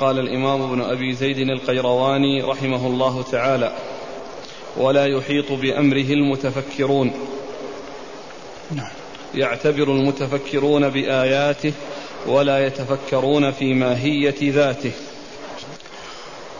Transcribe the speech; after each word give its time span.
قال 0.00 0.18
الإمام 0.18 0.62
ابن 0.62 0.80
أبي 0.80 1.14
زيد 1.14 1.38
القيرواني 1.38 2.42
رحمه 2.42 2.86
الله 2.86 3.22
تعالى 3.32 3.72
ولا 4.76 5.06
يحيط 5.06 5.52
بأمره 5.52 6.12
المتفكرون. 6.12 7.12
نعم. 8.70 8.90
يعتبر 9.34 9.82
المتفكرون 9.82 10.88
بآياته 10.88 11.72
ولا 12.26 12.66
يتفكرون 12.66 13.50
في 13.50 13.74
ماهية 13.74 14.52
ذاته. 14.52 14.92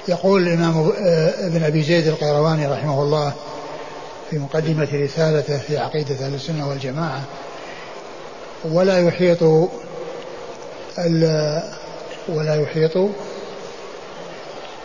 يقول 0.09 0.43
الإمام 0.43 0.93
ابن 1.39 1.62
أبي 1.62 1.82
زيد 1.82 2.07
القيرواني 2.07 2.66
رحمه 2.66 3.02
الله 3.02 3.34
في 4.30 4.39
مقدمة 4.39 4.89
رسالته 4.93 5.59
في 5.59 5.79
عقيدة 5.79 6.27
أهل 6.27 6.34
السنة 6.34 6.68
والجماعة 6.68 7.25
ولا 8.64 9.09
يحيط 9.09 9.43
ولا 12.29 12.62
يحيط 12.62 13.11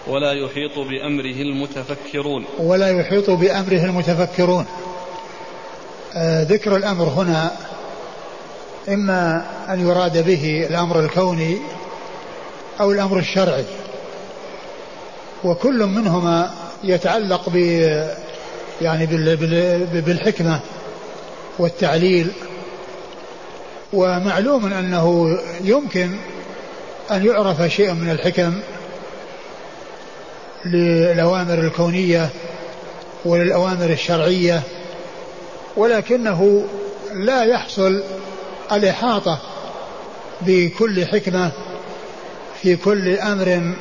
ولا 0.08 0.32
يحيط 0.32 0.80
بأمره 0.80 1.42
المتفكرون. 1.42 2.46
ولا 2.60 3.00
يحيط 3.00 3.30
بأمره 3.30 3.86
المتفكرون. 3.86 4.66
آه 6.16 6.44
ذكر 6.44 6.76
الأمر 6.76 7.06
هنا 7.06 7.52
إما 8.90 9.46
أن 9.70 9.88
يراد 9.88 10.26
به 10.26 10.68
الأمر 10.70 11.00
الكوني 11.00 11.58
أو 12.80 12.92
الأمر 12.92 13.20
الشرعي. 13.20 13.66
وكل 15.44 15.86
منهما 15.86 16.52
يتعلق 16.84 17.50
ب 17.50 17.56
يعني 18.82 19.06
بالحكمة 20.06 20.60
والتعليل. 21.60 22.32
ومعلوم 23.94 24.74
أنه 24.74 25.38
يمكن 25.62 26.10
أن 27.12 27.26
يعرف 27.26 27.62
شيء 27.62 27.94
من 27.94 28.10
الحكم 28.12 28.60
للأوامر 30.66 31.54
الكونية 31.60 32.30
وللأوامر 33.26 33.90
الشرعية 33.90 34.62
ولكنه 35.78 36.66
لا 37.14 37.44
يحصل 37.44 38.04
الإحاطة 38.72 39.40
بكل 40.42 41.06
حكمة 41.06 41.52
في 42.62 42.76
كل 42.76 43.18
أمر 43.18 43.76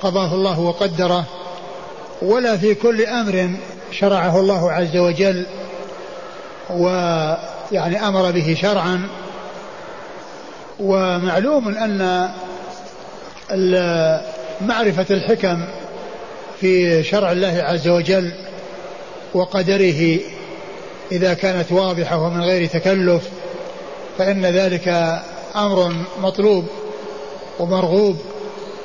قضاه 0.00 0.34
الله 0.34 0.60
وقدره 0.60 1.24
ولا 2.22 2.56
في 2.56 2.74
كل 2.74 3.06
أمر 3.06 3.50
شرعه 3.92 4.40
الله 4.40 4.72
عز 4.72 4.96
وجل 4.96 5.46
ويعني 6.70 8.08
أمر 8.08 8.30
به 8.30 8.56
شرعا. 8.60 9.08
ومعلوم 10.80 11.68
أن 11.68 12.30
معرفة 14.60 15.06
الحكم 15.10 15.64
في 16.60 17.02
شرع 17.02 17.32
الله 17.32 17.62
عز 17.66 17.88
وجل 17.88 18.32
وقدره 19.34 20.18
إذا 21.12 21.34
كانت 21.34 21.72
واضحة 21.72 22.18
ومن 22.22 22.40
غير 22.40 22.66
تكلف 22.66 23.28
فإن 24.18 24.46
ذلك 24.46 24.88
أمر 25.56 25.92
مطلوب 26.22 26.66
ومرغوب. 27.58 28.16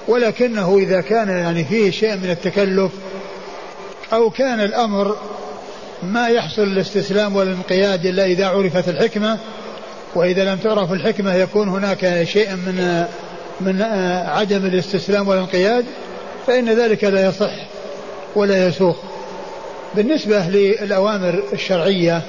ولكنه 0.07 0.77
إذا 0.77 1.01
كان 1.01 1.29
يعني 1.29 1.65
فيه 1.65 1.91
شيء 1.91 2.15
من 2.15 2.29
التكلف 2.29 2.91
أو 4.13 4.29
كان 4.29 4.59
الأمر 4.59 5.17
ما 6.03 6.27
يحصل 6.27 6.63
الاستسلام 6.63 7.35
والانقياد 7.35 8.05
إلا 8.05 8.25
إذا 8.25 8.47
عرفت 8.47 8.89
الحكمة 8.89 9.37
وإذا 10.15 10.53
لم 10.53 10.57
تعرف 10.57 10.91
الحكمة 10.91 11.33
يكون 11.33 11.69
هناك 11.69 12.23
شيء 12.23 12.51
من 12.51 13.05
من 13.61 13.81
عدم 14.27 14.65
الاستسلام 14.65 15.27
والانقياد. 15.27 15.85
فإن 16.47 16.69
ذلك 16.69 17.03
لا 17.03 17.25
يصح 17.25 17.51
ولا 18.35 18.67
يسوق. 18.67 18.97
بالنسبة 19.95 20.39
للأوامر 20.49 21.43
الشرعية 21.53 22.21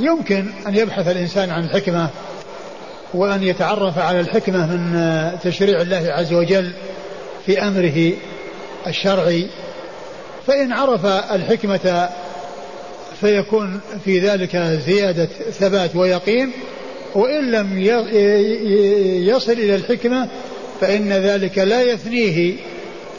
يمكن 0.00 0.46
أن 0.66 0.76
يبحث 0.76 1.08
الإنسان 1.08 1.50
عن 1.50 1.64
الحكمة 1.64 2.08
وأن 3.14 3.42
يتعرف 3.42 3.98
على 3.98 4.20
الحكمة 4.20 4.66
من 4.66 5.38
تشريع 5.42 5.80
الله 5.80 6.06
عز 6.08 6.32
وجل 6.32 6.72
في 7.46 7.62
أمره 7.62 8.12
الشرعي. 8.86 9.46
فإن 10.46 10.72
عرف 10.72 11.06
الحكمة 11.06 12.08
فيكون 13.20 13.80
في 14.04 14.18
ذلك 14.18 14.56
زيادة 14.86 15.28
ثبات 15.50 15.96
ويقين 15.96 16.50
وإن 17.14 17.50
لم 17.50 17.78
يصل 19.28 19.52
إلى 19.52 19.74
الحكمة 19.74 20.28
فإن 20.80 21.12
ذلك 21.12 21.58
لا 21.58 21.82
يثنيه 21.82 22.54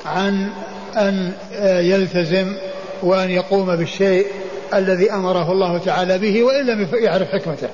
عن 0.05 0.49
أن 0.97 1.31
يلتزم 1.61 2.55
وأن 3.03 3.29
يقوم 3.29 3.75
بالشيء 3.75 4.27
الذي 4.73 5.11
أمره 5.11 5.51
الله 5.51 5.77
تعالى 5.77 6.17
به 6.17 6.43
وإن 6.43 6.66
لم 6.66 6.88
يعرف 6.93 7.27
حكمته. 7.31 7.67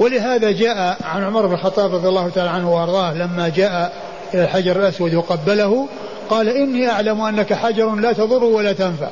ولهذا 0.00 0.50
جاء 0.50 0.96
عن 1.04 1.24
عمر 1.24 1.46
بن 1.46 1.54
الخطاب 1.54 1.94
رضي 1.94 2.08
الله 2.08 2.28
تعالى 2.28 2.50
عنه 2.50 2.74
وأرضاه 2.74 3.14
لما 3.14 3.48
جاء 3.48 3.92
إلى 4.34 4.44
الحجر 4.44 4.76
الأسود 4.76 5.14
وقبله 5.14 5.88
قال 6.30 6.48
إني 6.48 6.90
أعلم 6.90 7.20
أنك 7.20 7.52
حجر 7.52 7.94
لا 7.94 8.12
تضر 8.12 8.44
ولا 8.44 8.72
تنفع 8.72 9.08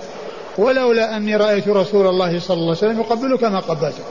ولولا 0.58 1.16
أني 1.16 1.36
رأيت 1.36 1.68
رسول 1.68 2.06
الله 2.06 2.40
صلى 2.40 2.54
الله 2.54 2.76
عليه 2.76 2.92
وسلم 2.92 3.00
يقبلك 3.00 3.44
ما 3.44 3.60
قبلته. 3.60 4.02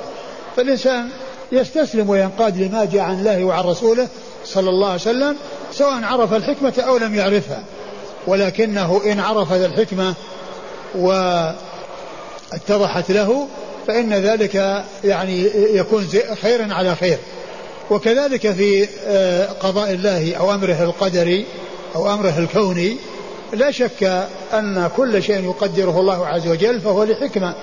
فالإنسان 0.56 1.09
يستسلم 1.52 2.09
وينقاد 2.09 2.58
لما 2.58 2.85
جاء 2.85 3.02
عن 3.02 3.19
الله 3.19 3.44
وعن 3.44 3.63
رسوله 3.63 4.08
صلى 4.46 4.69
الله 4.69 4.88
عليه 4.88 5.02
وسلم 5.02 5.35
سواء 5.72 6.03
عرف 6.03 6.34
الحكمة 6.34 6.73
أو 6.88 6.97
لم 6.97 7.16
يعرفها. 7.16 7.63
ولكنه 8.28 9.02
إن 9.06 9.20
عرف 9.20 9.54
الحكمة 9.54 10.14
واتضحت 10.96 11.62
له 13.12 13.48
فإن 13.88 14.14
ذلك 14.14 14.84
يعني 15.04 15.44
يكون 15.54 16.08
خيرا 16.42 16.74
على 16.74 16.96
خير. 16.96 17.18
وكذلك 17.92 18.52
في 18.52 18.88
آه، 19.08 19.46
قضاء 19.46 19.92
الله 19.92 20.36
أو 20.36 20.54
أمره 20.54 20.84
القدري 20.84 21.46
أو 21.96 22.14
أمره 22.14 22.34
الكوني 22.38 22.98
لا 23.54 23.72
شك 23.72 24.28
أن 24.53 24.90
كل 24.98 25.24
شيء 25.24 25.44
يقدره 25.44 26.00
الله 26.00 26.28
عز 26.28 26.48
وجل 26.48 26.82
فهو 26.82 27.03
لحكمة 27.03 27.56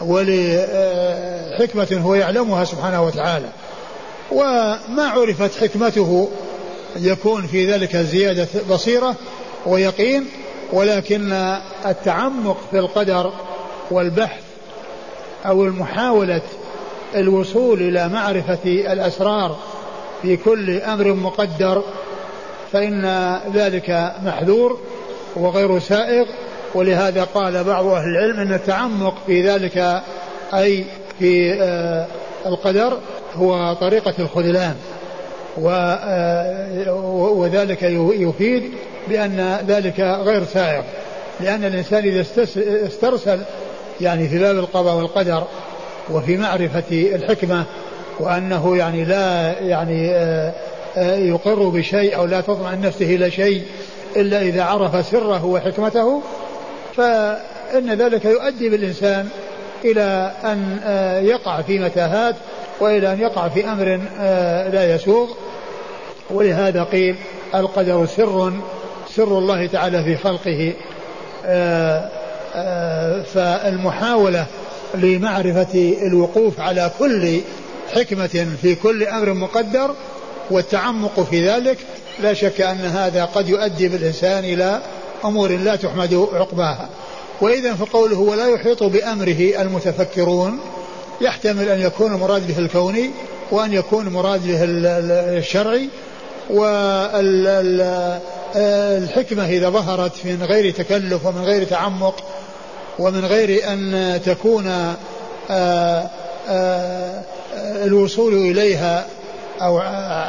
ولحكمة 0.00 1.88
هو 1.92 2.14
يعلمها 2.14 2.64
سبحانه 2.64 3.02
وتعالى. 3.02 3.48
وما 4.32 5.08
عرفت 5.08 5.60
حكمته 5.60 6.28
يكون 6.96 7.46
في 7.46 7.72
ذلك 7.72 7.96
زيادة 7.96 8.48
بصيرة 8.70 9.16
ويقين 9.66 10.26
ولكن 10.72 11.32
التعمق 11.86 12.56
في 12.70 12.78
القدر 12.78 13.32
والبحث 13.90 14.42
أو 15.46 15.64
المحاولة 15.64 16.42
الوصول 17.14 17.80
إلى 17.80 18.08
معرفة 18.08 18.64
الأسرار 18.64 19.56
في 20.22 20.36
كل 20.36 20.80
أمر 20.80 21.14
مقدر 21.14 21.82
فإن 22.72 23.36
ذلك 23.54 24.12
محذور 24.24 24.78
وغير 25.36 25.78
سائغ. 25.78 26.26
ولهذا 26.74 27.24
قال 27.24 27.64
بعض 27.64 27.86
أهل 27.86 28.08
العلم 28.08 28.40
أن 28.40 28.52
التعمق 28.52 29.14
في 29.26 29.48
ذلك 29.48 30.02
أي 30.54 30.84
في 31.18 31.52
آه، 31.62 32.06
القدر 32.46 32.98
هو 33.36 33.74
طريقة 33.80 34.14
الخذلان 34.18 34.76
آه، 35.66 36.94
وذلك 37.34 37.82
يفيد 38.12 38.72
بأن 39.08 39.58
ذلك 39.68 40.00
غير 40.00 40.44
سائغ. 40.44 40.82
لأن 41.40 41.64
الإنسان 41.64 42.04
إذا 42.04 42.24
استرسل 42.86 43.40
يعني 44.00 44.28
في 44.28 44.38
باب 44.38 44.58
القضاء 44.58 44.96
والقدر 44.96 45.44
وفي 46.10 46.36
معرفة 46.36 46.84
الحكمة 46.90 47.64
وأنه 48.20 48.76
يعني 48.76 49.04
لا 49.04 49.58
يعني 49.60 50.10
آه، 50.14 50.52
يقر 51.16 51.68
بشيء 51.68 52.16
أو 52.16 52.24
لا 52.24 52.40
تطمئن 52.40 52.80
نفسه 52.80 53.14
إلى 53.14 53.30
شيء 53.30 53.62
إلا 54.16 54.42
إذا 54.42 54.62
عرف 54.62 55.06
سره 55.06 55.44
وحكمته 55.44 56.22
فإن 56.96 57.94
ذلك 57.94 58.24
يؤدي 58.24 58.68
بالإنسان 58.68 59.28
إلى 59.84 60.32
أن 60.44 60.80
آه، 60.84 61.20
يقع 61.20 61.62
في 61.62 61.78
متاهات 61.78 62.34
وإلى 62.80 63.12
أن 63.12 63.20
يقع 63.20 63.48
في 63.48 63.64
أمر 63.64 64.00
آه، 64.20 64.68
لا 64.68 64.94
يسوغ. 64.94 65.28
ولهذا 66.30 66.82
قيل 66.82 67.16
القدر 67.54 68.06
سر 68.06 68.52
سر 69.16 69.38
الله 69.38 69.66
تعالى 69.66 70.04
في 70.04 70.16
خلقه 70.16 70.72
آه، 71.46 73.22
فالمحاولة 73.22 74.46
لمعرفة 74.94 75.94
الوقوف 76.02 76.60
على 76.60 76.90
كل 76.98 77.40
حكمة 77.94 78.46
في 78.62 78.74
كل 78.74 79.02
أمر 79.02 79.32
مقدر 79.32 79.94
والتعمق 80.50 81.20
في 81.20 81.48
ذلك 81.48 81.78
لا 82.22 82.34
شك 82.34 82.60
أن 82.60 82.80
هذا 82.80 83.24
قد 83.24 83.48
يؤدي 83.48 83.88
بالإنسان 83.88 84.44
إلى 84.44 84.82
أمور 85.24 85.50
لا 85.50 85.76
تحمد 85.76 86.28
عقباها. 86.32 86.88
وإذا 87.40 87.74
فقوله 87.74 88.18
ولا 88.18 88.48
يحيط 88.48 88.82
بأمره 88.82 89.62
المتفكرون 89.62 90.60
يحتمل 91.20 91.68
أن 91.68 91.80
يكون 91.80 92.12
مراد 92.12 92.46
به 92.46 92.58
الكوني 92.58 93.10
وأن 93.50 93.72
يكون 93.72 94.08
مراد 94.08 94.46
به 94.46 94.58
الشرعي 95.38 95.88
الحكمة 98.98 99.46
إذا 99.46 99.70
ظهرت 99.70 100.12
من 100.24 100.42
غير 100.42 100.72
تكلف 100.72 101.26
ومن 101.26 101.44
غير 101.44 101.64
تعمق 101.64 102.14
ومن 102.98 103.24
غير 103.24 103.72
أن 103.72 104.20
تكون 104.24 104.94
آه، 105.50 106.10
آه، 106.48 107.22
الوصول 107.84 108.34
إليها 108.34 109.06
أو 109.62 109.78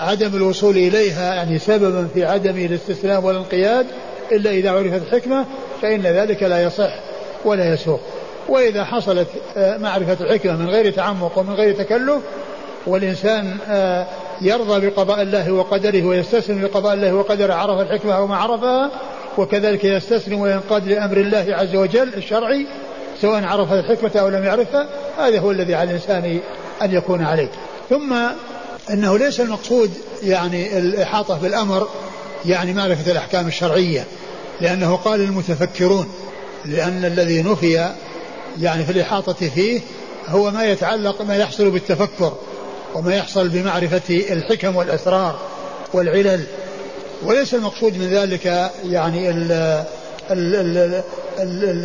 عدم 0.09 0.35
الوصول 0.35 0.77
إليها 0.77 1.35
يعني 1.35 1.59
سببا 1.59 2.07
في 2.13 2.25
عدم 2.25 2.57
الاستسلام 2.57 3.25
والانقياد 3.25 3.85
إلا 4.31 4.51
إذا 4.51 4.71
عرفت 4.71 5.01
الحكمة 5.01 5.45
فإن 5.81 6.01
ذلك 6.01 6.43
لا 6.43 6.63
يصح 6.63 6.99
ولا 7.45 7.73
يسوق. 7.73 7.99
وإذا 8.49 8.83
حصلت 8.83 9.27
آه، 9.57 9.77
معرفة 9.77 10.25
الحكمة 10.25 10.55
من 10.55 10.69
غير 10.69 10.91
تعمق 10.91 11.37
ومن 11.37 11.53
غير 11.53 11.75
تكلف 11.75 12.21
والإنسان 12.87 13.57
يرضى 14.43 14.89
بقضاء 14.89 15.21
الله 15.21 15.51
وقدره 15.51 16.03
ويستسلم 16.05 16.65
لقضاء 16.65 16.93
الله 16.93 17.13
وقدره 17.13 17.53
عرف 17.53 17.79
الحكمة 17.79 18.21
وما 18.21 18.35
عرفها 18.35 18.91
وكذلك 19.37 19.83
يستسلم 19.85 20.41
وينقاد 20.41 20.87
لأمر 20.87 21.17
الله 21.17 21.45
عز 21.49 21.75
وجل 21.75 22.13
الشرعي 22.13 22.67
سواء 23.21 23.43
عرف 23.43 23.73
الحكمة 23.73 24.21
أو 24.21 24.29
لم 24.29 24.43
يعرفها 24.43 24.87
هذا 25.17 25.39
هو 25.39 25.51
الذي 25.51 25.75
على 25.75 25.89
الإنسان 25.89 26.39
أن 26.81 26.93
يكون 26.93 27.23
عليه. 27.23 27.49
ثم 27.89 28.15
أنه 28.89 29.17
ليس 29.17 29.39
المقصود 29.39 29.91
يعني 30.23 30.77
الإحاطة 30.77 31.39
بالأمر 31.39 31.87
يعني 32.45 32.73
معرفة 32.73 33.11
الأحكام 33.11 33.47
الشرعية 33.47 34.05
لأنه 34.61 34.95
قال 34.95 35.21
المتفكرون 35.21 36.07
لأن 36.65 37.05
الذي 37.05 37.41
نفي 37.43 37.89
يعني 38.59 38.83
في 38.85 38.91
الإحاطة 38.91 39.49
فيه 39.49 39.81
هو 40.27 40.51
ما 40.51 40.65
يتعلق 40.65 41.21
ما 41.21 41.37
يحصل 41.37 41.71
بالتفكر. 41.71 42.33
وما 42.95 43.15
يحصل 43.15 43.49
بمعرفة 43.49 44.23
الحكم 44.31 44.75
والأسرار 44.75 45.39
والعلل. 45.93 46.43
وليس 47.23 47.53
المقصود 47.53 47.97
من 47.97 48.09
ذلك 48.09 48.71
يعني 48.85 49.29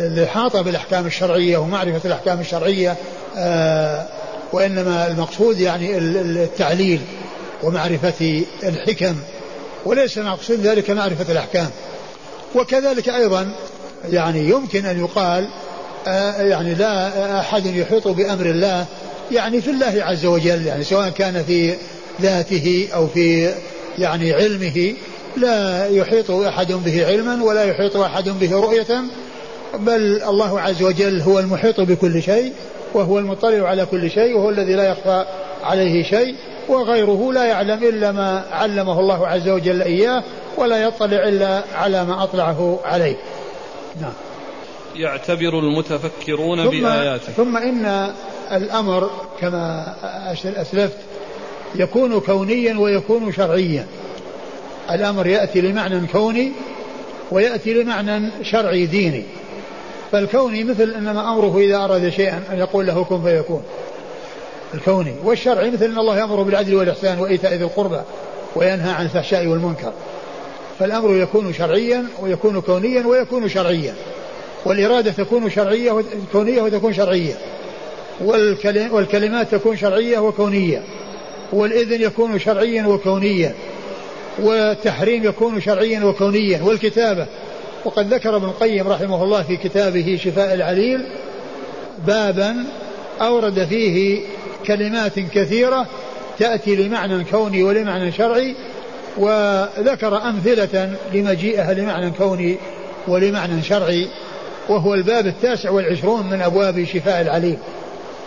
الإحاطة 0.07 0.61
بالأحكام 0.61 1.05
الشرعية 1.05 1.57
ومعرفة 1.57 2.01
الأحكام 2.05 2.39
الشرعية 2.39 2.95
آه 3.37 4.05
وإنما 4.53 5.07
المقصود 5.07 5.59
يعني 5.59 5.97
التعليل 5.97 7.01
ومعرفة 7.63 8.43
الحكم. 8.63 9.15
وليس 9.85 10.17
المقصود 10.17 10.59
ذلك 10.59 10.89
معرفة 10.89 11.31
الأحكام. 11.31 11.69
وكذلك 12.55 13.09
أيضا 13.09 13.51
يعني 14.09 14.49
يمكن 14.49 14.85
أن 14.85 14.99
يقال 14.99 15.49
آه 16.07 16.41
يعني 16.41 16.73
لا 16.73 17.39
أحد 17.39 17.65
يحيط 17.65 18.07
بأمر 18.07 18.45
الله 18.45 18.85
يعني 19.31 19.61
في 19.61 19.69
الله 19.71 20.03
عز 20.03 20.25
وجل 20.25 20.65
يعني 20.65 20.83
سواء 20.83 21.09
كان 21.09 21.43
في 21.43 21.75
ذاته 22.21 22.87
أو 22.93 23.07
في 23.07 23.53
يعني 23.97 24.33
علمه 24.33 24.93
لا 25.37 25.87
يحيط 25.87 26.31
أحد 26.31 26.71
به 26.71 27.07
علما 27.07 27.43
ولا 27.43 27.63
يحيط 27.63 27.97
أحد 27.97 28.29
به 28.29 28.55
رؤية 28.55 29.03
بل 29.79 30.23
الله 30.23 30.61
عز 30.61 30.83
وجل 30.83 31.21
هو 31.21 31.39
المحيط 31.39 31.81
بكل 31.81 32.23
شيء 32.23 32.53
وهو 32.93 33.19
المطلع 33.19 33.67
على 33.67 33.85
كل 33.85 34.11
شيء 34.11 34.37
وهو 34.37 34.49
الذي 34.49 34.73
لا 34.73 34.89
يخفى 34.91 35.25
عليه 35.63 36.03
شيء 36.03 36.35
وغيره 36.69 37.33
لا 37.33 37.45
يعلم 37.45 37.83
إلا 37.83 38.11
ما 38.11 38.45
علمه 38.51 38.99
الله 38.99 39.27
عز 39.27 39.49
وجل 39.49 39.81
إياه 39.81 40.23
ولا 40.57 40.83
يطلع 40.83 41.27
إلا 41.27 41.63
على 41.75 42.05
ما 42.05 42.23
أطلعه 42.23 42.79
عليه. 42.83 43.15
نعم. 44.01 44.13
يعتبر 44.95 45.59
المتفكرون 45.59 46.63
ثم 46.63 46.81
بآياته. 46.81 47.31
ثم 47.31 47.57
إن 47.57 48.13
الأمر 48.51 49.09
كما 49.41 49.95
أسلفت 50.33 50.97
يكون 51.75 52.19
كونيا 52.19 52.79
ويكون 52.79 53.31
شرعيا. 53.31 53.85
الأمر 54.91 55.27
يأتي 55.27 55.61
لمعنى 55.61 56.07
كوني 56.07 56.51
ويأتي 57.31 57.73
لمعنى 57.73 58.29
شرعي 58.43 58.85
ديني. 58.85 59.23
فالكوني 60.11 60.63
مثل 60.63 60.93
إنما 60.97 61.33
أمره 61.33 61.57
إذا 61.57 61.77
أراد 61.77 62.09
شيئا 62.09 62.43
أن 62.51 62.57
يقول 62.57 62.87
له 62.87 63.03
كن 63.03 63.23
فيكون. 63.23 63.63
الكوني 64.73 65.15
والشرعي 65.23 65.71
مثل 65.71 65.85
أن 65.85 65.97
الله 65.97 66.17
يأمر 66.17 66.43
بالعدل 66.43 66.75
والإحسان 66.75 67.19
وإيتاء 67.19 67.53
ذي 67.53 67.63
القربى 67.63 68.01
وينهى 68.55 68.91
عن 68.91 69.05
الفحشاء 69.05 69.47
والمنكر. 69.47 69.93
فالأمر 70.79 71.15
يكون 71.15 71.53
شرعيا 71.53 72.05
ويكون 72.19 72.61
كونيا 72.61 73.05
ويكون 73.05 73.49
شرعيا. 73.49 73.93
والإرادة 74.65 75.11
تكون 75.11 75.49
شرعية 75.49 76.03
كونية 76.31 76.61
وتكون 76.61 76.93
شرعية. 76.93 77.33
والكلمات 78.91 79.51
تكون 79.51 79.77
شرعية 79.77 80.19
وكونية 80.19 80.83
والإذن 81.53 82.01
يكون 82.01 82.39
شرعيا 82.39 82.87
وكونيا 82.87 83.55
والتحريم 84.39 85.23
يكون 85.23 85.61
شرعيا 85.61 86.03
وكونيا 86.03 86.61
والكتابة. 86.63 87.25
وقد 87.85 88.13
ذكر 88.13 88.35
ابن 88.35 88.45
القيم 88.45 88.87
رحمه 88.87 89.23
الله 89.23 89.43
في 89.43 89.57
كتابه 89.57 90.19
شفاء 90.23 90.53
العليل 90.53 91.05
بابا 92.07 92.65
أورد 93.21 93.65
فيه 93.65 94.21
كلمات 94.67 95.19
كثيرة 95.19 95.85
تأتي 96.39 96.75
لمعنى 96.75 97.23
كوني 97.23 97.63
ولمعنى 97.63 98.11
شرعي 98.11 98.55
وذكر 99.17 100.21
أمثلة 100.21 100.93
لمجيئها 101.13 101.73
لمعنى 101.73 102.11
كوني 102.11 102.57
ولمعنى 103.07 103.61
شرعي 103.61 104.07
وهو 104.69 104.93
الباب 104.93 105.27
التاسع 105.27 105.69
والعشرون 105.69 106.29
من 106.29 106.41
أبواب 106.41 106.83
شفاء 106.83 107.21
العليل. 107.21 107.57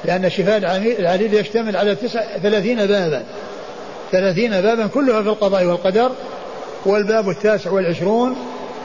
لأن 0.04 0.30
شفاء 0.30 0.58
العليل 0.98 1.34
يشتمل 1.34 1.76
على 1.76 1.94
تسع 1.94 2.22
ثلاثين 2.42 2.86
بابا. 2.86 3.22
ثلاثين 4.12 4.50
بابا 4.60 4.86
كلها 4.86 5.22
في 5.22 5.28
القضاء 5.28 5.64
والقدر. 5.64 6.10
والباب 6.86 7.30
التاسع 7.30 7.70
والعشرون 7.70 8.36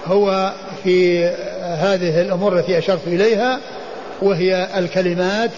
هو 0.05 0.53
في 0.83 1.25
هذه 1.61 2.21
الأمور 2.21 2.59
التي 2.59 2.77
أشرت 2.77 3.07
إليها 3.07 3.59
وهي 4.21 4.67
الكلمات 4.79 5.51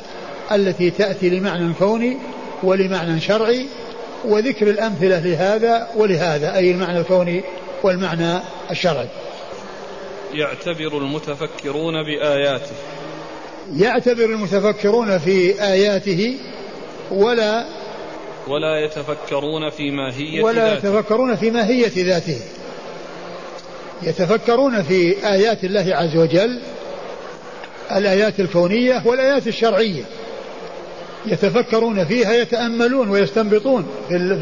التي 0.52 0.92
تأتي 0.92 1.30
لمعنى 1.30 1.74
كوني 1.74 2.18
ولمعنى 2.64 3.20
شرعي 3.20 3.66
وذكر 4.26 4.70
الأمثلة 4.70 5.20
لهذا 5.20 5.88
ولهذا 5.96 6.56
أي 6.56 6.72
المعنى 6.72 7.00
الكوني 7.00 7.44
والمعنى 7.84 8.40
الشرعي. 8.72 9.08
يعتبر 10.34 10.98
المتفكرون 10.98 11.94
بآياته. 12.04 12.76
يعتبر 13.78 14.26
المتفكرون 14.26 15.18
في 15.18 15.64
آياته 15.64 16.38
ولا 17.12 17.66
ولا 18.48 18.86
يتفكرون 18.86 19.70
في 19.70 19.92
ماهية 19.92 20.44
ولا 20.44 20.74
ذاته. 20.74 20.88
يتفكرون 20.88 21.36
في 21.36 21.52
ماهية 21.52 21.92
ذاته. 21.98 22.40
يتفكرون 24.04 24.84
في 24.84 25.16
آيات 25.28 25.64
الله 25.64 25.96
عز 25.96 26.18
وجل 26.18 26.60
الآيات 27.92 28.40
الكونية 28.40 29.02
والآيات 29.06 29.48
الشرعية. 29.48 30.04
يتفكرون 31.26 32.06
فيها 32.06 32.34
يتأملون 32.34 33.10
ويستنبطون 33.10 33.88
في 34.10 34.40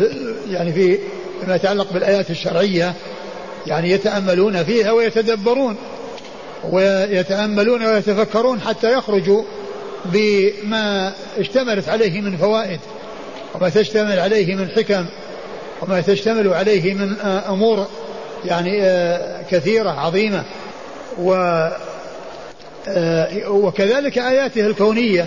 يعني 0.50 0.74
في 0.74 1.00
ما 1.48 1.56
يتعلق 1.56 1.94
بالآيات 1.94 2.30
الشرعية 2.30 2.94
يعني 3.68 3.92
يتأملون 3.92 4.64
فيها 4.64 4.92
ويتدبرون. 4.92 5.76
ويتأملون 6.64 7.86
ويتفكرون 7.86 8.62
حتى 8.62 8.94
يخرجوا 8.94 9.44
بما 10.06 11.14
اشتملت 11.38 11.90
عليه 11.90 12.22
من 12.22 12.38
فوائد 12.38 12.80
وما 13.56 13.70
تشتمل 13.70 14.20
عليه 14.20 14.56
من 14.56 14.70
حكم 14.70 15.06
وما 15.82 16.02
تشتمل 16.02 16.54
عليه 16.54 16.94
من 16.94 17.20
أمور 17.50 17.88
يعني 18.46 18.84
آه، 18.84 19.42
كثيرة 19.52 19.90
عظيمة. 19.90 20.44
و 21.20 21.34
آه، 22.88 23.50
وكذلك 23.50 24.18
آياته 24.18 24.68
الكونية 24.68 25.26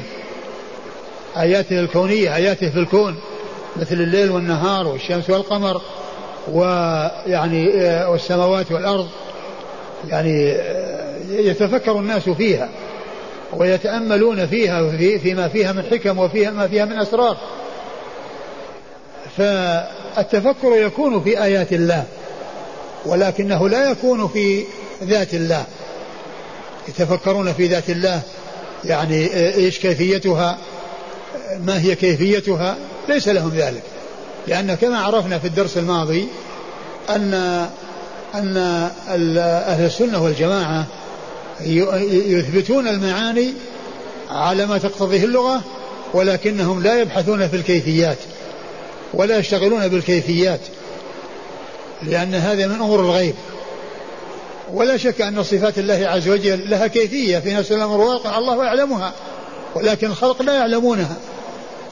آياته 1.37 1.81
الكونية 1.81 2.37
آياته 2.37 2.71
في 2.71 2.79
الكون 2.79 3.17
مثل 3.77 3.95
الليل 3.95 4.31
والنهار 4.31 4.87
والشمس 4.87 5.31
والقمر 5.31 5.83
ويعني 6.53 7.81
آه، 7.81 8.11
والسماوات 8.11 8.73
والأرض. 8.73 9.09
يعني 10.09 10.57
يتفكر 11.31 11.99
الناس 11.99 12.29
فيها 12.29 12.69
ويتأملون 13.53 14.47
فيها 14.47 14.91
فيما 15.19 15.49
فيها 15.49 15.73
من 15.73 15.83
حكم 15.83 16.19
وفيها 16.19 16.51
ما 16.51 16.69
فيها 16.69 16.85
من 16.85 16.99
أسرار. 16.99 17.37
فالتفكر 19.37 20.77
يكون 20.77 21.23
في 21.23 21.43
آيات 21.43 21.73
الله 21.73 22.05
ولكنه 23.07 23.69
لا 23.69 23.91
يكون 23.91 24.29
في 24.29 24.65
ذات 25.03 25.35
الله. 25.35 25.65
يتفكرون 26.89 27.53
في 27.53 27.67
ذات 27.67 27.91
الله 27.91 28.21
يعني 28.85 29.35
إيش 29.55 29.79
كيفيتها 29.79 30.59
ما 31.65 31.81
هي 31.81 31.95
كيفيتها 31.95 32.77
ليس 33.09 33.29
لهم 33.29 33.51
ذلك. 33.57 33.83
لأن 34.49 34.75
كما 34.75 34.99
عرفنا 34.99 35.39
في 35.39 35.47
الدرس 35.47 35.77
الماضي 35.77 36.29
أن 37.11 37.35
أن 38.35 38.57
أهل 39.39 39.85
السنة 39.85 40.23
والجماعة 40.23 40.87
يثبتون 41.67 42.89
المعاني 42.89 43.55
على 44.31 44.67
ما 44.67 44.79
تقتضيه 44.79 45.25
اللغة 45.25 45.63
ولكنهم 46.15 46.83
لا 46.83 47.01
يبحثون 47.01 47.49
في 47.49 47.57
الكيفيات 47.57 48.19
ولا 49.15 49.39
يشتغلون 49.39 49.89
بالكيفيات 49.89 50.61
لأن 52.03 52.35
هذا 52.35 52.67
من 52.67 52.75
أمور 52.75 53.01
الغيب. 53.01 53.35
ولا 54.73 54.97
شك 54.97 55.21
أن 55.21 55.43
صفات 55.43 55.79
الله 55.79 56.09
عز 56.09 56.29
وجل 56.29 56.71
لها 56.71 56.87
كيفية 56.87 57.39
في 57.39 57.55
نفس 57.55 57.73
الأمر 57.73 58.01
واقع 58.01 58.39
الله 58.39 58.65
يعلمها 58.65 59.13
ولكن 59.75 60.07
الخلق 60.07 60.43
لا 60.43 60.55
يعلمونها 60.55 61.17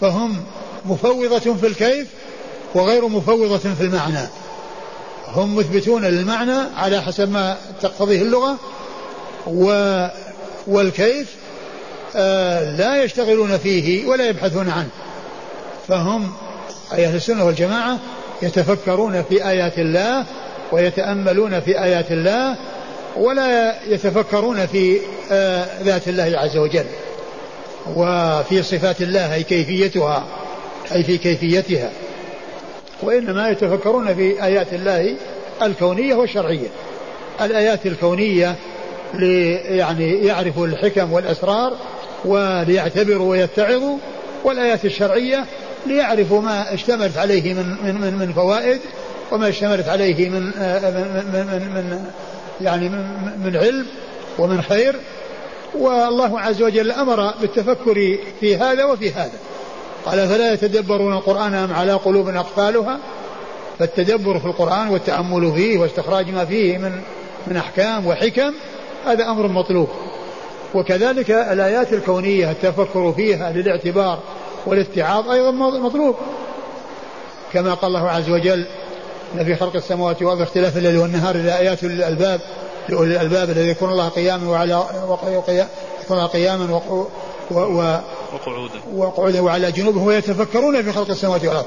فهم 0.01 0.37
مفوضة 0.85 1.55
في 1.55 1.67
الكيف 1.67 2.07
وغير 2.75 3.09
مفوضة 3.09 3.59
في 3.59 3.81
المعنى. 3.81 4.29
هم 5.35 5.57
مثبتون 5.57 6.05
للمعنى 6.05 6.59
على 6.77 7.03
حسب 7.03 7.31
ما 7.31 7.57
تقتضيه 7.83 8.23
اللغة 8.23 8.57
و 9.49 10.07
والكيف 10.67 11.35
آه 12.17 12.77
لا 12.77 13.03
يشتغلون 13.03 13.59
فيه 13.59 14.07
ولا 14.07 14.29
يبحثون 14.29 14.71
عنه. 14.71 14.89
فهم 15.89 16.33
أي 16.95 17.07
أهل 17.07 17.17
السنة 17.17 17.45
والجماعة 17.45 17.99
يتفكرون 18.43 19.23
في 19.23 19.49
آيات 19.49 19.79
الله 19.79 20.25
ويتأملون 20.73 21.61
في 21.61 21.83
آيات 21.83 22.13
الله 22.13 22.57
ولا 23.17 23.75
يتفكرون 23.87 24.67
في 24.67 24.99
آه 25.33 25.67
ذات 25.83 26.09
الله 26.09 26.39
عز 26.39 26.57
وجل 26.57 26.87
وفي 27.97 28.63
صفات 28.63 29.03
الله 29.03 29.35
أي 29.35 29.43
كيفيتها 29.43 30.25
أي 30.95 31.03
في 31.05 31.19
كيفيتها. 31.19 31.91
وإنما 33.03 33.49
يتفكرون 33.49 34.15
في 34.15 34.45
آيات 34.45 34.73
الله 34.73 35.17
الكونية 35.63 36.15
والشرعية. 36.15 36.69
الآيات 37.41 37.87
الكونية 37.87 38.57
يعني 39.15 40.27
يعرفوا 40.27 40.67
الحكم 40.67 41.13
والأسرار 41.13 41.73
وليعتبروا 42.25 43.31
ويتعظوا 43.31 43.99
والآيات 44.45 44.85
الشرعية 44.85 45.45
ليعرفوا 45.87 46.41
ما 46.41 46.75
اشتملت 46.75 47.19
عليه 47.19 47.55
من 47.55 47.77
من 47.85 48.01
من, 48.01 48.15
من 48.15 48.33
فوائد 48.33 48.81
وما 49.33 49.49
اشتملت 49.49 49.89
عليه 49.89 50.29
من 50.29 50.43
من 50.43 50.53
من, 51.33 51.73
من 51.75 52.05
يعني 52.61 52.89
من, 52.89 53.05
من 53.45 53.57
علم 53.57 53.87
ومن 54.39 54.63
خير. 54.63 54.97
والله 55.75 56.41
عز 56.41 56.63
وجل 56.63 56.91
أمر 56.91 57.35
بالتفكر 57.41 58.19
في 58.41 58.57
هذا 58.57 58.85
وفي 58.85 59.11
هذا. 59.11 59.39
قال 60.07 60.29
فلا 60.29 60.53
يتدبرون 60.53 61.13
القرآن 61.13 61.55
أم 61.55 61.73
على 61.73 61.93
قلوب 61.93 62.29
أقفالها؟ 62.29 62.99
فالتدبر 63.79 64.39
في 64.39 64.47
القرآن 64.47 64.89
والتأمل 64.89 65.53
فيه 65.53 65.79
واستخراج 65.79 66.31
ما 66.31 66.45
فيه 66.45 66.79
من 66.79 66.93
من 67.47 67.57
أحكام 67.57 68.07
وحكم 68.07 68.53
هذا 69.07 69.25
أمر 69.25 69.49
مطلوب. 69.49 69.89
وكذلك 70.75 71.31
الآيات 71.31 71.93
الكونية 71.93 72.51
التفكر 72.51 73.13
فيها 73.13 73.53
للاعتبار 73.53 74.19
والاتعاظ 74.67 75.31
أيضا 75.31 75.51
مطلوب. 75.79 76.17
كما 77.53 77.75
قال 77.75 77.97
الله 77.97 78.09
عز 78.09 78.31
وجل 78.31 78.67
ان 79.35 79.45
في 79.45 79.57
خلق 79.57 79.77
السماوات 79.77 80.23
والأرض 80.23 80.41
اختلاف 80.41 80.77
الليل 80.77 80.97
والنهار 80.97 81.37
لآيات 81.37 81.85
للألباب 81.85 82.41
لاولي 82.89 83.17
الالباب 83.17 83.51
الذي 83.51 83.69
يكون 83.69 83.91
الله 83.91 84.09
قياما 84.09 84.51
وعلى 84.51 84.85
يكون 86.05 86.27
قياما 86.27 86.81
و 86.91 87.03
وقعودا. 87.51 88.81
وقعودا 88.95 89.41
وعلى 89.41 89.73
جنوبهم 89.73 90.07
ويتفكرون 90.07 90.83
في 90.83 90.93
خلق 90.93 91.11
السماوات 91.11 91.45
والأرض. 91.45 91.67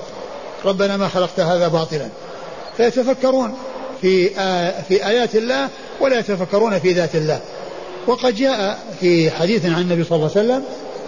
ربنا 0.65 0.97
ما 0.97 1.07
خلقت 1.07 1.39
هذا 1.39 1.67
باطلا. 1.67 2.09
فيتفكرون. 2.77 3.53
في 4.01 4.29
في 4.87 5.07
آيات 5.07 5.35
الله 5.35 5.69
ولا 5.99 6.19
يتفكرون 6.19 6.79
في 6.79 6.91
ذات 6.91 7.15
الله. 7.15 7.41
وقد 8.07 8.35
جاء 8.35 8.79
في 8.99 9.31
حديث 9.31 9.65
عن 9.65 9.81
النبي 9.81 10.03
صلى 10.03 10.15
الله 10.15 10.31
عليه 10.35 10.45
وسلم 10.45 10.63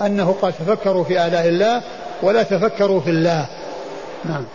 أنه 0.06 0.36
قال 0.42 0.54
تفكروا 0.54 1.04
في 1.04 1.28
آلاء 1.28 1.48
الله 1.48 1.84
ولا 2.24 2.44
تفكروا 2.44 3.00
في 3.00 3.10
الله. 3.10 3.48
نعم. 4.26 4.46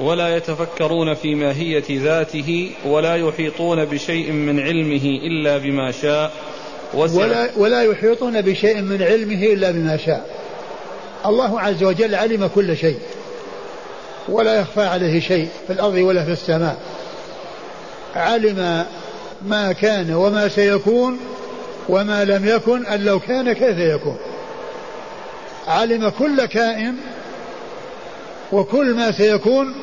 ولا 0.00 0.36
يتفكرون 0.36 1.14
في 1.14 1.34
ماهية 1.34 1.84
ذاته 1.90 2.70
ولا 2.84 3.16
يحيطون 3.16 3.84
بشيء 3.84 4.32
من 4.32 4.60
علمه 4.60 5.04
إلا 5.04 5.58
بما 5.58 5.92
شاء. 5.92 6.32
ولا, 6.94 7.48
ولا 7.56 7.82
يحيطون 7.82 8.40
بشيء 8.40 8.80
من 8.80 9.02
علمه 9.02 9.42
إلا 9.42 9.70
بما 9.70 9.96
شاء. 9.96 10.26
الله 11.26 11.60
عز 11.60 11.84
وجل 11.84 12.14
علم 12.14 12.46
كل 12.46 12.76
شيء. 12.76 12.98
ولا 14.28 14.60
يخفى 14.60 14.82
عليه 14.82 15.20
شيء 15.20 15.48
في 15.66 15.72
الأرض 15.72 15.94
ولا 15.94 16.24
في 16.24 16.32
السماء. 16.32 16.76
علم 18.16 18.86
ما 19.42 19.72
كان 19.72 20.14
وما 20.14 20.48
سيكون 20.48 21.18
وما 21.88 22.24
لم 22.24 22.48
يكن 22.48 22.86
أن 22.86 23.04
لو 23.04 23.20
كان 23.20 23.52
كيف 23.52 23.78
يكون. 23.78 24.16
علم 25.68 26.08
كل 26.08 26.44
كائن 26.44 26.96
وكل 28.52 28.94
ما 28.94 29.12
سيكون 29.12 29.74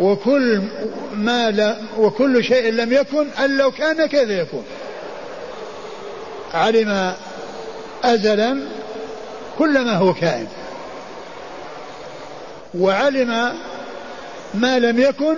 وكل 0.00 0.62
ما 1.14 1.50
لا 1.50 1.76
وكل 1.98 2.44
شيء 2.44 2.72
لم 2.72 2.92
يكن 2.92 3.26
أن 3.44 3.56
لو 3.56 3.70
كان 3.70 4.06
كيف 4.06 4.30
يكون. 4.30 4.64
علم 6.54 7.14
أزلا 8.04 8.60
كل 9.58 9.84
ما 9.84 9.96
هو 9.96 10.14
كائن. 10.14 10.46
وعلم 12.78 13.52
ما 14.54 14.78
لم 14.78 15.00
يكن 15.00 15.36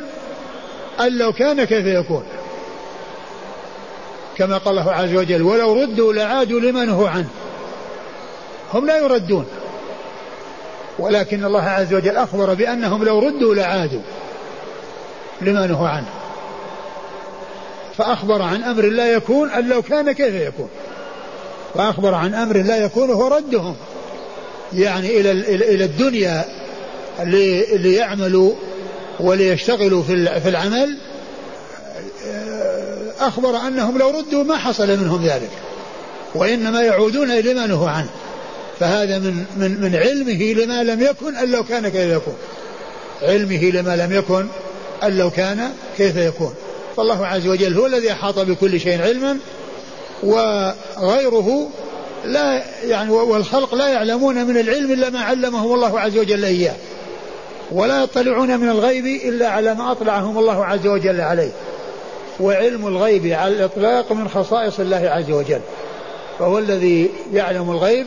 أن 1.00 1.18
لو 1.18 1.32
كان 1.32 1.64
كيف 1.64 1.86
يكون. 1.86 2.24
كما 4.38 4.58
قال 4.58 4.78
الله 4.78 4.92
عز 4.92 5.14
وجل 5.14 5.42
ولو 5.42 5.82
ردوا 5.82 6.12
لعادوا 6.12 6.60
لمن 6.60 6.88
هو 6.88 7.06
عنه. 7.06 7.28
هم 8.74 8.86
لا 8.86 8.98
يردون. 8.98 9.46
ولكن 10.98 11.44
الله 11.44 11.62
عز 11.62 11.94
وجل 11.94 12.16
أخبر 12.16 12.54
بأنهم 12.54 13.04
لو 13.04 13.18
ردوا 13.18 13.54
لعادوا 13.54 14.02
لما 15.40 15.66
نهوا 15.66 15.88
عنه. 15.88 16.08
فأخبر 17.98 18.42
عن 18.42 18.62
أمر 18.62 18.82
لا 18.82 19.12
يكون 19.12 19.50
أن 19.50 19.68
لو 19.68 19.82
كان 19.82 20.12
كيف 20.12 20.34
يكون. 20.34 20.68
فأخبر 21.74 22.14
عن 22.14 22.34
أمر 22.34 22.56
لا 22.56 22.76
يكون 22.76 23.10
هو 23.10 23.28
ردهم. 23.28 23.76
يعني 24.72 25.20
إلى 25.20 25.30
إلى 25.74 25.84
الدنيا 25.84 26.61
ليعملوا 27.74 28.52
وليشتغلوا 29.20 30.02
في 30.02 30.48
العمل 30.48 30.98
أخبر 33.20 33.56
أنهم 33.56 33.98
لو 33.98 34.10
ردوا 34.10 34.44
ما 34.44 34.56
حصل 34.56 34.88
منهم 34.88 35.24
ذلك 35.26 35.50
وإنما 36.34 36.82
يعودون 36.82 37.30
إلى 37.30 37.54
ما 37.54 37.66
نهوا 37.66 37.90
عنه. 37.90 38.08
فهذا 38.80 39.18
من 39.18 39.44
من 39.56 39.80
من 39.80 39.96
علمه 39.96 40.52
لما 40.52 40.82
لم 40.82 41.00
يكن 41.00 41.36
أن 41.36 41.50
لو 41.50 41.64
كان 41.64 41.88
كيف 41.88 42.10
يكون. 42.10 42.36
علمه 43.22 43.70
لما 43.70 43.96
لم 43.96 44.12
يكن 44.12 44.46
أن 45.02 45.18
لو 45.18 45.30
كان 45.30 45.72
كيف 45.96 46.16
يكون. 46.16 46.54
فالله 46.96 47.26
عز 47.26 47.46
وجل 47.46 47.74
هو 47.78 47.86
الذي 47.86 48.12
أحاط 48.12 48.38
بكل 48.38 48.80
شيء 48.80 49.02
علما 49.02 49.38
وغيره 50.22 51.68
لا 52.24 52.62
يعني 52.84 53.10
والخلق 53.10 53.74
لا 53.74 53.88
يعلمون 53.88 54.46
من 54.46 54.56
العلم 54.58 54.92
إلا 54.92 55.10
ما 55.10 55.20
علمهم 55.20 55.74
الله 55.74 56.00
عز 56.00 56.18
وجل 56.18 56.44
إياه. 56.44 56.74
ولا 57.72 58.02
يطلعون 58.02 58.60
من 58.60 58.68
الغيب 58.68 59.06
إلا 59.06 59.48
على 59.48 59.74
ما 59.74 59.92
أطلعهم 59.92 60.38
الله 60.38 60.64
عز 60.64 60.86
وجل 60.86 61.20
عليه. 61.20 61.50
وعلم 62.40 62.86
الغيب 62.86 63.26
على 63.26 63.54
الإطلاق 63.54 64.12
من 64.12 64.28
خصائص 64.28 64.80
الله 64.80 65.10
عز 65.10 65.30
وجل. 65.30 65.60
فهو 66.38 66.58
الذي 66.58 67.10
يعلم 67.32 67.70
الغيب 67.70 68.06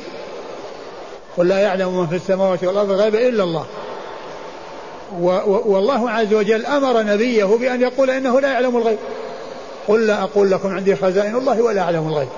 قل 1.37 1.47
لا 1.47 1.59
يعلم 1.59 1.99
من 1.99 2.07
في 2.07 2.15
السماوات 2.15 2.63
والأرض 2.63 2.91
الغيب 2.91 3.15
إلا 3.15 3.43
الله. 3.43 3.65
والله 5.65 6.09
عز 6.09 6.33
وجل 6.33 6.65
أمر 6.65 7.03
نبيه 7.03 7.45
بأن 7.45 7.81
يقول 7.81 8.09
إنه 8.09 8.39
لا 8.39 8.51
يعلم 8.51 8.77
الغيب. 8.77 8.97
قل 9.87 10.07
لا 10.07 10.23
أقول 10.23 10.51
لكم 10.51 10.75
عندي 10.75 10.95
خزائن 10.95 11.35
الله 11.35 11.61
ولا 11.61 11.81
أعلم 11.81 12.07
الغيب. 12.07 12.29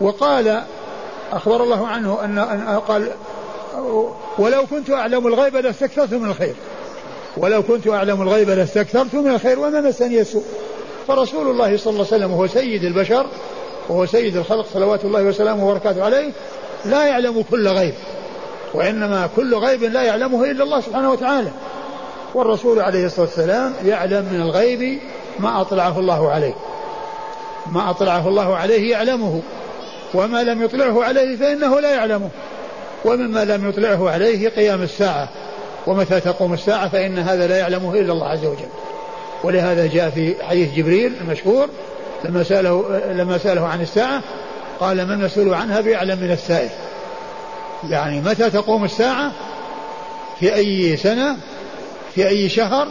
وقال 0.00 0.62
أخبر 1.32 1.62
الله 1.62 1.86
عنه 1.86 2.18
أن, 2.24 2.38
قال 2.88 3.10
ولو 4.38 4.66
كنت 4.66 4.90
أعلم 4.90 5.26
الغيب 5.26 5.56
لاستكثرت 5.56 6.14
من 6.14 6.30
الخير. 6.30 6.54
ولو 7.36 7.62
كنت 7.62 7.88
أعلم 7.88 8.22
الغيب 8.22 8.50
لاستكثرت 8.50 9.14
من 9.14 9.30
الخير 9.30 9.58
وما 9.58 9.80
مسني 9.80 10.20
السوء. 10.20 10.44
فرسول 11.08 11.50
الله 11.50 11.76
صلى 11.76 11.92
الله 11.92 12.06
عليه 12.06 12.16
وسلم 12.16 12.32
هو 12.32 12.46
سيد 12.46 12.84
البشر 12.84 13.26
وهو 13.88 14.06
سيد 14.06 14.36
الخلق 14.36 14.66
صلوات 14.74 15.04
الله 15.04 15.22
وسلامه 15.22 15.68
وبركاته 15.68 16.04
عليه 16.04 16.30
لا 16.84 17.06
يعلم 17.06 17.44
كل 17.50 17.68
غيب. 17.68 17.94
وإنما 18.74 19.28
كل 19.36 19.54
غيب 19.54 19.82
لا 19.82 20.02
يعلمه 20.02 20.44
إلا 20.44 20.64
الله 20.64 20.80
سبحانه 20.80 21.10
وتعالى. 21.12 21.50
والرسول 22.34 22.80
عليه 22.80 23.06
الصلاة 23.06 23.26
والسلام 23.26 23.72
يعلم 23.84 24.28
من 24.32 24.40
الغيب 24.40 25.00
ما 25.38 25.60
أطلعه 25.60 25.98
الله 25.98 26.30
عليه. 26.30 26.54
ما 27.72 27.90
أطلعه 27.90 28.28
الله 28.28 28.56
عليه 28.56 28.90
يعلمه. 28.90 29.42
وما 30.14 30.42
لم 30.42 30.62
يطلعه 30.62 31.04
عليه 31.04 31.36
فإنه 31.36 31.80
لا 31.80 31.90
يعلمه. 31.90 32.28
ومما 33.04 33.44
لم 33.44 33.68
يطلعه 33.68 34.10
عليه 34.10 34.48
قيام 34.48 34.82
الساعة. 34.82 35.28
ومتى 35.86 36.20
تقوم 36.20 36.52
الساعة 36.52 36.88
فإن 36.88 37.18
هذا 37.18 37.46
لا 37.46 37.58
يعلمه 37.58 37.94
إلا 37.94 38.12
الله 38.12 38.28
عز 38.28 38.44
وجل. 38.44 38.68
ولهذا 39.44 39.86
جاء 39.86 40.10
في 40.10 40.34
حديث 40.44 40.74
جبريل 40.74 41.12
المشهور 41.20 41.68
لما 42.24 42.42
سأله 42.42 43.00
لما 43.12 43.38
سأله 43.38 43.66
عن 43.68 43.80
الساعة 43.80 44.22
قال 44.80 45.06
ما 45.06 45.14
المسؤول 45.14 45.54
عنها 45.54 45.80
بأعلم 45.80 46.18
من 46.20 46.30
السائل. 46.30 46.70
يعني 47.88 48.20
متى 48.20 48.50
تقوم 48.50 48.84
الساعة؟ 48.84 49.32
في 50.40 50.54
أي 50.54 50.96
سنة؟ 50.96 51.36
في 52.14 52.28
أي 52.28 52.48
شهر؟ 52.48 52.88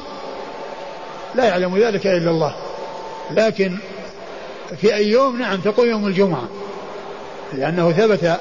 لا 1.35 1.45
يعلم 1.45 1.77
ذلك 1.77 2.07
إلا 2.07 2.31
الله. 2.31 2.55
لكن 3.31 3.77
في 4.81 4.95
أي 4.95 5.09
يوم؟ 5.09 5.39
نعم 5.39 5.57
تقول 5.57 5.87
يوم 5.87 6.07
الجمعة. 6.07 6.47
لأنه 7.53 7.91
ثبت 7.91 8.39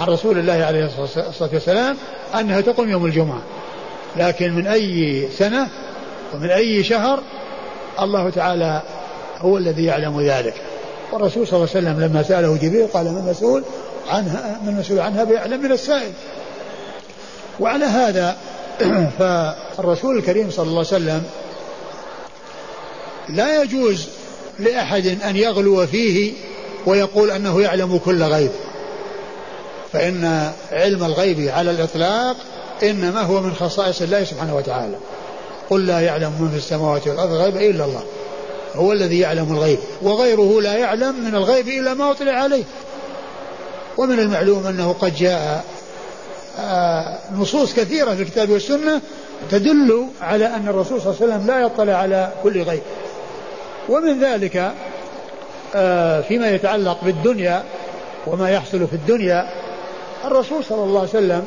عن 0.00 0.06
رسول 0.06 0.38
الله 0.38 0.52
عليه 0.52 0.90
الصلاة 1.28 1.50
والسلام 1.52 1.96
أنها 2.40 2.60
تقوم 2.60 2.90
يوم 2.90 3.06
الجمعة. 3.06 3.42
لكن 4.16 4.52
من 4.52 4.66
أي 4.66 5.28
سنة 5.38 5.68
ومن 6.34 6.50
أي 6.50 6.84
شهر 6.84 7.22
الله 8.00 8.30
تعالى 8.30 8.82
هو 9.38 9.58
الذي 9.58 9.84
يعلم 9.84 10.20
ذلك. 10.20 10.54
والرسول 11.12 11.46
صلى 11.46 11.56
الله 11.56 11.68
عليه 11.74 11.86
وسلم 11.88 12.00
لما 12.00 12.22
سأله 12.22 12.56
جبريل 12.56 12.86
قال 12.86 13.06
من 13.06 13.28
مسؤول 13.30 13.64
عنها 14.08 14.60
من 14.66 14.74
مسؤول 14.74 14.98
عنها 14.98 15.24
بيعلم 15.24 15.62
من 15.62 15.72
السائل. 15.72 16.12
وعلى 17.60 17.84
هذا 17.84 18.36
فالرسول 19.18 20.18
الكريم 20.18 20.50
صلى 20.50 20.66
الله 20.66 20.78
عليه 20.92 21.04
وسلم 21.04 21.22
لا 23.28 23.62
يجوز 23.62 24.08
لأحد 24.58 25.06
أن 25.06 25.36
يغلو 25.36 25.86
فيه 25.86 26.32
ويقول 26.86 27.30
أنه 27.30 27.60
يعلم 27.60 28.00
كل 28.04 28.22
غيب. 28.22 28.50
فإن 29.94 30.52
علم 30.72 31.04
الغيب 31.04 31.48
على 31.48 31.70
الإطلاق 31.70 32.36
إنما 32.82 33.20
هو 33.22 33.40
من 33.40 33.54
خصائص 33.54 34.02
الله 34.02 34.24
سبحانه 34.24 34.56
وتعالى. 34.56 34.96
قل 35.70 35.86
لا 35.86 36.00
يعلم 36.00 36.32
من 36.40 36.50
في 36.50 36.56
السماوات 36.56 37.08
والأرض 37.08 37.32
الغيب 37.32 37.56
إلا 37.56 37.84
الله. 37.84 38.02
هو 38.74 38.92
الذي 38.92 39.18
يعلم 39.18 39.52
الغيب 39.52 39.78
وغيره 40.02 40.60
لا 40.60 40.76
يعلم 40.76 41.24
من 41.24 41.34
الغيب 41.34 41.68
إلا 41.68 41.94
ما 41.94 42.10
أطلع 42.10 42.32
عليه. 42.32 42.64
ومن 43.96 44.18
المعلوم 44.18 44.66
أنه 44.66 44.92
قد 45.00 45.14
جاء 45.16 45.64
آه، 46.60 47.18
نصوص 47.36 47.74
كثيرة 47.74 48.14
في 48.14 48.22
الكتاب 48.22 48.50
والسنة 48.50 49.00
تدل 49.50 50.06
على 50.20 50.46
أن 50.46 50.68
الرسول 50.68 51.00
صلى 51.00 51.12
الله 51.12 51.22
عليه 51.22 51.34
وسلم 51.34 51.46
لا 51.46 51.60
يطلع 51.60 51.92
على 51.92 52.32
كل 52.42 52.62
غيب. 52.62 52.82
ومن 53.88 54.24
ذلك 54.24 54.72
آه، 55.74 56.20
فيما 56.20 56.50
يتعلق 56.50 57.04
بالدنيا 57.04 57.62
وما 58.26 58.50
يحصل 58.50 58.86
في 58.86 58.92
الدنيا 58.92 59.63
الرسول 60.24 60.64
صلى 60.64 60.84
الله 60.84 61.00
عليه 61.00 61.08
وسلم 61.08 61.46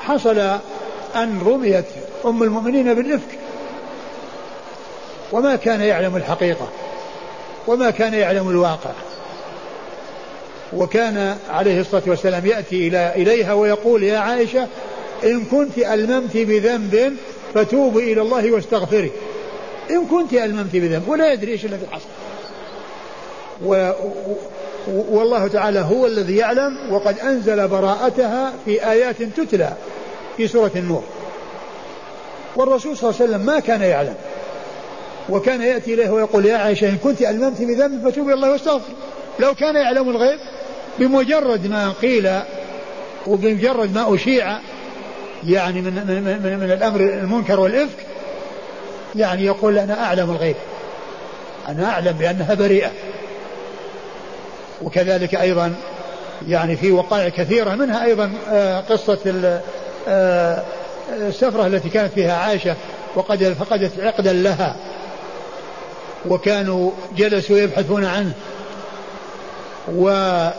حصل 0.00 0.38
أن 1.16 1.42
رميت 1.46 1.84
أم 2.24 2.42
المؤمنين 2.42 2.94
بالإفك 2.94 3.38
وما 5.32 5.56
كان 5.56 5.80
يعلم 5.80 6.16
الحقيقة 6.16 6.68
وما 7.66 7.90
كان 7.90 8.14
يعلم 8.14 8.48
الواقع. 8.48 8.90
وكان 10.72 11.36
عليه 11.50 11.80
الصلاة 11.80 12.02
والسلام 12.06 12.46
يأتي 12.46 12.88
إلى 12.88 13.12
إليها 13.16 13.52
ويقول 13.52 14.02
يا 14.02 14.18
عائشة 14.18 14.66
إن 15.24 15.44
كنت 15.44 15.78
ألممت 15.78 16.36
بذنب 16.36 17.16
فتوبي 17.54 18.12
إلى 18.12 18.22
الله 18.22 18.52
واستغفري. 18.52 19.12
إن 19.90 20.06
كنت 20.06 20.32
ألممت 20.32 20.72
بذنب 20.72 21.08
ولا 21.08 21.32
يدري 21.32 21.52
إيش 21.52 21.64
الذي 21.64 21.86
حصل. 21.92 22.04
و 23.64 23.92
والله 24.88 25.48
تعالى 25.48 25.80
هو 25.80 26.06
الذي 26.06 26.36
يعلم 26.36 26.92
وقد 26.92 27.18
أنزل 27.18 27.68
براءتها 27.68 28.52
في 28.64 28.90
آيات 28.90 29.22
تتلى 29.22 29.72
في 30.36 30.48
سورة 30.48 30.70
النور. 30.76 31.02
والرسول 32.56 32.96
صلى 32.96 33.10
الله 33.10 33.20
عليه 33.20 33.30
وسلم 33.30 33.46
ما 33.46 33.60
كان 33.60 33.82
يعلم. 33.82 34.14
وكان 35.28 35.62
يأتي 35.62 35.94
إليه 35.94 36.10
ويقول 36.10 36.46
يا 36.46 36.56
عائشة 36.56 36.88
إن 36.88 36.96
كنت 36.96 37.22
ألممت 37.22 37.62
بذنب 37.62 38.10
فتوبي 38.10 38.32
الله 38.34 38.52
واستغفر. 38.52 38.92
لو 39.40 39.54
كان 39.54 39.76
يعلم 39.76 40.10
الغيب 40.10 40.38
بمجرد 40.98 41.66
ما 41.66 41.92
قيل 42.02 42.30
وبمجرد 43.26 43.94
ما 43.94 44.14
أشيع 44.14 44.58
يعني 45.46 45.80
من, 45.80 45.94
من, 45.94 46.42
من, 46.42 46.58
من 46.58 46.72
الأمر 46.72 47.00
المنكر 47.00 47.60
والإفك 47.60 47.98
يعني 49.16 49.44
يقول 49.44 49.78
أنا 49.78 50.04
أعلم 50.04 50.30
الغيب. 50.30 50.56
أنا 51.68 51.90
أعلم 51.90 52.12
بأنها 52.12 52.54
بريئة. 52.54 52.90
وكذلك 54.82 55.34
أيضا 55.34 55.74
يعني 56.48 56.76
في 56.76 56.92
وقائع 56.92 57.28
كثيرة 57.28 57.74
منها 57.74 58.04
أيضا 58.04 58.32
آه، 58.50 58.80
قصة 58.80 59.18
آه، 60.08 60.62
السفرة 61.12 61.66
التي 61.66 61.88
كانت 61.88 62.12
فيها 62.12 62.36
عائشة 62.36 62.76
وقد 63.14 63.56
فقدت 63.60 64.00
عقدا 64.00 64.32
لها 64.32 64.76
وكانوا 66.28 66.90
جلسوا 67.16 67.58
يبحثون 67.58 68.04
عنه. 68.04 68.32
وجاء 69.88 70.54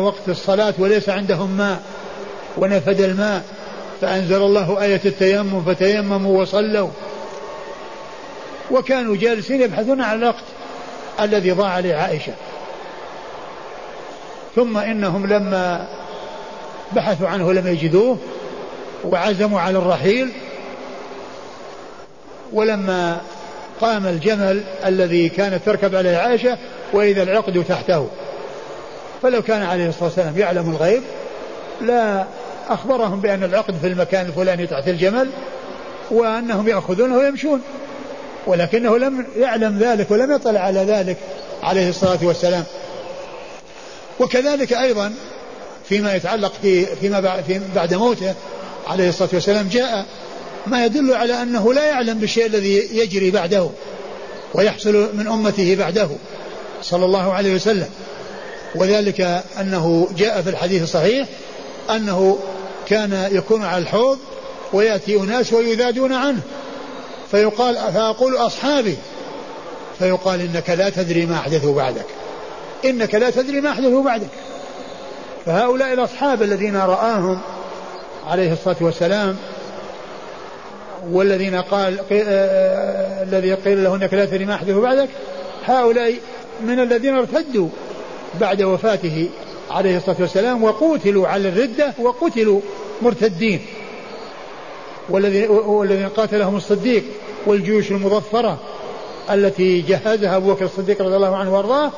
وقت 0.00 0.28
الصلاة 0.28 0.74
وليس 0.78 1.08
عندهم 1.08 1.50
ماء 1.50 1.82
ونفد 2.56 3.00
الماء 3.00 3.42
فأنزل 4.00 4.42
الله 4.42 4.82
آية 4.82 5.00
التيمم 5.04 5.62
فتيمموا 5.62 6.42
وصلوا. 6.42 6.90
وكانوا 8.70 9.16
جالسين 9.16 9.62
يبحثون 9.62 10.00
عن 10.00 10.18
الوقت 10.18 10.44
الذي 11.20 11.52
ضاع 11.52 11.78
لعائشة. 11.78 12.32
ثم 14.54 14.78
إنهم 14.78 15.26
لما 15.26 15.88
بحثوا 16.92 17.28
عنه 17.28 17.52
لم 17.52 17.66
يجدوه 17.66 18.18
وعزموا 19.04 19.60
على 19.60 19.78
الرحيل 19.78 20.32
ولما 22.52 23.20
قام 23.80 24.06
الجمل 24.06 24.64
الذي 24.86 25.28
كانت 25.28 25.64
تركب 25.66 25.94
عليه 25.94 26.16
عائشة 26.16 26.58
وإذا 26.92 27.22
العقد 27.22 27.64
تحته. 27.68 28.08
فلو 29.22 29.42
كان 29.42 29.62
عليه 29.62 29.88
الصلاة 29.88 30.04
والسلام 30.04 30.38
يعلم 30.38 30.70
الغيب 30.70 31.02
لا 31.80 32.24
أخبرهم 32.68 33.20
بأن 33.20 33.44
العقد 33.44 33.74
في 33.80 33.86
المكان 33.86 34.26
الفلاني 34.26 34.66
تحت 34.66 34.88
الجمل 34.88 35.30
وأنهم 36.10 36.68
يأخذونه 36.68 37.18
ويمشون. 37.18 37.60
ولكنه 38.46 38.98
لم 38.98 39.26
يعلم 39.36 39.78
ذلك 39.78 40.10
ولم 40.10 40.32
يطلع 40.32 40.60
على 40.60 40.80
ذلك 40.80 41.16
عليه 41.62 41.88
الصلاة 41.88 42.18
والسلام. 42.22 42.64
وكذلك 44.20 44.72
أيضا 44.72 45.14
فيما 45.88 46.14
يتعلق 46.14 46.52
في 46.62 46.86
فيما 46.86 47.20
بعد, 47.74 47.94
موته 47.94 48.34
عليه 48.86 49.08
الصلاة 49.08 49.28
والسلام 49.32 49.68
جاء 49.68 50.06
ما 50.66 50.84
يدل 50.84 51.14
على 51.14 51.42
أنه 51.42 51.74
لا 51.74 51.84
يعلم 51.84 52.18
بالشيء 52.18 52.46
الذي 52.46 52.88
يجري 52.92 53.30
بعده 53.30 53.70
ويحصل 54.54 55.16
من 55.16 55.26
أمته 55.26 55.74
بعده 55.74 56.08
صلى 56.82 57.04
الله 57.04 57.32
عليه 57.32 57.54
وسلم. 57.54 57.88
وذلك 58.74 59.20
أنه 59.60 60.08
جاء 60.16 60.42
في 60.42 60.50
الحديث 60.50 60.82
الصحيح 60.82 61.28
أنه 61.90 62.38
كان 62.88 63.28
يكون 63.32 63.64
على 63.64 63.82
الحوض 63.82 64.18
ويأتي 64.72 65.16
أناس 65.16 65.52
ويذادون 65.52 66.12
عنه. 66.12 66.40
فيقال 67.30 67.74
فأقول 67.74 68.36
أصحابي. 68.36 68.96
فيقال 69.98 70.40
إنك 70.40 70.70
لا 70.70 70.90
تدري 70.90 71.26
ما 71.26 71.36
أحدثوا 71.36 71.74
بعدك. 71.74 72.06
إنك 72.84 73.14
لا 73.14 73.30
تدري 73.30 73.60
ما 73.60 73.70
أحدثوا 73.70 74.04
بعدك. 74.04 74.28
فهؤلاء 75.46 75.92
الأصحاب 75.92 76.42
الذين 76.42 76.76
رآهم 76.76 77.40
عليه 78.26 78.52
الصلاة 78.52 78.76
والسلام 78.80 79.36
والذين 81.10 81.54
قال 81.54 81.98
آه، 81.98 82.04
آه، 82.12 83.22
الذي 83.22 83.54
قيل 83.54 83.84
له 83.84 83.94
إنك 83.94 84.14
لا 84.14 84.24
تدري 84.24 84.44
ما 84.44 84.54
احدث 84.54 84.74
بعدك 84.74 85.08
هؤلاء 85.64 86.14
من 86.60 86.80
الذين 86.80 87.14
ارتدوا 87.16 87.68
بعد 88.40 88.62
وفاته 88.62 89.28
عليه 89.70 89.96
الصلاة 89.96 90.16
والسلام 90.20 90.64
وقتلوا 90.64 91.28
على 91.28 91.48
الردة 91.48 91.92
وقتلوا 91.98 92.60
مرتدين. 93.02 93.60
والذين 95.08 95.50
والذين 95.50 96.08
قاتلهم 96.08 96.56
الصديق 96.56 97.04
والجيوش 97.46 97.90
المظفرة 97.90 98.58
التي 99.30 99.80
جهزها 99.80 100.36
أبو 100.36 100.54
بكر 100.54 100.64
الصديق 100.64 101.02
رضي 101.02 101.16
الله 101.16 101.36
عنه 101.36 101.54
وأرضاه 101.54 101.92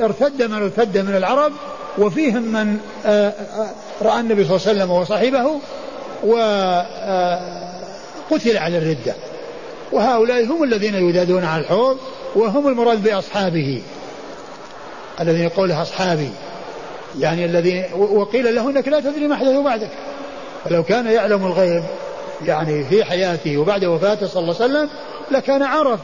ارتد 0.00 0.42
من 0.42 0.62
ارتد 0.62 0.98
من 0.98 1.16
العرب 1.16 1.52
وفيهم 1.98 2.42
من 2.42 2.78
آه، 3.06 3.32
رأى 4.02 4.20
النبي 4.20 4.44
صلى 4.44 4.56
الله 4.56 4.68
عليه 4.68 4.78
وسلم 4.78 4.90
وصحبه 4.90 5.60
و 6.24 6.34
قتل 8.30 8.56
على 8.56 8.78
الردة. 8.78 9.14
وهؤلاء 9.92 10.44
هم 10.44 10.62
الذين 10.64 10.94
يدادون 10.94 11.44
على 11.44 11.62
الحوض 11.62 11.98
وهم 12.34 12.68
المراد 12.68 13.02
بأصحابه. 13.02 13.82
الذين 15.20 15.42
يقول 15.42 15.72
أصحابي. 15.72 16.30
يعني 17.18 17.44
الذين 17.44 17.84
وقيل 17.94 18.54
له 18.54 18.70
إنك 18.70 18.88
لا 18.88 19.00
تدري 19.00 19.26
ما 19.26 19.36
حدث 19.36 19.56
بعدك. 19.56 19.90
فلو 20.64 20.82
كان 20.82 21.06
يعلم 21.06 21.46
الغيب 21.46 21.82
يعني 22.46 22.84
في 22.84 23.04
حياته 23.04 23.58
وبعد 23.58 23.84
وفاته 23.84 24.26
صلى 24.26 24.42
الله 24.42 24.54
عليه 24.54 24.64
وسلم 24.64 24.88
لكان 25.30 25.62
عرف 25.62 26.00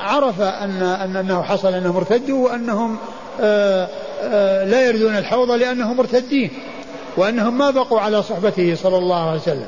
عرف 0.00 0.40
أن 0.40 0.82
أن 0.82 1.16
أنه 1.16 1.42
حصل 1.42 1.74
أنهم 1.74 1.96
ارتدوا 1.96 2.48
وأنهم 2.48 2.96
آآ 3.40 3.82
آه، 3.84 3.88
آه، 4.22 4.64
لا 4.64 4.86
يردون 4.86 5.16
الحوض 5.16 5.50
لأنهم 5.50 5.96
مرتدين 5.96 6.50
وأنهم 7.16 7.58
ما 7.58 7.70
بقوا 7.70 8.00
على 8.00 8.22
صحبته 8.22 8.74
صلى 8.74 8.96
الله 8.96 9.28
عليه 9.28 9.40
وسلم. 9.40 9.66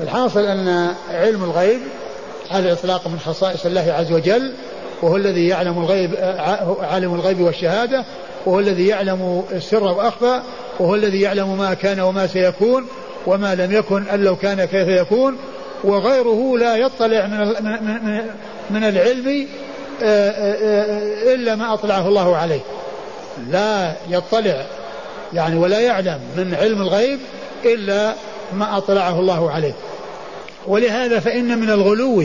الحاصل 0.00 0.40
أن 0.40 0.94
علم 1.10 1.44
الغيب 1.44 1.80
على 2.50 2.66
الإطلاق 2.66 3.08
من 3.08 3.18
خصائص 3.18 3.66
الله 3.66 3.92
عز 3.98 4.12
وجل 4.12 4.52
وهو 5.02 5.16
الذي 5.16 5.48
يعلم 5.48 5.78
الغيب 5.78 6.14
عالم 6.80 7.14
الغيب 7.14 7.40
والشهادة 7.40 8.04
وهو 8.46 8.60
الذي 8.60 8.86
يعلم 8.86 9.44
السر 9.52 9.84
وأخفى 9.84 10.42
وهو 10.80 10.94
الذي 10.94 11.20
يعلم 11.20 11.58
ما 11.58 11.74
كان 11.74 12.00
وما 12.00 12.26
سيكون 12.26 12.86
وما 13.26 13.54
لم 13.54 13.72
يكن 13.72 14.08
أن 14.08 14.20
لو 14.20 14.36
كان 14.36 14.64
كيف 14.64 14.88
يكون 14.88 15.36
وغيره 15.84 16.58
لا 16.58 16.76
يطلع 16.76 17.26
من 17.26 17.38
من 17.38 18.04
من 18.04 18.20
العلم 18.76 19.48
آه، 20.02 20.30
آه، 20.30 20.54
آه، 20.54 21.34
إلا 21.34 21.54
ما 21.54 21.74
أطلعه 21.74 22.08
الله 22.08 22.36
عليه. 22.36 22.60
لا 23.50 23.96
يطلع 24.10 24.66
يعني 25.32 25.58
ولا 25.58 25.80
يعلم 25.80 26.20
من 26.36 26.54
علم 26.54 26.82
الغيب 26.82 27.18
إلا 27.64 28.14
ما 28.52 28.76
أطلعه 28.76 29.20
الله 29.20 29.50
عليه. 29.50 29.72
ولهذا 30.66 31.20
فإن 31.20 31.58
من 31.58 31.70
الغلو 31.70 32.24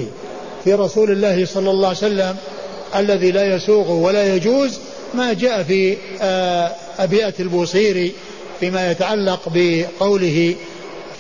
في 0.64 0.74
رسول 0.74 1.12
الله 1.12 1.46
صلى 1.46 1.72
الله 1.72 1.88
عليه 1.88 1.98
وسلم 1.98 2.36
الذي 2.96 3.32
لا 3.32 3.56
يسوغ 3.56 3.92
ولا 3.92 4.36
يجوز 4.36 4.80
ما 5.14 5.34
جاء 5.34 5.64
في 5.64 5.98
أبيات 7.00 7.40
البوصيري 7.40 8.12
فيما 8.60 8.92
يتعلق 8.92 9.40
بقوله 9.54 10.56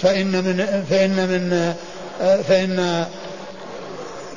فإن 0.02 0.32
من 0.32 0.84
فإن 0.90 1.10
من 1.10 1.74
فإن 2.20 3.06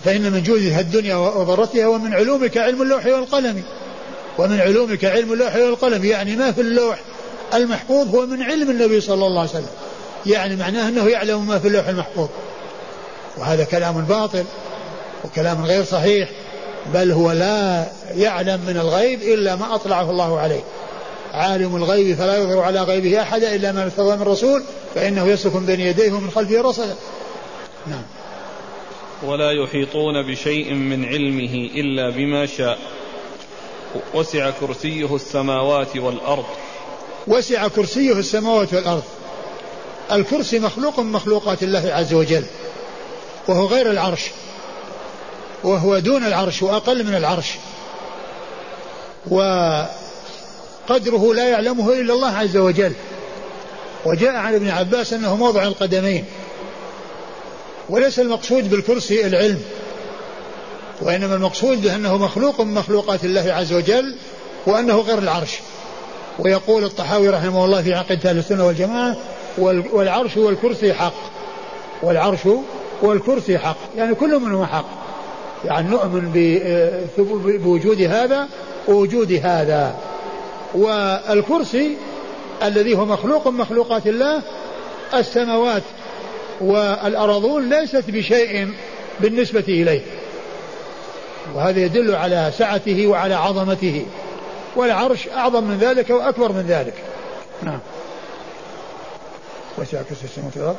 فإن 0.04 0.32
من 0.32 0.42
جودها 0.42 0.80
الدنيا 0.80 1.16
وضرتها 1.16 1.86
ومن 1.86 2.14
علومك 2.14 2.56
علم 2.58 2.82
اللوح 2.82 3.06
والقلم. 3.06 3.62
ومن 4.38 4.60
علومك 4.60 5.04
علم 5.04 5.32
اللوح 5.32 5.56
والقلم 5.56 6.04
يعني 6.04 6.36
ما 6.36 6.52
في 6.52 6.60
اللوح 6.60 7.00
المحفوظ 7.54 8.14
هو 8.14 8.26
من 8.26 8.42
علم 8.42 8.70
النبي 8.70 9.00
صلى 9.00 9.26
الله 9.26 9.40
عليه 9.40 9.50
وسلم. 9.50 9.70
يعني 10.26 10.56
معناه 10.56 10.88
أنه 10.88 11.08
يعلم 11.08 11.46
ما 11.46 11.58
في 11.58 11.68
اللوح 11.68 11.88
المحفوظ. 11.88 12.28
وهذا 13.38 13.64
كلام 13.64 14.00
باطل 14.04 14.44
وكلام 15.24 15.64
غير 15.64 15.84
صحيح 15.84 16.28
بل 16.94 17.12
هو 17.12 17.32
لا 17.32 17.86
يعلم 18.16 18.60
من 18.66 18.76
الغيب 18.76 19.22
إلا 19.22 19.56
ما 19.56 19.74
أطلعه 19.74 20.10
الله 20.10 20.40
عليه. 20.40 20.60
عالم 21.34 21.76
الغيب 21.76 22.16
فلا 22.16 22.36
يظهر 22.36 22.58
على 22.58 22.82
غيبه 22.82 23.22
أحدا 23.22 23.54
إلا 23.54 23.72
من 23.72 23.78
ارتضى 23.78 24.16
من 24.16 24.22
رسول 24.22 24.62
فإنه 24.94 25.28
يسلك 25.28 25.56
بين 25.56 25.80
يديه 25.80 26.12
ومن 26.12 26.30
خلفه 26.30 26.60
رصدا 26.60 26.94
نعم. 27.86 28.02
ولا 29.22 29.50
يحيطون 29.50 30.22
بشيء 30.22 30.74
من 30.74 31.04
علمه 31.04 31.70
إلا 31.74 32.11
بما 32.11 32.46
شاء. 32.46 32.78
وسع 34.14 34.50
كرسيه 34.50 35.14
السماوات 35.14 35.96
والأرض. 35.96 36.44
وسع 37.26 37.68
كرسيه 37.68 38.12
السماوات 38.12 38.74
والأرض. 38.74 39.02
الكرسي 40.12 40.59
مخلوق 40.59 41.00
من 41.00 41.12
مخلوقات 41.12 41.62
الله 41.62 41.92
عز 41.92 42.14
وجل. 42.14 42.44
وهو 43.48 43.66
غير 43.66 43.90
العرش. 43.90 44.30
وهو 45.64 45.98
دون 45.98 46.24
العرش 46.24 46.62
وأقل 46.62 47.06
من 47.06 47.14
العرش. 47.14 47.50
وقدره 49.30 49.88
لا 51.35 51.48
يعلمه 51.48 51.92
إلا 51.92 52.14
الله 52.14 52.37
عز 52.37 52.56
وجل. 52.56 52.92
وجاء 54.06 54.37
عن 54.37 54.54
ابن 54.54 54.68
عباس 54.68 55.12
أنه 55.12 55.37
موضع 55.37 55.62
القدمين. 55.62 56.24
وليس 57.90 58.20
المقصود 58.20 58.70
بالكرسي 58.70 59.26
العلم 59.26 59.59
وإنما 61.03 61.35
المقصود 61.35 61.83
بأنه 61.83 62.16
مخلوق 62.18 62.61
من 62.61 62.74
مخلوقات 62.74 63.24
الله 63.24 63.53
عز 63.53 63.72
وجل 63.72 64.16
وأنه 64.66 65.00
غير 65.00 65.18
العرش. 65.18 65.59
ويقول 66.38 66.85
الطحاوي 66.85 67.29
رحمه 67.29 67.64
الله 67.64 67.83
في 67.83 67.94
عقيدة 67.94 68.31
أهل 68.31 68.38
السنة 68.38 68.66
والجماعة 68.66 69.16
والعرش 69.92 70.37
والكرسي 70.37 70.94
حق. 70.94 71.14
والعرش 72.03 72.40
والكرسي 73.03 73.59
حق 73.59 73.76
يعني 73.96 74.14
كل 74.14 74.40
منهما 74.40 74.66
حق. 74.66 74.87
يعني 75.64 75.88
نؤمن 75.88 76.33
بوجود 77.64 78.03
هذا 78.03 78.48
ووجود 78.88 79.33
هذا. 79.33 79.94
والكرسي 80.74 81.96
الذي 82.62 82.96
هو 82.96 83.05
مخلوق 83.05 83.48
من 83.48 83.59
مخلوقات 83.59 84.07
الله 84.07 84.42
السماوات 85.14 85.83
والأرضون 86.61 87.68
ليست 87.68 88.05
بشيء 88.11 88.68
بالنسبة 89.20 89.64
إليه. 89.68 90.01
وهذا 91.55 91.81
يدل 91.81 92.14
على 92.14 92.53
سعته 92.59 93.07
وعلى 93.07 93.35
عظمته. 93.35 94.07
والعرش 94.77 95.29
أعظم 95.29 95.64
من 95.64 95.79
ذلك 95.79 96.11
وأكبر 96.11 96.53
من 96.53 96.64
ذلك. 96.68 96.94
نعم. 97.62 97.79
وسع 99.79 100.03
كرسي 100.03 100.25
السماوات 100.25 100.57
والأرض. 100.57 100.77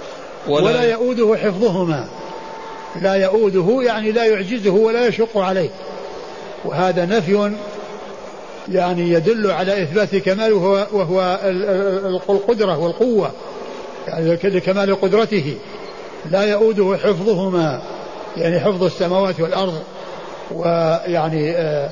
ولا, 0.48 0.66
ولا 0.66 0.92
يؤوده 0.92 1.36
حفظهما. 1.36 2.08
لا 3.02 3.14
يؤوده 3.14 3.82
يعني 3.82 4.12
لا 4.12 4.26
يعجزه 4.26 4.72
ولا 4.72 5.08
يشق 5.08 5.38
عليه. 5.38 5.70
وهذا 6.66 7.06
نفي 7.06 7.52
يعني 8.72 9.12
يدل 9.12 9.52
على 9.52 9.84
إثبات 9.84 10.16
كماله 10.16 10.56
وهو 10.92 11.40
القدرة 12.30 12.78
والقوة. 12.78 13.32
يعني 14.08 14.36
لكمال 14.44 15.02
قدرته. 15.02 15.56
لا 16.32 16.44
يؤوده 16.44 16.98
حفظهما 17.04 17.82
يعني 18.38 18.60
حفظ 18.60 18.84
السماوات 18.84 19.40
والأرض 19.40 19.74
ويعني 20.52 21.52
آآ 21.52 21.90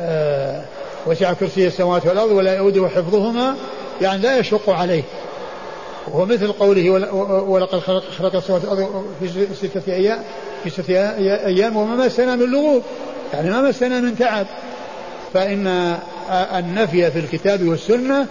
آآ 0.00 0.64
وسع 1.06 1.32
كرسي 1.32 1.66
السماوات 1.66 2.06
والأرض 2.06 2.30
ولا 2.30 2.56
يؤوده 2.56 2.88
حفظهما 2.88 3.54
يعني 4.00 4.22
لا 4.22 4.38
يشق 4.38 4.70
عليه. 4.70 5.02
وهو 6.08 6.26
مثل 6.26 6.52
قوله 6.52 6.90
ولقد 7.48 7.78
خلق 8.18 8.36
السماوات 8.36 8.64
والأرض 8.64 9.04
في 9.20 9.46
ستة 9.54 9.92
أيام 9.92 10.18
في 10.64 10.70
ستة 10.70 11.16
أيام 11.46 11.76
وما 11.76 12.06
مسنا 12.06 12.36
من 12.36 12.50
لغوب 12.52 12.82
يعني 13.34 13.50
ما 13.50 13.60
مسنا 13.60 14.00
من 14.00 14.18
تعب. 14.18 14.46
فإن 15.34 15.96
النفي 16.30 17.10
في 17.10 17.18
الكتاب 17.18 17.68
والسنة 17.68 18.26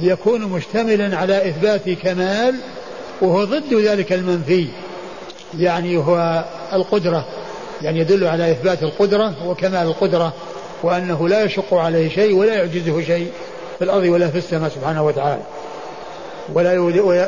يكون 0.00 0.40
مشتملا 0.40 1.16
على 1.16 1.48
إثبات 1.48 1.90
كمال 1.90 2.54
وهو 3.22 3.44
ضد 3.44 3.74
ذلك 3.74 4.12
المنفي. 4.12 4.66
يعني 5.58 5.96
هو 5.96 6.44
القدرة. 6.72 7.24
يعني 7.82 7.98
يدل 7.98 8.24
على 8.24 8.52
إثبات 8.52 8.82
القدرة 8.82 9.48
وكمال 9.48 9.86
القدرة 9.86 10.32
وأنه 10.82 11.28
لا 11.28 11.44
يشق 11.44 11.74
عليه 11.74 12.08
شيء 12.08 12.34
ولا 12.34 12.54
يعجزه 12.54 13.02
شيء 13.02 13.30
في 13.78 13.84
الأرض 13.84 14.02
ولا 14.02 14.28
في 14.28 14.38
السماء 14.38 14.70
سبحانه 14.70 15.06
وتعالى. 15.06 15.42
ولا 16.54 16.80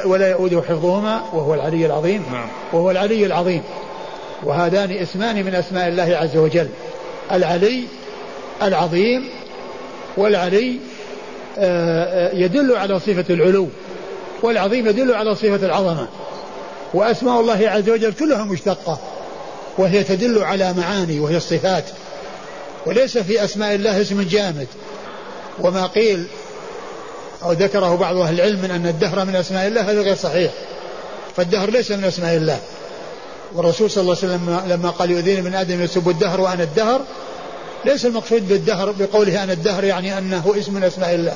ولا 0.07 0.31
يؤوده 0.31 0.63
حفظهما 0.63 1.23
وهو 1.33 1.55
العلي 1.55 1.87
العظيم. 1.87 2.23
نعم. 2.33 2.49
وهو 2.73 2.91
العلي 2.91 3.27
العظيم. 3.27 3.63
وهذان 4.43 4.91
اسمان 4.91 5.45
من 5.45 5.55
أسماء 5.55 5.89
الله 5.89 6.17
عز 6.17 6.37
وجل. 6.37 6.69
العلي 7.33 7.85
العظيم 8.63 9.29
والعلي 10.17 10.79
يدل 12.33 12.77
على 12.77 13.01
صفة 13.01 13.25
العلو 13.31 13.69
والعظيم 14.43 14.87
يدل 14.87 15.15
على 15.15 15.35
صفة 15.35 15.67
العظمة. 15.67 16.09
وأسماء 16.95 17.41
الله 17.41 17.69
عز 17.69 17.91
وجل 17.91 18.13
كلها 18.13 18.45
مشتقة 18.45 18.99
وهي 19.79 20.05
تدل 20.05 20.45
على 20.45 20.73
معاني 20.73 21.21
وهي 21.21 21.37
الصفات. 21.37 21.85
وليس 22.87 23.19
في 23.19 23.45
أسماء 23.45 23.75
الله 23.75 24.01
اسم 24.01 24.23
جامد. 24.23 24.67
وما 25.61 25.87
قيل 25.87 26.25
أو 27.43 27.53
ذكره 27.53 27.97
بعض 27.97 28.17
أهل 28.17 28.35
العلم 28.35 28.63
من 28.63 28.71
أن 28.71 28.87
الدهر 28.87 29.25
من 29.25 29.37
أسماء 29.37 29.67
الله 29.67 29.91
هذا 29.91 30.01
غير 30.01 30.17
صحيح. 30.17 30.53
فالدهر 31.37 31.71
ليس 31.71 31.91
من 31.91 32.05
أسماء 32.05 32.37
الله. 32.37 32.59
والرسول 33.55 33.91
صلى 33.91 34.03
الله 34.03 34.17
عليه 34.23 34.35
وسلم 34.35 34.61
لما 34.69 34.91
قال 34.91 35.11
يؤذيني 35.11 35.43
من 35.43 35.55
آدم 35.55 35.83
يسب 35.83 36.09
الدهر 36.09 36.41
وأنا 36.41 36.63
الدهر 36.63 37.01
ليس 37.87 38.07
المقصود 38.07 38.49
بالدهر 38.49 38.95
بقوله 38.99 39.45
أنا 39.45 39.53
الدهر 39.53 39.85
يعني 39.85 40.19
أنه 40.19 40.55
اسم 40.59 40.75
من 40.75 40.85
أسماء 40.85 41.15
الله. 41.15 41.35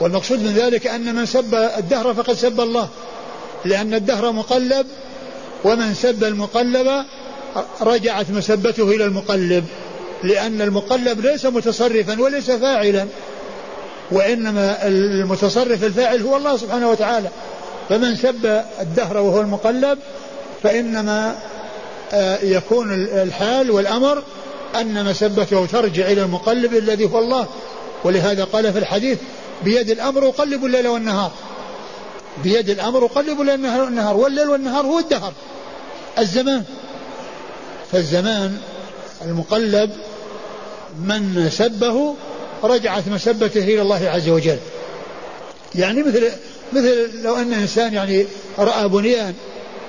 والمقصود 0.00 0.38
من 0.38 0.52
ذلك 0.52 0.86
أن 0.86 1.14
من 1.14 1.26
سب 1.26 1.54
الدهر 1.54 2.14
فقد 2.14 2.34
سب 2.34 2.60
الله. 2.60 2.88
لأن 3.64 3.94
الدهر 3.94 4.32
مقلب 4.32 4.86
ومن 5.64 5.94
سب 5.94 6.24
المقلب 6.24 7.04
رجعت 7.80 8.30
مسبته 8.30 8.90
إلى 8.90 9.04
المقلب. 9.04 9.64
لأن 10.22 10.60
المقلب 10.60 11.20
ليس 11.20 11.46
متصرفا 11.46 12.20
وليس 12.20 12.50
فاعلا. 12.50 13.06
وإنما 14.10 14.86
المتصرف 14.86 15.84
الفاعل 15.84 16.22
هو 16.22 16.36
الله 16.36 16.56
سبحانه 16.56 16.90
وتعالى. 16.90 17.28
فمن 17.88 18.16
سب 18.16 18.62
الدهر 18.80 19.16
وهو 19.16 19.40
المقلب 19.40 19.98
فإنما 20.62 21.36
آه، 22.12 22.38
يكون 22.42 22.94
الحال 22.94 23.70
والأمر 23.70 24.22
أن 24.76 25.04
مسبته 25.04 25.66
ترجع 25.66 26.06
إلى 26.06 26.22
المقلب 26.22 26.74
الذي 26.74 27.04
هو 27.04 27.18
الله. 27.18 27.46
ولهذا 28.04 28.44
قال 28.44 28.72
في 28.72 28.78
الحديث 28.78 29.18
بيد 29.64 29.90
الأمر 29.90 30.28
أقلب 30.28 30.64
الليل 30.64 30.88
والنهار. 30.88 31.32
بيد 32.44 32.70
الأمر 32.70 33.04
أقلب 33.04 33.40
الليل 33.40 33.80
والنهار. 33.80 34.16
والليل 34.16 34.48
والنهار 34.48 34.86
هو 34.86 34.98
الدهر. 34.98 35.32
الزمان. 36.18 36.64
فالزمان 37.92 38.58
المقلب 39.24 39.90
من 40.98 41.48
سبه 41.52 42.14
رجعت 42.64 43.08
مسبته 43.08 43.64
إلى 43.64 43.82
الله 43.82 44.10
عز 44.10 44.28
وجل. 44.28 44.58
يعني 45.74 46.02
مثل 46.02 46.30
مثل 46.72 47.22
لو 47.22 47.36
أن 47.36 47.52
إنسان 47.52 47.94
يعني 47.94 48.26
رأى 48.58 48.88
بنيان 48.88 49.34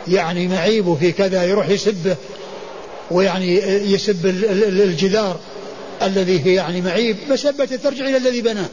يعني 0.07 0.47
معيب 0.47 0.97
في 0.99 1.11
كذا 1.11 1.43
يروح 1.43 1.69
يسبه 1.69 2.15
ويعني 3.11 3.57
يسب 3.93 4.25
الجدار 4.25 5.39
الذي 6.01 6.45
هي 6.45 6.53
يعني 6.53 6.81
معيب 6.81 7.17
مسبته 7.29 7.75
ترجع 7.75 8.05
إلى 8.05 8.17
الذي 8.17 8.41
بناه. 8.41 8.65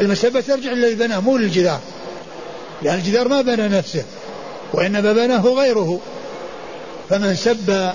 المسبة 0.00 0.40
ترجع 0.40 0.72
إلى 0.72 0.86
الذي 0.86 0.94
بناه 0.94 1.20
مو 1.20 1.36
للجدار. 1.36 1.80
لأن 2.82 2.94
الجدار 2.94 3.28
ما 3.28 3.42
بنى 3.42 3.68
نفسه 3.68 4.04
وإنما 4.72 5.12
بناه 5.12 5.46
غيره. 5.46 6.00
فمن 7.10 7.34
سب 7.34 7.92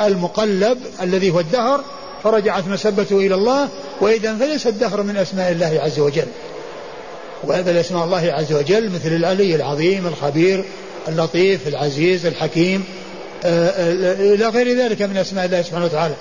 المقلب 0.00 0.78
الذي 1.02 1.30
هو 1.30 1.40
الدهر 1.40 1.84
فرجعت 2.24 2.68
مسبته 2.68 3.16
إلى 3.16 3.34
الله 3.34 3.68
وإذا 4.00 4.36
فليس 4.36 4.66
الدهر 4.66 5.02
من 5.02 5.16
أسماء 5.16 5.52
الله 5.52 5.80
عز 5.84 5.98
وجل. 5.98 6.26
وهذا 7.44 7.70
الأسماء 7.70 8.04
الله 8.04 8.32
عز 8.32 8.52
وجل 8.52 8.90
مثل 8.90 9.08
العلي 9.08 9.54
العظيم 9.54 10.06
الخبير 10.06 10.64
اللطيف 11.08 11.68
العزيز 11.68 12.26
الحكيم. 12.26 12.84
إلى 13.44 14.48
غير 14.48 14.78
ذلك 14.78 15.02
من 15.02 15.16
أسماء 15.16 15.44
الله 15.46 15.62
سبحانه 15.62 15.84
وتعالى 15.84 16.14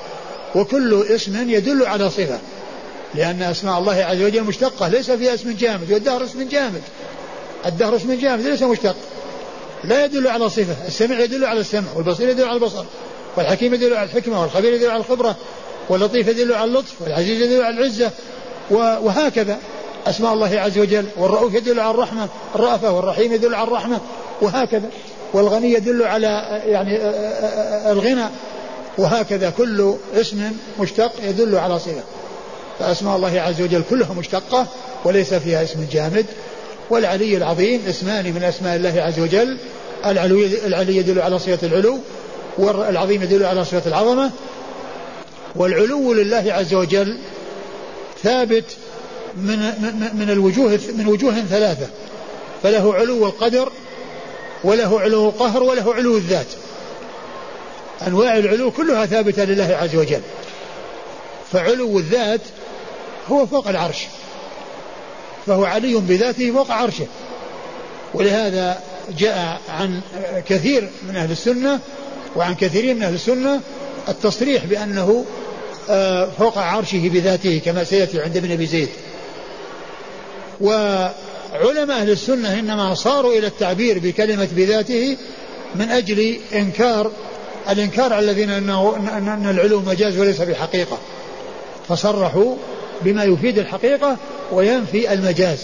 وكل 0.55 1.05
اسم 1.15 1.49
يدل 1.49 1.85
على 1.85 2.09
صفة 2.09 2.39
لأن 3.15 3.41
أسماء 3.41 3.79
الله 3.79 3.93
عز 3.93 4.21
وجل 4.21 4.43
مشتقة 4.43 4.87
ليس 4.87 5.11
فيها 5.11 5.33
اسم 5.33 5.51
جامد 5.51 5.91
والدهر 5.91 6.23
اسم 6.23 6.47
جامد 6.49 6.81
الدهر 7.65 7.95
اسم 7.95 8.13
جامد 8.13 8.45
ليس 8.45 8.63
مشتق 8.63 8.95
لا 9.83 10.05
يدل 10.05 10.27
على 10.27 10.49
صفة 10.49 10.87
السمع 10.87 11.19
يدل 11.19 11.45
على 11.45 11.59
السمع 11.59 11.87
والبصير 11.95 12.29
يدل 12.29 12.43
على 12.43 12.53
البصر 12.53 12.85
والحكيم 13.37 13.73
يدل 13.73 13.93
على 13.93 14.05
الحكمة 14.05 14.41
والخبير 14.41 14.73
يدل 14.73 14.89
على 14.89 14.99
الخبرة 14.99 15.35
واللطيف 15.89 16.27
يدل 16.27 16.53
على 16.53 16.63
اللطف 16.63 17.01
والعزيز 17.01 17.41
يدل 17.41 17.63
على 17.63 17.77
العزة 17.77 18.11
وهكذا 18.71 19.57
أسماء 20.07 20.33
الله 20.33 20.59
عز 20.59 20.77
وجل 20.77 21.05
والرؤوف 21.17 21.53
يدل 21.53 21.79
على 21.79 21.91
الرحمة 21.91 22.27
الرأفة 22.55 22.91
والرحيم 22.91 23.33
يدل 23.33 23.55
على 23.55 23.67
الرحمة 23.67 23.99
وهكذا 24.41 24.89
والغني 25.33 25.73
يدل 25.73 26.03
على 26.03 26.61
يعني 26.65 26.97
الغنى. 27.91 28.25
وهكذا 28.97 29.49
كل 29.49 29.93
اسم 30.15 30.51
مشتق 30.79 31.11
يدل 31.23 31.55
على 31.55 31.79
صفة. 31.79 32.03
فأسماء 32.79 33.15
الله 33.15 33.41
عز 33.41 33.61
وجل 33.61 33.83
كلها 33.89 34.13
مشتقة 34.13 34.67
وليس 35.05 35.33
فيها 35.33 35.63
اسم 35.63 35.87
جامد. 35.91 36.25
والعلي 36.89 37.37
العظيم 37.37 37.81
اسمان 37.89 38.33
من 38.33 38.43
أسماء 38.43 38.75
الله 38.75 39.01
عز 39.01 39.19
وجل. 39.19 39.57
العلي, 40.05 40.67
العلي 40.67 40.97
يدل 40.97 41.21
على 41.21 41.39
صفة 41.39 41.67
العلو 41.67 41.99
والعظيم 42.57 43.23
يدل 43.23 43.45
على 43.45 43.65
صفة 43.65 43.87
العظمة. 43.87 44.31
والعلو 45.55 46.13
لله 46.13 46.53
عز 46.53 46.73
وجل 46.73 47.17
ثابت 48.23 48.65
من 49.35 49.59
من 49.59 50.09
من 50.13 50.29
الوجوه 50.29 50.79
من 50.97 51.07
وجوه 51.07 51.33
ثلاثة. 51.49 51.87
فله 52.63 52.93
علو 52.93 53.25
القدر 53.25 53.71
وله 54.63 54.99
علو 54.99 55.29
القهر 55.29 55.63
وله 55.63 55.93
علو 55.93 56.17
الذات. 56.17 56.47
أنواع 58.07 58.37
العلو 58.37 58.71
كلها 58.71 59.05
ثابتة 59.05 59.43
لله 59.43 59.77
عز 59.81 59.95
وجل. 59.95 60.21
فعلو 61.51 61.99
الذات 61.99 62.41
هو 63.31 63.45
فوق 63.45 63.67
العرش. 63.67 64.07
فهو 65.47 65.65
علي 65.65 65.95
بذاته 65.95 66.51
فوق 66.51 66.71
عرشه. 66.71 67.05
ولهذا 68.13 68.79
جاء 69.17 69.61
عن 69.69 70.01
كثير 70.47 70.89
من 71.09 71.15
أهل 71.15 71.31
السنة 71.31 71.79
وعن 72.35 72.55
كثيرين 72.55 72.95
من 72.95 73.03
أهل 73.03 73.13
السنة 73.13 73.61
التصريح 74.09 74.65
بأنه 74.65 75.25
آه، 75.89 76.29
فوق 76.37 76.57
عرشه 76.57 77.09
بذاته 77.09 77.61
كما 77.65 77.83
سيأتي 77.83 78.21
عند 78.21 78.37
ابن 78.37 78.51
أبي 78.51 78.65
زيد. 78.65 78.89
وعلماء 81.53 81.97
أهل 82.01 82.09
السنة 82.09 82.59
إنما 82.59 82.93
صاروا 82.93 83.33
إلى 83.33 83.47
التعبير 83.47 83.99
بكلمة 83.99 84.49
بذاته 84.51 85.17
من 85.75 85.91
أجل 85.91 86.37
إنكار 86.53 87.11
الإنكار 87.69 88.13
على 88.13 88.31
الذين 88.31 88.49
أنه 88.49 88.95
أن 89.17 89.49
العلو 89.49 89.79
مجاز 89.79 90.17
وليس 90.17 90.41
بحقيقة. 90.41 90.97
فصرحوا 91.89 92.55
بما 93.01 93.23
يفيد 93.23 93.59
الحقيقة 93.59 94.17
وينفي 94.51 95.13
المجاز. 95.13 95.59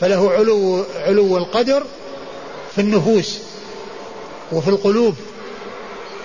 فله 0.00 0.30
علو 0.30 0.84
علو 0.94 1.36
القدر 1.36 1.82
في 2.74 2.80
النفوس 2.80 3.38
وفي 4.52 4.68
القلوب. 4.68 5.14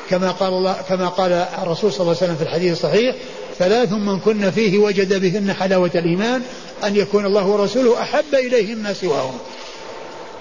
كما 0.10 0.32
قال 0.32 0.54
الله 0.54 0.76
كما 0.90 1.08
قال 1.08 1.32
الرسول 1.32 1.94
صلى 1.94 2.02
الله 2.02 2.16
عليه 2.16 2.26
وسلم 2.26 2.36
في 2.36 2.44
الحديث 2.44 2.72
الصحيح 2.72 3.16
ثلاث 3.60 3.92
من 3.92 4.20
كن 4.20 4.52
فيه 4.52 4.78
وجد 4.78 5.22
بهن 5.22 5.54
حلاوة 5.54 5.92
الإيمان 5.96 6.42
أن 6.84 6.96
يكون 6.96 7.26
الله 7.26 7.48
ورسوله 7.48 8.02
أحب 8.02 8.36
إليه 8.36 8.76
مما 8.76 8.94
سواهم. 8.94 9.38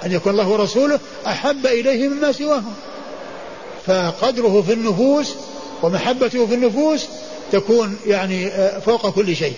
أن 0.04 0.12
يكون 0.12 0.32
الله 0.32 0.48
ورسوله 0.48 1.00
أحب 1.26 1.66
إليه 1.66 2.08
مما 2.08 2.32
سواهم. 2.32 2.74
فقدره 3.86 4.62
في 4.66 4.72
النفوس 4.72 5.34
ومحبته 5.82 6.46
في 6.46 6.54
النفوس 6.54 7.06
تكون 7.52 7.96
يعني 8.06 8.46
آه، 8.46 8.78
فوق 8.78 9.10
كل 9.10 9.36
شيء. 9.36 9.54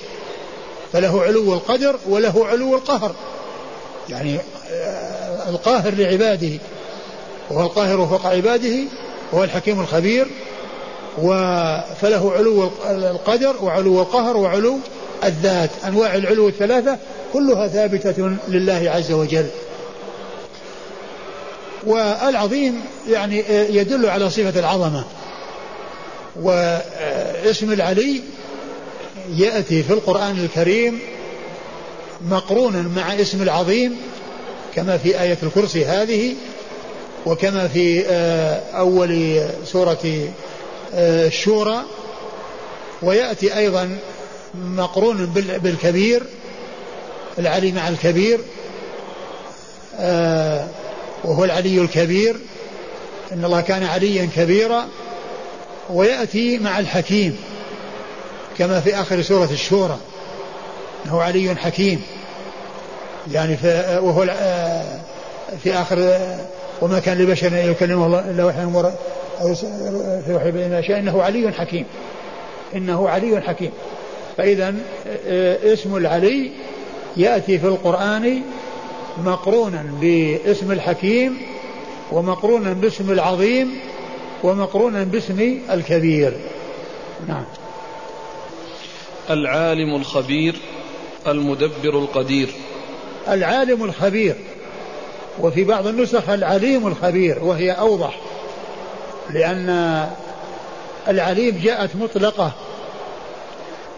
فله 0.93 1.23
علو 1.23 1.55
القدر 1.55 1.97
وله 2.09 2.47
علو 2.47 2.75
القهر. 2.75 3.15
يعني 4.09 4.39
آه، 4.71 5.49
القاهر 5.49 5.95
لعباده. 5.95 6.59
وهو 7.51 7.67
القاهر 7.67 8.07
فوق 8.07 8.27
عباده 8.27 8.77
وهو 9.33 9.45
الحكيم 9.45 9.81
الخبير 9.81 10.27
فله 12.01 12.33
علو 12.33 12.71
القدر 12.91 13.57
وعلو 13.63 14.01
القهر 14.01 14.37
وعلو 14.37 14.79
الذات. 15.25 15.71
أنواع 15.87 16.15
العلو 16.15 16.49
الثلاثة 16.49 16.99
كلها 17.33 17.69
ثابتة 17.69 18.37
لله 18.49 18.91
عز 18.95 19.13
وجل. 19.13 19.47
والعظيم 21.87 22.81
يعني 23.09 23.45
يدل 23.49 24.07
على 24.07 24.31
صفة 24.31 24.61
العظمة. 24.61 25.05
واسم 26.43 27.73
العلي 27.73 28.21
يأتي 29.37 29.83
في 29.83 29.93
القرآن 29.93 30.39
الكريم 30.39 30.99
مقرونا 32.31 32.83
مع 32.97 33.21
اسم 33.21 33.43
العظيم 33.43 33.97
كما 34.75 34.99
في 34.99 35.23
آية 35.23 35.39
الكرسي 35.43 35.85
هذه 35.85 36.35
وكما 37.27 37.69
في 37.69 38.05
آه، 38.07 38.61
أول 38.79 39.41
سورة 39.65 40.29
الشورى 40.95 41.83
ويأتي 43.03 43.57
أيضا 43.57 43.99
مقرون 44.55 45.27
بالكبير 45.63 46.23
العلي 47.39 47.73
مع 47.73 47.89
الكبير 47.89 48.41
آه، 49.99 50.67
وهو 51.25 51.45
العلي 51.45 51.81
الكبير 51.81 52.37
إن 53.33 53.45
الله 53.45 53.61
كان 53.61 53.83
عليا 53.83 54.29
كبيرا 54.37 54.89
ويأتي 55.91 56.59
مع 56.59 56.79
الحكيم 56.79 57.37
كما 58.59 58.81
في 58.81 59.01
آخر 59.01 59.23
سورة 59.23 59.49
الشورى 59.53 59.99
أنه 61.07 61.23
علي 61.23 61.57
حكيم. 61.57 62.03
يعني 63.33 63.57
في 63.57 63.99
وهو 64.03 64.25
في 65.63 65.75
آخر 65.75 66.21
وما 66.83 66.99
كان 66.99 67.19
لبشر 67.19 67.47
أن 67.47 67.71
يكلمه 67.71 68.07
الله 68.07 68.31
إلا 68.31 68.45
وحي 68.45 68.65
أو 69.41 69.55
في 70.23 70.35
وحي 70.35 70.51
بين 70.51 70.73
أشياء 70.73 70.99
إنه 70.99 71.23
علي 71.23 71.53
حكيم. 71.53 71.85
إنه 72.75 73.09
علي 73.09 73.41
حكيم. 73.41 73.71
فإذا 74.37 74.75
آه، 75.27 75.73
اسم 75.73 75.97
العلي 75.97 76.51
يأتي 77.17 77.59
في 77.59 77.67
القرآن 77.67 78.43
مقرونا 79.25 79.85
باسم 80.01 80.73
الحكيم 80.73 81.37
ومقرونا 82.13 82.73
باسم 82.73 83.11
العظيم 83.11 83.71
ومقرونا 84.43 85.03
باسم 85.05 85.59
الكبير. 85.71 86.33
نعم. 87.29 87.45
العالم 89.31 89.97
الخبير 89.97 90.57
المدبر 91.27 91.99
القدير. 91.99 92.49
العالم 93.29 93.85
الخبير. 93.85 94.37
وفي 95.41 95.65
بعض 95.65 95.87
النسخ 95.87 96.29
العليم 96.29 96.87
الخبير 96.87 97.45
وهي 97.45 97.71
أوضح. 97.71 98.21
لأن 99.31 100.07
العليم 101.09 101.61
جاءت 101.65 101.97
مطلقة. 101.97 102.53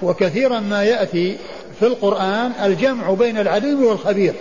وكثيرا 0.03 0.61
ما 0.61 0.85
يأتي 0.85 1.39
في 1.81 1.87
القرآن 1.87 2.53
الجمع 2.63 3.11
بين 3.11 3.39
العليم 3.39 3.85
والخبير. 3.85 4.35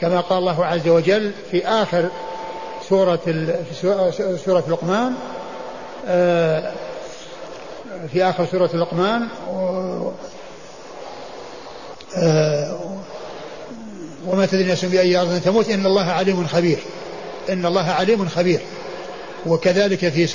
كما 0.00 0.20
قال 0.20 0.38
الله 0.38 0.64
عز 0.64 0.88
وجل 0.88 1.32
في 1.50 1.66
آخر 1.66 2.08
سورة 2.88 3.16
في 3.16 4.38
سورة 4.44 4.64
لقمان 4.68 5.14
آه، 6.06 6.72
في 8.12 8.24
آخر 8.24 8.46
سورة 8.46 8.70
لقمان 8.74 9.28
آه، 12.16 12.78
وما 14.26 14.46
تدري 14.46 14.72
نفس 14.72 14.84
بأي 14.84 15.16
أرض 15.16 15.40
تموت 15.44 15.68
إن 15.68 15.86
الله 15.86 16.10
عليم 16.10 16.46
خبير. 16.46 16.78
إن 17.48 17.66
الله 17.66 17.90
عليم 17.90 18.28
خبير. 18.28 18.60
وكذلك 19.46 20.08
في 20.08 20.26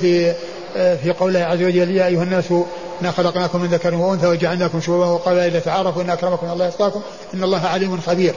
في 0.00 0.34
في 0.74 1.14
قوله 1.20 1.40
عز 1.40 1.62
وجل 1.62 1.96
يا 1.96 2.06
أيها 2.06 2.22
الناس 2.22 2.44
إنا 3.00 3.10
خلقناكم 3.10 3.60
من 3.60 3.68
ذكر 3.68 3.94
وأنثى 3.94 4.26
وجعلناكم 4.26 4.80
شعوبا 4.80 5.06
وقبائل 5.06 5.60
تعارفوا 5.60 6.02
إن 6.02 6.10
أكرمكم 6.10 6.46
الله 6.52 6.66
يتقاكم 6.66 7.00
إن 7.34 7.44
الله 7.44 7.66
عليم 7.66 8.00
خبير. 8.00 8.34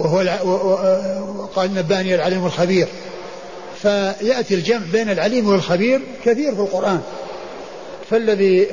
وهو 0.00 0.18
قال 1.56 1.74
نباني 1.74 2.14
العليم 2.14 2.46
الخبير. 2.46 2.88
فيأتي 3.82 4.54
الجمع 4.54 4.82
بين 4.92 5.10
العليم 5.10 5.48
والخبير 5.48 6.00
كثير 6.24 6.54
في 6.54 6.60
القرآن. 6.60 7.00
فالذي 8.10 8.66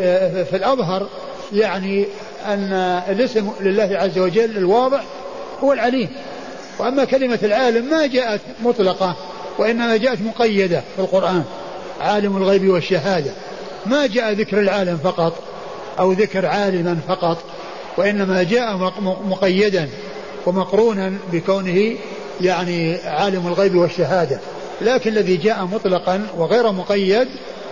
في 0.44 0.56
الأظهر 0.56 1.08
يعني 1.54 2.06
أن 2.46 2.74
الاسم 3.10 3.50
لله 3.62 3.98
عز 3.98 4.20
وجل 4.20 4.58
الواضح 4.58 5.04
هو 5.64 5.74
العليم. 5.74 6.10
وأما 6.80 7.06
كلمة 7.06 7.40
العالم 7.44 7.86
ما 7.90 8.08
جاءت 8.08 8.42
مطلقة. 8.64 9.16
وإنما 9.58 9.98
جاءت 9.98 10.22
مقيدة 10.22 10.84
في 10.96 11.02
القرآن 11.02 11.44
عالم 12.02 12.38
الغيب 12.38 12.70
والشهادة. 12.70 13.32
ما 13.86 14.08
جاء 14.08 14.34
ذكر 14.34 14.60
العالم 14.60 14.98
فقط 14.98 15.34
أو 16.00 16.12
ذكر 16.12 16.46
عالما 16.46 16.98
فقط 17.08 17.38
وإنما 17.98 18.44
جاء 18.44 18.94
مقيدا 19.30 19.90
ومقرونا 20.46 21.14
بكونه 21.32 21.96
يعني 22.42 22.96
عالم 22.96 23.48
الغيب 23.48 23.76
والشهادة. 23.76 24.40
لكن 24.82 25.10
الذي 25.10 25.38
جاء 25.38 25.66
مطلقا 25.66 26.28
وغير 26.38 26.72
مقيد 26.72 27.28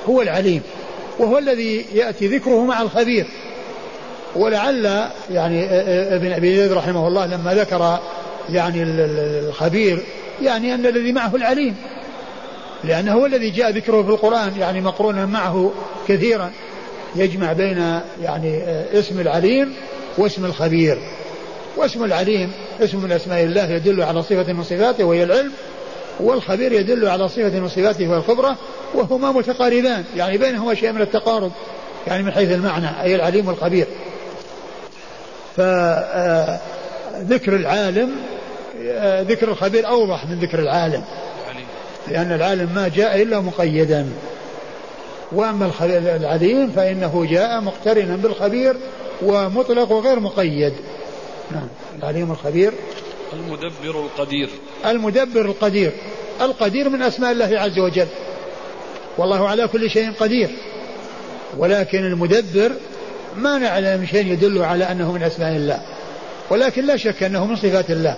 هو 0.09 0.21
العليم 0.21 0.61
وهو 1.19 1.37
الذي 1.37 1.85
يأتي 1.93 2.27
ذكره 2.27 2.65
مع 2.65 2.81
الخبير. 2.81 3.27
ولعل 4.35 5.09
يعني 5.31 5.65
ابن 6.15 6.31
أبي 6.31 6.57
زيد 6.57 6.71
رحمه 6.71 7.07
الله 7.07 7.25
لما 7.25 7.53
ذكر 7.53 7.99
يعني 8.49 8.83
الخبير 8.83 10.03
يعني 10.41 10.73
أن 10.73 10.85
الذي 10.85 11.11
معه 11.11 11.35
العليم. 11.35 11.75
لأنه 12.83 13.13
هو 13.13 13.25
الذي 13.25 13.49
جاء 13.49 13.71
ذكره 13.71 14.03
في 14.03 14.09
القرآن 14.09 14.53
يعني 14.59 14.81
مقرونا 14.81 15.25
معه 15.25 15.71
كثيرا. 16.07 16.51
يجمع 17.15 17.53
بين 17.53 17.99
يعني 18.21 18.63
اسم 18.99 19.19
العليم 19.19 19.73
واسم 20.17 20.45
الخبير. 20.45 20.97
واسم 21.77 22.03
العليم 22.03 22.51
اسم 22.81 23.03
من 23.03 23.11
أسماء 23.11 23.43
الله 23.43 23.71
يدل 23.71 24.03
على 24.03 24.23
صفة 24.23 24.53
من 24.53 24.63
صفاته 24.63 25.03
وهي 25.03 25.23
العلم. 25.23 25.51
والخبير 26.19 26.73
يدل 26.73 27.07
على 27.07 27.29
صفة 27.29 27.59
من 27.59 27.67
صفاته 27.69 28.07
وهي 28.07 28.17
الخبرة 28.17 28.57
وهما 28.93 29.31
متقاربان. 29.31 30.03
يعني 30.15 30.37
بينهما 30.37 30.75
شيء 30.75 30.91
من 30.91 31.01
التقارب 31.01 31.51
يعني 32.07 32.23
من 32.23 32.31
حيث 32.31 32.51
المعنى 32.51 33.01
أي 33.01 33.15
العليم 33.15 33.47
والخبير. 33.47 33.87
فذكر 35.57 36.59
العالم 37.55 38.11
ذكر 39.27 39.47
الخبير 39.47 39.87
أوضح 39.87 40.25
من 40.25 40.39
ذكر 40.39 40.59
العالم. 40.59 41.03
لأن 42.07 42.31
العالم 42.31 42.75
ما 42.75 42.87
جاء 42.87 43.21
إلا 43.21 43.39
مقيدا. 43.39 44.09
وأما 45.31 45.71
العليم 46.15 46.71
فإنه 46.71 47.27
جاء 47.29 47.61
مقترنا 47.61 48.15
بالخبير 48.15 48.75
ومطلق 49.21 49.91
وغير 49.91 50.19
مقيد. 50.19 50.73
نعم. 51.51 51.67
العليم 51.99 52.31
الخبير. 52.31 52.73
المدبر 53.33 54.05
القدير. 54.05 54.49
المدبر 54.85 55.41
القدير. 55.41 55.91
القدير 56.41 56.89
من 56.89 57.01
أسماء 57.01 57.31
الله 57.31 57.59
عز 57.59 57.79
وجل. 57.79 58.07
والله 59.17 59.49
على 59.49 59.67
كل 59.67 59.89
شيء 59.89 60.11
قدير. 60.11 60.49
ولكن 61.57 62.05
المدبر 62.05 62.71
ما 63.35 63.57
نعلم 63.57 64.05
شيء 64.05 64.25
يدل 64.25 64.63
على 64.63 64.83
أنه 64.83 65.11
من 65.11 65.23
أسماء 65.23 65.55
الله. 65.55 65.81
ولكن 66.49 66.85
لا 66.85 66.97
شك 66.97 67.23
أنه 67.23 67.45
من 67.45 67.55
صفات 67.55 67.91
الله. 67.91 68.15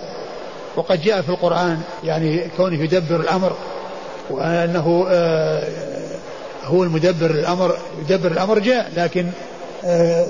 وقد 0.76 1.02
جاء 1.02 1.22
في 1.22 1.28
القرآن 1.28 1.80
يعني 2.04 2.50
كونه 2.56 2.82
يدبر 2.82 3.20
الأمر 3.20 3.56
وأنه 4.30 5.06
آه 5.08 5.68
هو 6.64 6.82
المدبر 6.82 7.30
الأمر 7.30 7.76
يدبر 8.00 8.32
الأمر 8.32 8.58
جاء 8.58 8.92
لكن 8.96 9.26
آه 9.84 10.26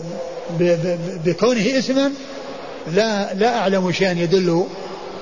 بكونه 1.24 1.78
اسما 1.78 2.10
لا 2.92 3.34
لا 3.34 3.58
أعلم 3.58 3.92
شيئا 3.92 4.12
يدل 4.12 4.64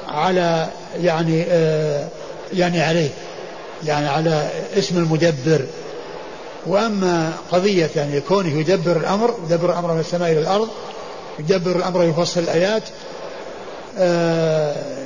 على 0.08 0.68
يعني 1.02 1.44
آه 1.48 2.08
يعني 2.52 2.82
عليه 2.82 3.10
يعني 3.86 4.08
على 4.08 4.48
اسم 4.78 4.96
المدبر. 4.96 5.60
وأما 6.66 7.32
قضية 7.52 7.90
يعني 7.96 8.20
كونه 8.20 8.58
يدبر 8.60 8.96
الأمر 8.96 9.34
يدبر 9.46 9.70
الأمر 9.70 9.94
من 9.94 10.00
السماء 10.00 10.32
إلى 10.32 10.40
الأرض 10.40 10.68
يدبر 11.38 11.76
الأمر 11.76 12.04
يفصل 12.04 12.40
الآيات 12.40 12.82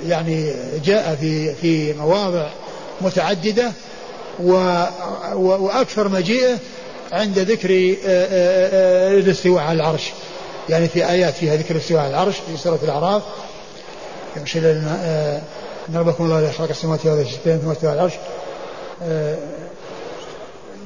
يعني 0.08 0.54
جاء 0.84 1.16
في 1.20 1.54
في 1.54 1.92
مواضع 1.92 2.48
متعددة 3.00 3.72
و 4.40 4.52
وأكثر 5.34 6.08
مجيئه 6.08 6.58
عند 7.12 7.38
ذكر 7.38 7.96
آه، 8.06 8.26
آه، 8.30 9.18
الاستواء 9.18 9.62
على 9.62 9.76
العرش. 9.76 10.12
يعني 10.68 10.88
في 10.88 11.10
آيات 11.10 11.34
فيها 11.34 11.56
ذكر 11.56 11.74
الاستواء 11.74 12.00
على 12.00 12.10
العرش 12.10 12.34
في 12.34 12.56
سورة 12.56 12.78
الأعراف. 12.82 13.22
يمشي 14.36 14.60
لنا 14.60 15.42
إن 15.88 15.96
ربكم 15.96 16.24
الله 16.24 16.52
خلق 16.52 16.68
السماوات 16.68 17.06
والأرض 17.06 17.26
ثم 17.44 17.70
استوى 17.70 17.90
على 17.90 17.98
العرش. 17.98 18.12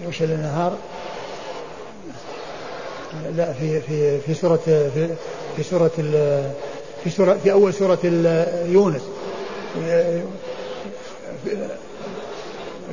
وش 0.08 0.22
النهار. 0.22 0.76
لا 3.36 3.52
في 3.52 3.80
في 3.80 4.20
في 4.20 4.34
سورة 4.34 4.60
في 4.66 5.08
في 5.56 5.62
سورة 5.62 5.90
في 7.04 7.10
سورة 7.10 7.38
في 7.42 7.52
أول 7.52 7.74
سورة 7.74 7.98
يونس. 8.66 9.02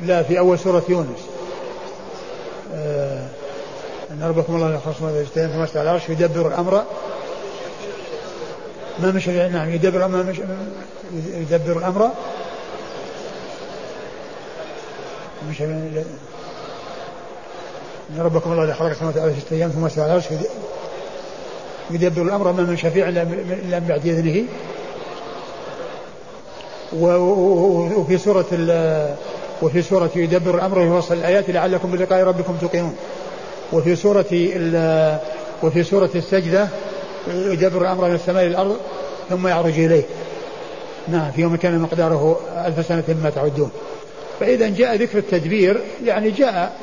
لا 0.02 0.22
في 0.22 0.38
أول 0.38 0.58
سورة 0.58 0.82
يونس. 0.88 1.20
أن 4.10 4.22
ربكم 4.22 4.56
الله 4.56 4.74
يخص 4.74 5.02
ما 5.02 5.20
يجتهد 5.20 5.50
ثم 5.50 5.60
استوى 5.60 5.80
على 5.80 5.90
العرش 5.90 6.08
يدبر 6.08 6.48
الأمر. 6.48 6.84
ما 8.98 9.10
مش 9.10 9.28
نعم 9.28 9.70
يدبر 9.70 9.98
الأمر 9.98 10.22
مش 10.22 10.40
يدبر 11.34 11.78
الأمر. 11.78 12.10
مش 15.50 15.62
إن 18.10 18.18
ربكم 18.18 18.52
الله 18.52 18.72
خلق 18.72 18.88
السماوات 18.88 19.16
والأرض 19.16 19.34
في 19.34 19.40
سته 19.40 19.56
أيام 19.56 19.70
ثم 19.70 19.84
استوى 19.84 20.04
على 20.04 20.12
العرش 20.12 20.26
يدبر 21.90 22.22
الأمر 22.22 22.52
ما 22.52 22.62
من 22.62 22.76
شفيع 22.76 23.10
من 23.10 23.84
بعد 23.88 24.06
إذنه. 24.06 24.44
وفي 27.98 28.18
سورة 28.18 28.46
وفي 29.62 29.82
سورة 29.82 30.10
يدبر 30.16 30.54
الأمر 30.54 30.78
ويوصل 30.78 31.14
الآيات 31.14 31.50
لعلكم 31.50 31.90
بلقاء 31.90 32.22
ربكم 32.24 32.56
توقنون 32.60 32.96
وفي 33.72 33.96
سورة 33.96 34.24
وفي 35.62 35.82
سورة 35.82 36.10
السجدة 36.14 36.68
يدبر 37.28 37.82
الأمر 37.82 38.08
من 38.08 38.14
السماء 38.14 38.42
إلى 38.42 38.50
الأرض 38.50 38.76
ثم 39.30 39.46
يعرج 39.46 39.78
إليه. 39.78 40.02
نعم 41.08 41.30
في 41.30 41.42
يوم 41.42 41.56
كان 41.56 41.78
مقداره 41.78 42.40
ألف 42.66 42.86
سنة 42.86 43.04
مما 43.08 43.30
تعدون. 43.30 43.70
فإذا 44.40 44.68
جاء 44.68 44.96
ذكر 44.96 45.18
التدبير 45.18 45.80
يعني 46.04 46.30
جاء 46.30 46.76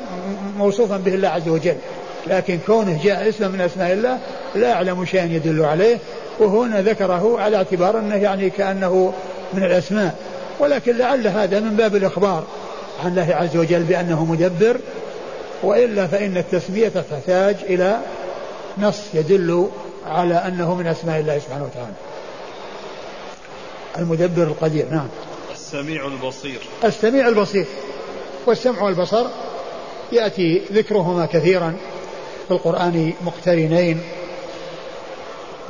موصوفا 0.58 0.96
به 0.96 1.14
الله 1.14 1.28
عز 1.28 1.48
وجل. 1.48 1.76
لكن 2.26 2.58
كونه 2.66 3.00
جاء 3.04 3.28
اسم 3.28 3.50
من 3.50 3.60
أسماء 3.60 3.92
الله 3.92 4.18
لا 4.54 4.72
أعلم 4.72 5.04
شيئا 5.04 5.24
يدل 5.24 5.64
عليه 5.64 5.98
وهنا 6.38 6.82
ذكره 6.82 7.40
على 7.40 7.56
اعتبار 7.56 7.98
أنه 7.98 8.14
يعني 8.14 8.50
كأنه 8.50 9.12
من 9.54 9.64
الأسماء. 9.64 10.14
ولكن 10.60 10.98
لعل 10.98 11.26
هذا 11.26 11.60
من 11.60 11.76
باب 11.76 11.96
الإخبار 11.96 12.44
عن 13.04 13.10
الله 13.10 13.34
عز 13.34 13.56
وجل 13.56 13.82
بأنه 13.82 14.24
مدبر 14.24 14.76
وإلا 15.62 16.06
فإن 16.06 16.36
التسمية 16.36 16.92
تحتاج 17.10 17.56
إلى 17.62 17.98
نص 18.78 19.00
يدل 19.14 19.68
على 20.06 20.34
أنه 20.34 20.74
من 20.74 20.86
أسماء 20.86 21.20
الله 21.20 21.38
سبحانه 21.38 21.64
وتعالى. 21.64 21.94
المدبر 23.98 24.42
القدير 24.42 24.86
نعم. 24.90 25.08
السميع 25.54 26.06
البصير. 26.06 26.60
السميع 26.84 27.28
البصير 27.28 27.66
والسمع 28.46 28.82
والبصر 28.82 29.26
يأتي 30.12 30.62
ذكرهما 30.72 31.26
كثيرا. 31.26 31.74
في 32.48 32.50
القرآن 32.50 33.12
مقترنين 33.24 34.00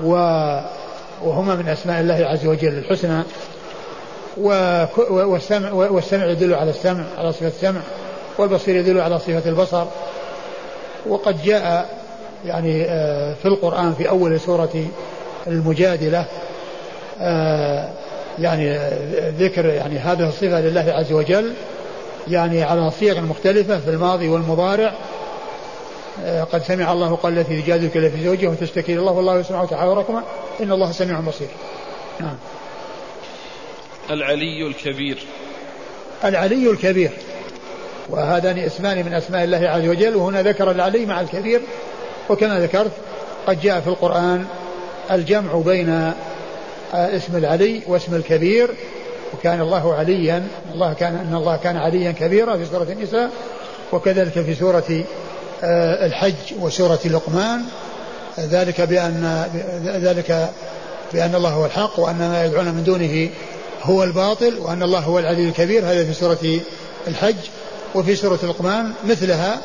وهما 0.03 1.55
من 1.55 1.69
أسماء 1.69 2.01
الله 2.01 2.27
عز 2.27 2.47
وجل 2.47 2.79
الحسنى. 2.79 3.23
والسمع, 5.11 5.73
والسمع 5.73 6.27
يدل 6.27 6.55
على 6.55 6.71
السمع 6.71 7.05
على 7.19 7.33
صفة 7.33 7.47
السمع 7.47 7.81
والبصير 8.39 8.77
يدل 8.77 9.01
على 9.01 9.19
صفة 9.19 9.43
البصر. 9.47 9.85
وقد 11.07 11.43
جاء 11.43 11.89
يعني 12.47 12.85
آه، 12.85 13.35
في 13.35 13.49
القرآن 13.49 13.95
في 13.95 14.09
أول 14.09 14.41
سورة 14.41 14.85
المجادلة 15.47 16.25
آه، 17.21 17.89
يعني 18.39 18.79
ذكر 19.39 19.67
يعني 19.67 19.99
هذه 19.99 20.29
الصفة 20.29 20.61
لله 20.61 20.93
عز 20.93 21.13
وجل 21.13 21.53
يعني 22.29 22.63
على 22.63 22.91
صيغ 22.91 23.21
مختلفة 23.21 23.79
في 23.79 23.91
الماضي 23.91 24.29
والمضارع 24.29 24.87
آه، 24.87 24.93
قد 26.53 26.63
سمع 26.63 26.93
الله 26.93 27.15
قال 27.15 27.39
التي 27.39 27.63
تجادلك 27.63 27.93
في 27.93 28.25
زوجها 28.25 28.51
وتشتكي 28.51 28.93
إلى 28.93 29.01
الله 29.01 29.13
والله 29.13 29.39
يسمع 29.39 29.65
تحاوركما 29.65 30.23
إن 30.61 30.73
الله 30.73 30.93
سميع 30.93 31.21
بصير. 31.21 31.49
نعم. 32.21 32.37
العلي 34.11 34.67
الكبير. 34.67 35.19
العلي 36.25 36.71
الكبير 36.71 37.11
وهذان 38.09 38.59
اسمان 38.59 39.05
من 39.05 39.15
أسماء 39.15 39.45
الله 39.45 39.69
عز 39.69 39.89
وجل 39.89 40.17
وهنا 40.17 40.43
ذكر 40.43 40.71
العلي 40.71 41.07
مع 41.07 41.21
الكبير 41.21 41.61
وكما 42.31 42.61
ذكرت 42.61 42.93
قد 43.47 43.61
جاء 43.61 43.81
في 43.81 43.87
القرآن 43.87 44.45
الجمع 45.11 45.55
بين 45.55 46.13
اسم 46.95 47.37
العلي 47.37 47.83
واسم 47.87 48.15
الكبير 48.15 48.71
وكان 49.35 49.61
الله 49.61 49.95
عليا 49.95 50.47
الله 50.75 50.93
كان 50.93 51.15
إن 51.15 51.35
الله 51.35 51.57
كان 51.57 51.77
عليا 51.77 52.13
كبيرا 52.13 52.57
في 52.57 52.65
سورة 52.65 52.87
النساء 52.93 53.31
وكذلك 53.93 54.33
في 54.33 54.55
سورة 54.55 54.85
آه، 54.91 55.05
الحج 56.07 56.59
وسورة 56.61 57.01
لقمان 57.05 57.65
ذلك 58.39 58.81
بأن 58.81 59.47
ذلك 59.85 60.51
بأن 61.13 61.35
الله 61.35 61.51
هو 61.51 61.67
الحق 61.67 62.01
وأن 62.01 62.19
ما 62.19 62.45
يدعون 62.45 62.67
من 62.67 62.85
دونه 62.85 63.31
هو 63.83 64.05
الباطل 64.05 64.59
وأن 64.59 64.83
الله 64.83 64.99
هو 64.99 65.19
العلي 65.19 65.49
الكبير. 65.49 65.85
هذا 65.85 66.05
في 66.05 66.15
سورة 66.15 66.61
الحج 67.09 67.37
وفي 67.95 68.17
سورة 68.17 68.39
لقمان 68.43 68.93
مثلها 69.09 69.61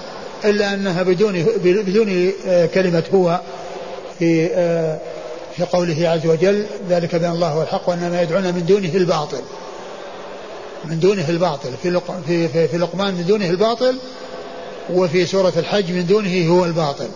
إلا 0.45 0.73
أنها 0.73 1.03
بدون 1.03 1.43
بدون 1.63 2.31
آه، 2.47 2.65
كلمة 2.65 3.03
هو 3.13 3.39
في 4.19 4.49
آه، 4.53 4.99
في 5.57 5.63
قوله 5.63 6.09
عز 6.09 6.25
وجل 6.25 6.65
ذلك 6.89 7.15
بأن 7.15 7.31
الله 7.31 7.47
هو 7.47 7.61
الحق 7.61 7.89
وأن 7.89 8.11
ما 8.11 8.21
يدعون 8.21 8.43
من 8.43 8.65
دونه 8.65 8.95
الباطل. 8.95 9.41
من 10.85 10.99
دونه 10.99 11.29
الباطل. 11.29 11.69
في 11.83 12.01
في, 12.27 12.67
في 12.67 12.77
لقمان 12.77 13.13
من 13.13 13.25
دونه 13.27 13.49
الباطل 13.49 13.97
وفي 14.93 15.25
سورة 15.25 15.53
الحج 15.57 15.91
من 15.91 16.05
دونه 16.05 16.47
هو 16.49 16.65
الباطل 16.65 17.09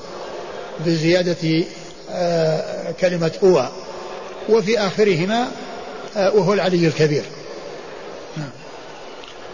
بزيادة 0.86 1.66
آه، 2.12 2.92
كلمة 2.92 3.32
هو. 3.44 3.70
وفي 4.50 4.80
آخرهما 4.80 5.52
وهو 6.16 6.54
العلي 6.54 6.88
الكبير. 6.88 7.24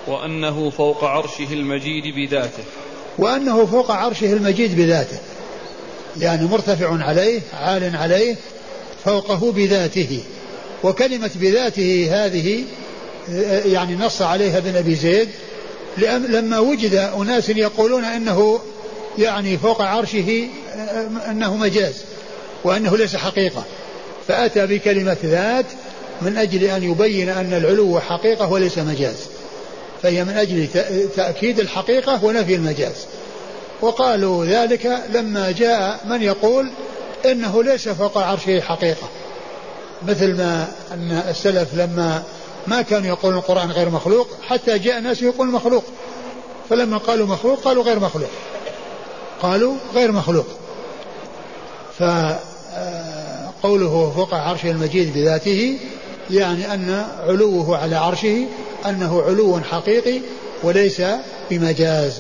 وأنه 0.08 0.70
فوق 0.70 1.04
عرشه 1.04 1.48
المجيد 1.54 2.16
بذاته. 2.16 2.64
وأنه 3.18 3.66
فوق 3.66 3.92
عرشه 3.92 4.34
المجيد 4.34 4.76
بذاته. 4.76 5.18
يعني 6.18 6.48
مرتفع 6.48 7.04
عليه 7.04 7.42
عال 7.54 7.96
عليه 7.96 8.36
فوقه 9.06 9.52
بذاته. 9.52 10.24
وكلمة 10.84 11.32
بذاته 11.36 12.08
هذه 12.12 12.64
يعني 13.66 13.96
نص 13.96 14.22
عليها 14.22 14.58
ابن 14.58 14.76
أبي 14.76 14.96
زيد 14.96 15.30
لما 15.98 16.60
وجد 16.60 16.94
أناس 16.94 17.50
يقولون 17.50 18.04
أنه 18.04 18.60
يعني 19.18 19.58
فوق 19.58 19.82
عرشه 19.82 20.48
أنه 21.30 21.56
مجاز 21.56 21.96
وأنه 22.64 22.98
ليس 22.98 23.16
حقيقة. 23.16 23.64
فأتى 24.28 24.66
بكلمة 24.68 25.18
ذات 25.24 25.66
من 26.22 26.38
أجل 26.38 26.64
أن 26.64 26.84
يبين 26.84 27.30
أن 27.30 27.54
العلو 27.54 28.00
حقيقة 28.00 28.52
وليس 28.52 28.78
مجاز. 28.78 29.18
فهي 30.04 30.24
من 30.24 30.38
أجل 30.38 30.68
تأكيد 31.16 31.60
الحقيقة 31.60 32.26
ونفي 32.26 32.56
المجاز. 32.56 32.96
وقالوا 33.82 34.46
ذلك 34.46 35.00
لما 35.14 35.52
جاء 35.52 36.00
من 36.06 36.22
يقول 36.22 36.72
إنه 37.26 37.64
ليس 37.64 37.90
فوق 37.90 38.18
عرشه 38.18 38.62
حقيقة. 38.62 39.10
مثل 40.08 40.38
ما 40.38 40.68
أن 40.92 41.24
السلف 41.30 41.68
لما 41.74 42.24
ما 42.70 42.82
كانوا 42.82 43.08
يقولون 43.08 43.38
القرآن 43.38 43.72
غير 43.72 43.90
مخلوق 43.90 44.28
حتى 44.48 44.80
جاء 44.80 45.00
ناس 45.00 45.22
يقول 45.22 45.48
مخلوق. 45.48 45.84
فلما 46.70 46.98
قالوا 46.98 47.28
مخلوق 47.28 47.60
قالوا 47.60 47.84
غير 47.84 48.00
مخلوق. 48.00 48.30
قالوا 49.42 49.76
غير 49.96 50.12
مخلوق. 50.12 50.46
فقوله 52.00 54.12
فوق 54.16 54.34
عرشه 54.34 54.72
المجيد 54.72 55.14
بذاته 55.14 55.80
يعني 56.30 56.74
أن 56.74 57.06
علوه 57.20 57.78
على 57.78 57.96
عرشه 57.96 58.46
أنه 58.86 59.22
علو 59.22 59.60
حقيقي 59.60 60.20
وليس 60.64 61.02
بمجاز 61.50 62.20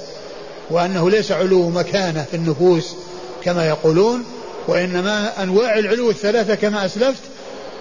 وأنه 0.69 1.09
ليس 1.09 1.31
علو 1.31 1.69
مكانة 1.69 2.25
في 2.31 2.37
النفوس 2.37 2.95
كما 3.43 3.67
يقولون 3.67 4.25
وإنما 4.67 5.43
أنواع 5.43 5.79
العلو 5.79 6.09
الثلاثة 6.09 6.55
كما 6.55 6.85
أسلفت 6.85 7.21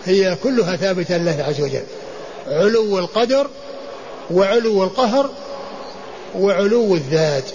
هي 0.05 0.37
كلها 0.43 0.77
ثابتة 0.77 1.17
لله 1.17 1.45
عز 1.49 1.61
وجل. 1.61 1.83
علو 2.49 2.99
القدر 2.99 3.51
وعلو 4.31 4.85
القهر 4.85 5.31
وعلو 6.35 6.95
الذات. 6.95 7.51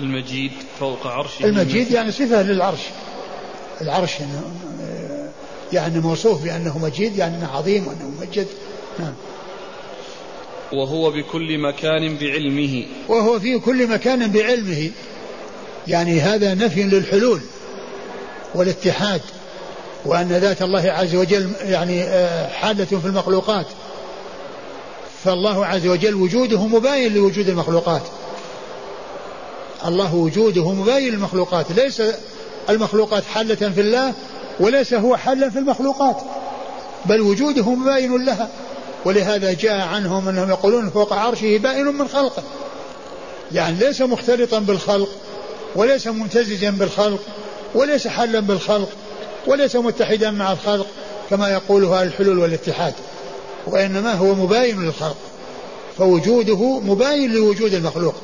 المجيد 0.00 0.52
فوق 0.80 1.06
عرشه. 1.06 1.44
المجيد 1.44 1.90
يعني 1.90 2.12
صفة 2.12 2.42
للعرش. 2.42 2.80
العرش 3.80 4.12
يعني 5.72 6.00
موصوف 6.00 6.44
بأنه 6.44 6.78
مجيد 6.78 7.16
يعني 7.16 7.36
أنه 7.36 7.48
عظيم 7.48 7.86
وأنه 7.86 8.08
ممجد 8.08 8.46
نعم. 8.98 9.14
وهو 10.72 11.10
بكل 11.10 11.58
مكان 11.58 12.16
بعلمه. 12.16 12.86
وهو 13.08 13.40
في 13.40 13.58
كل 13.58 13.86
مكان 13.86 14.32
بعلمه. 14.32 14.90
يعني 15.88 16.20
هذا 16.20 16.54
نفي 16.54 16.82
للحلول 16.82 17.40
والاتحاد 18.54 19.20
وأن 20.04 20.28
ذات 20.28 20.62
الله 20.62 20.90
عز 20.90 21.14
وجل 21.14 21.50
يعني 21.62 22.02
آه، 22.02 22.48
حالة 22.48 22.84
في 22.84 23.06
المخلوقات. 23.06 23.66
فالله 25.24 25.66
عز 25.66 25.86
وجل 25.86 26.14
وجوده 26.14 26.66
مباين 26.66 27.14
لوجود 27.14 27.48
المخلوقات. 27.48 28.02
الله 29.86 30.14
وجوده 30.14 30.72
مباين 30.72 31.12
للمخلوقات. 31.12 31.72
ليس 31.72 32.02
المخلوقات 32.70 33.24
حالة 33.24 33.54
في 33.54 33.80
الله 33.80 34.14
وليس 34.60 34.94
هو 34.94 35.16
حلا 35.16 35.50
في 35.50 35.58
المخلوقات 35.58 36.16
بل 37.06 37.20
وجوده 37.20 37.70
مباين 37.70 38.24
لها. 38.24 38.48
ولهذا 39.04 39.52
جاء 39.52 39.80
عنهم 39.80 40.28
أنهم 40.28 40.48
يقولون 40.48 40.90
فوق 40.90 41.12
عرشه 41.12 41.58
بائن 41.58 41.86
من 41.86 42.08
خلقه 42.08 42.42
يعني 43.52 43.76
ليس 43.78 44.02
مختلطا 44.02 44.58
بالخلق 44.58 45.08
وليس 45.76 46.06
ممتزجا 46.06 46.70
بالخلق 46.70 47.20
وليس 47.74 48.08
حلا 48.08 48.40
بالخلق 48.40 48.88
وليس 49.46 49.76
متحدا 49.76 50.30
مع 50.30 50.52
الخلق 50.52 50.86
كما 51.30 51.48
يقولها 51.48 52.02
الحلول 52.02 52.38
والاتحاد. 52.38 52.94
وإنما 53.66 54.14
هو 54.14 54.34
مباين 54.34 54.84
للخلق 54.84 55.16
فوجوده 55.98 56.80
مباين 56.80 57.32
لوجود 57.32 57.74
المخلوق. 57.74 58.14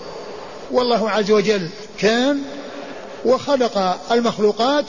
والله 0.70 1.10
عز 1.10 1.30
وجل 1.30 1.68
كان 1.98 2.38
وخلق 3.24 3.98
المخلوقات 4.12 4.84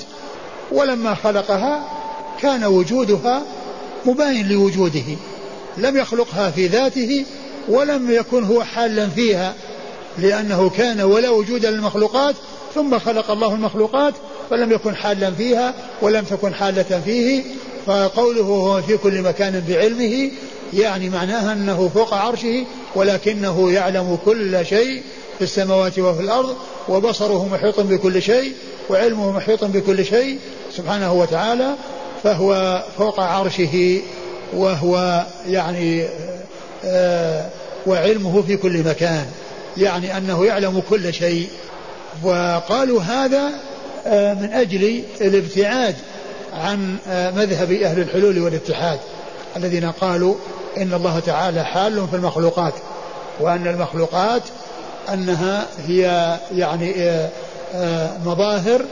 ولما 0.71 1.15
خلقها 1.15 1.83
كان 2.41 2.63
وجودها 2.63 3.41
مباين 4.05 4.49
لوجوده. 4.49 5.05
لم 5.77 5.97
يخلقها 5.97 6.51
في 6.51 6.67
ذاته 6.67 7.25
ولم 7.69 8.11
يكن 8.11 8.43
هو 8.43 8.63
حالا 8.63 9.09
فيها 9.09 9.53
لأنه 10.17 10.69
كان 10.69 11.01
ولا 11.01 11.29
وجود 11.29 11.65
للمخلوقات 11.65 12.35
ثم 12.75 12.99
خلق 12.99 13.31
الله 13.31 13.53
المخلوقات 13.53 14.13
فلم 14.49 14.71
يكن 14.71 14.95
حالا 14.95 15.31
فيها 15.31 15.73
ولم 16.01 16.25
تكن 16.25 16.53
حالة 16.53 17.01
فيه 17.05 17.43
فقوله 17.87 18.41
هو 18.41 18.81
في 18.81 18.97
كل 18.97 19.21
مكان 19.21 19.63
بعلمه 19.67 20.31
يعني 20.73 21.09
معناها 21.09 21.53
أنه 21.53 21.91
فوق 21.93 22.13
عرشه 22.13 22.65
ولكنه 22.95 23.71
يعلم 23.71 24.17
كل 24.25 24.65
شيء 24.65 25.03
في 25.37 25.43
السماوات 25.43 25.99
وفي 25.99 26.21
الأرض 26.21 26.55
وبصره 26.89 27.47
محيط 27.47 27.79
بكل 27.79 28.21
شيء 28.21 28.53
وعلمه 28.89 29.31
محيط 29.31 29.63
بكل 29.63 30.05
شيء 30.05 30.39
سبحانه 30.75 31.13
وتعالى 31.13 31.75
فهو 32.23 32.83
فوق 32.97 33.19
عرشه 33.19 34.01
وهو 34.53 35.25
يعني 35.47 36.07
آه 36.85 37.49
وعلمه 37.87 38.41
في 38.41 38.57
كل 38.57 38.83
مكان 38.83 39.25
يعني 39.77 40.17
أنه 40.17 40.45
يعلم 40.45 40.81
كل 40.89 41.13
شيء. 41.13 41.47
وقالوا 42.23 43.01
هذا 43.01 43.49
آه 44.05 44.33
من 44.33 44.49
أجل 44.53 45.03
الابتعاد 45.21 45.95
عن 46.53 46.97
آه 47.07 47.31
مذهب 47.31 47.71
أهل 47.71 47.99
الحلول 47.99 48.39
والاتحاد 48.39 48.99
الذين 49.55 49.91
قالوا 49.91 50.35
إن 50.77 50.93
الله 50.93 51.19
تعالى 51.19 51.63
حال 51.63 52.07
في 52.07 52.15
المخلوقات 52.15 52.73
وأن 53.39 53.67
المخلوقات 53.67 54.41
أنها 55.13 55.67
هي 55.87 56.37
يعني 56.51 56.93
آه، 56.97 57.29
آه، 57.75 58.17
مظاهر 58.25 58.85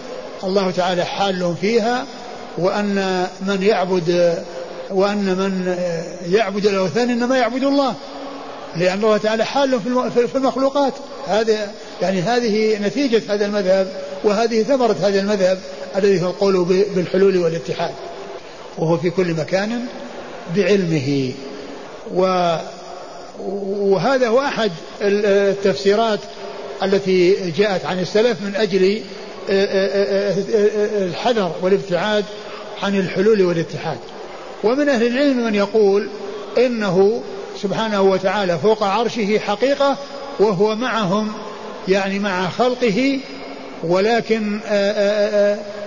الله 0.43 0.71
تعالى 0.71 1.03
حال 1.03 1.55
فيها 1.61 2.05
وأن 2.57 3.27
من 3.41 3.63
يعبد 3.63 4.37
وأن 4.91 5.25
من 5.25 5.77
يعبد 6.29 6.65
الأوثان 6.65 7.09
إنما 7.09 7.37
يعبد 7.37 7.63
الله 7.63 7.93
لأن 8.75 9.03
الله 9.03 9.17
تعالى 9.17 9.45
حال 9.45 9.79
في 10.29 10.35
المخلوقات. 10.35 10.93
هذا 11.27 11.71
يعني 12.01 12.21
هذه 12.21 12.77
نتيجة 12.77 13.21
هذا 13.29 13.45
المذهب 13.45 13.87
وهذه 14.23 14.63
ثمرة 14.63 14.95
هذا 15.01 15.19
المذهب 15.19 15.59
الذي 15.95 16.21
هو 16.21 16.29
القول 16.29 16.65
بالحلول 16.95 17.37
والاتحاد 17.37 17.93
وهو 18.77 18.97
في 18.97 19.09
كل 19.09 19.33
مكان 19.33 19.85
بعلمه. 20.55 21.31
و 22.15 22.55
وهذا 23.79 24.27
هو 24.27 24.39
أحد 24.39 24.71
التفسيرات 25.01 26.19
التي 26.83 27.51
جاءت 27.51 27.85
عن 27.85 27.99
السلف 27.99 28.41
من 28.41 28.55
أجل 28.55 29.01
الحذر 30.97 31.51
والابتعاد 31.61 32.25
عن 32.83 32.99
الحلول 32.99 33.41
والاتحاد. 33.41 33.97
ومن 34.63 34.89
أهل 34.89 35.07
العلم 35.07 35.45
من 35.45 35.55
يقول 35.55 36.09
إنه 36.57 37.21
سبحانه 37.61 38.01
وتعالى 38.01 38.59
فوق 38.59 38.83
عرشه 38.83 39.39
حقيقة 39.39 39.97
وهو 40.39 40.75
معهم 40.75 41.31
يعني 41.87 42.19
مع 42.19 42.49
خلقه 42.49 43.19
ولكن 43.83 44.59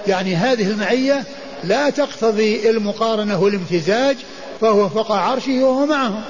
يعني 0.06 0.36
هذه 0.36 0.70
المعية 0.70 1.24
لا 1.64 1.90
تقتضي 1.90 2.70
المقارنة 2.70 3.42
والامتزاج 3.42 4.16
فهو 4.60 4.88
فوق 4.88 5.12
عرشه 5.12 5.64
وهو 5.64 5.86
معهم 5.86 6.22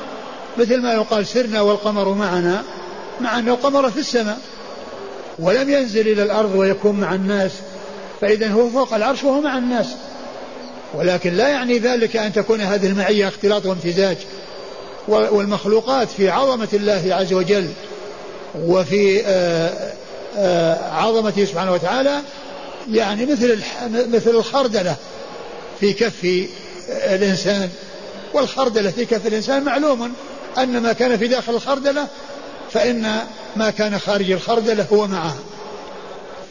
مثل 0.58 0.82
ما 0.82 0.92
يقال 0.92 1.26
سرنا 1.26 1.60
والقمر 1.60 2.14
معنا 2.14 2.62
مع 3.20 3.38
أن 3.38 3.48
القمر 3.48 3.90
في 3.90 3.98
السماء 4.00 4.38
ولم 5.38 5.70
ينزل 5.70 6.08
إلى 6.08 6.22
الأرض 6.22 6.54
ويكون 6.54 7.00
مع 7.00 7.14
الناس 7.14 7.52
فإذا 8.20 8.48
هو 8.48 8.70
فوق 8.70 8.94
العرش 8.94 9.24
وهو 9.24 9.40
مع 9.40 9.58
الناس. 9.58 9.86
ولكن 10.94 11.34
لا 11.34 11.48
يعني 11.48 11.78
ذلك 11.78 12.16
أن 12.16 12.32
تكون 12.32 12.60
هذه 12.60 12.86
المعية 12.86 13.28
اختلاط 13.28 13.66
وامتزاج 13.66 14.16
والمخلوقات 15.08 16.08
في 16.08 16.30
عظمة 16.30 16.68
الله 16.72 17.02
عز 17.10 17.32
وجل. 17.32 17.68
وفي 18.54 19.22
آه، 19.26 19.92
آه، 20.36 20.92
عظمته 20.92 21.44
سبحانه 21.44 21.72
وتعالى 21.72 22.20
يعني 22.92 23.26
مثل 23.26 23.58
مثل 23.90 24.30
الخردلة 24.30 24.96
في 25.80 25.92
كف 25.92 26.48
الإنسان. 26.88 27.70
والخردلة 28.34 28.90
في 28.90 29.04
كف 29.04 29.26
الإنسان 29.26 29.64
معلوم 29.64 30.12
أن 30.58 30.82
ما 30.82 30.92
كان 30.92 31.16
في 31.18 31.28
داخل 31.28 31.54
الخردلة 31.54 32.06
فإن 32.70 33.18
ما 33.56 33.70
كان 33.70 33.98
خارج 33.98 34.30
الخردلة 34.30 34.86
هو 34.92 35.06
معها 35.06 35.36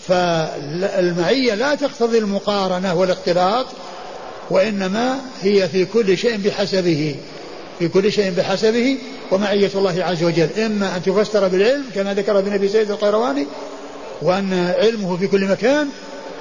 فالمعية 0.08 1.54
لا 1.54 1.76
تقتضي 1.76 2.18
المقارنة 2.18 2.94
والاختلاط 2.94 3.66
وإنما 4.50 5.20
هي 5.42 5.70
في 5.70 5.86
كل 5.86 6.18
شيء 6.18 6.38
بحسبه. 6.38 7.16
في 7.80 7.88
كل 7.88 8.12
شيء 8.12 8.32
بحسبه 8.32 8.98
ومعية 9.32 9.72
الله 9.76 10.04
عز 10.04 10.24
وجل. 10.24 10.50
إما 10.66 10.96
أن 10.96 11.04
تفسر 11.04 11.48
بالعلم 11.48 11.86
كما 11.96 12.14
ذكر 12.14 12.40
ابن 12.40 12.54
أبي 12.54 12.68
سيد 12.70 12.92
القيرواني 12.92 13.46
وأن 14.22 14.74
علمه 14.80 15.18
في 15.18 15.28
كل 15.28 15.46
مكان 15.46 15.90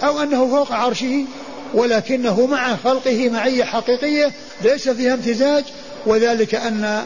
أو 0.02 0.22
أنه 0.22 0.48
فوق 0.48 0.72
عرشه 0.72 1.24
ولكنه 1.74 2.46
مع 2.46 2.76
خلقه 2.76 3.28
معية 3.28 3.64
حقيقية 3.64 4.30
ليس 4.62 4.88
فيها 4.88 5.14
امتزاج 5.14 5.64
وذلك 6.06 6.54
أن 6.54 7.02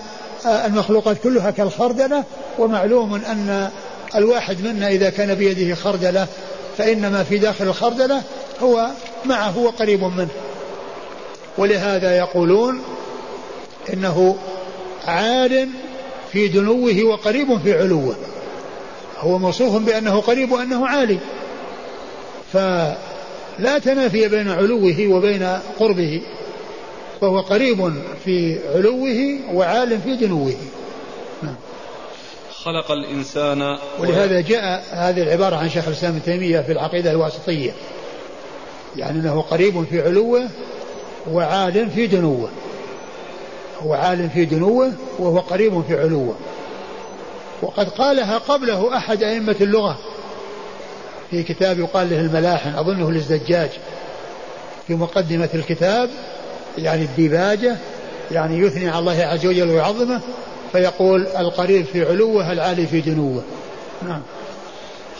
المخلوقات 0.46 1.16
كلها 1.22 1.50
كالخردلة 1.50 2.24
ومعلوم 2.58 3.14
أن 3.14 3.70
الواحد 4.14 4.64
منا 4.64 4.88
إذا 4.88 5.10
كان 5.10 5.34
بيده 5.34 5.74
خردلة 5.74 6.26
فإن 6.78 7.12
ما 7.12 7.22
في 7.22 7.38
داخل 7.38 7.64
الخردلة 7.64 8.22
هو 8.62 8.86
معه 9.24 9.58
وقريب 9.58 10.04
منه. 10.04 10.28
ولهذا 11.58 12.16
يقولون 12.16 12.82
إنه 13.92 14.36
عال 15.06 15.68
في 16.32 16.48
دنوه 16.48 17.02
وقريب 17.04 17.58
في 17.58 17.78
علوه. 17.78 18.16
هو 19.18 19.38
موصوف 19.38 19.82
بأنه 19.82 20.20
قريب 20.20 20.52
وأنه 20.52 20.86
عالي. 20.86 21.18
فلا 22.52 23.78
تنافي 23.84 24.28
بين 24.28 24.50
علوه 24.50 25.06
وبين 25.08 25.58
قربه. 25.78 26.22
فهو 27.20 27.40
قريب 27.40 27.92
في 28.24 28.58
علوه 28.74 29.38
وعال 29.52 30.00
في 30.00 30.16
دنوه. 30.16 30.54
نعم. 31.42 31.56
خلق 32.64 32.90
الإنسان 32.90 33.78
ولهذا 33.98 34.40
جاء 34.40 34.84
هذه 34.90 35.22
العبارة 35.22 35.56
عن 35.56 35.70
شيخ 35.70 35.88
الإسلام 35.88 36.12
ابن 36.12 36.22
تيمية 36.22 36.60
في 36.60 36.72
العقيدة 36.72 37.10
الواسطية. 37.10 37.72
يعني 38.96 39.20
أنه 39.20 39.40
قريب 39.40 39.84
في 39.90 40.02
علوه 40.02 40.48
وعال 41.30 41.90
في 41.90 42.06
دنوه. 42.06 42.48
هو 43.82 43.94
عال 43.94 44.30
في 44.30 44.44
دنوه 44.44 44.92
وهو 45.18 45.38
قريب 45.38 45.84
في 45.88 46.00
علوه. 46.00 46.34
وقد 47.62 47.88
قالها 47.88 48.38
قبله 48.38 48.96
أحد 48.96 49.22
أئمة 49.22 49.56
اللغة. 49.60 49.98
في 51.30 51.42
كتاب 51.42 51.78
يقال 51.78 52.10
له 52.10 52.20
الملاحن 52.20 52.74
أظنه 52.74 53.10
للزجاج. 53.10 53.70
في 54.86 54.94
مقدمة 54.94 55.48
الكتاب 55.54 56.10
يعني 56.78 57.02
الديباجة 57.02 57.76
يعني 58.30 58.58
يثني 58.58 58.88
على 58.88 58.98
الله 58.98 59.22
عز 59.22 59.46
وجل 59.46 59.70
ويعظمه 59.70 60.20
فيقول 60.72 61.26
القريب 61.26 61.84
في 61.84 62.04
علوه 62.04 62.52
العالي 62.52 62.86
في 62.86 63.00
دنوه. 63.00 63.42
نعم. 64.02 64.22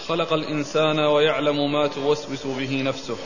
خلق 0.08 0.32
الإنسان 0.32 0.98
ويعلم 0.98 1.72
ما 1.72 1.86
توسوس 1.86 2.46
به 2.58 2.82
نفسه. 2.86 3.16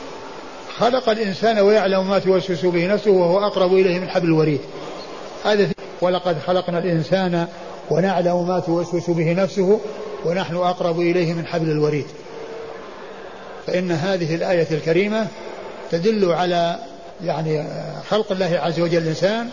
خلق 0.77 1.09
الإنسان 1.09 1.59
ويعلم 1.59 2.09
ما 2.09 2.19
توسوس 2.19 2.65
به 2.65 2.87
نفسه 2.87 3.11
وهو 3.11 3.47
أقرب 3.47 3.73
إليه 3.73 3.99
من 3.99 4.09
حبل 4.09 4.27
الوريد. 4.27 4.59
هذا 5.45 5.69
ولقد 6.01 6.39
خلقنا 6.39 6.79
الإنسان 6.79 7.47
ونعلم 7.91 8.47
ما 8.47 8.59
توسوس 8.59 9.09
به 9.09 9.33
نفسه 9.33 9.79
ونحن 10.25 10.55
أقرب 10.55 10.99
إليه 10.99 11.33
من 11.33 11.45
حبل 11.45 11.71
الوريد. 11.71 12.05
فإن 13.67 13.91
هذه 13.91 14.35
الآية 14.35 14.67
الكريمة 14.71 15.27
تدل 15.91 16.31
على 16.31 16.79
يعني 17.23 17.63
خلق 18.09 18.31
الله 18.31 18.59
عز 18.63 18.79
وجل 18.79 18.97
الإنسان 18.97 19.49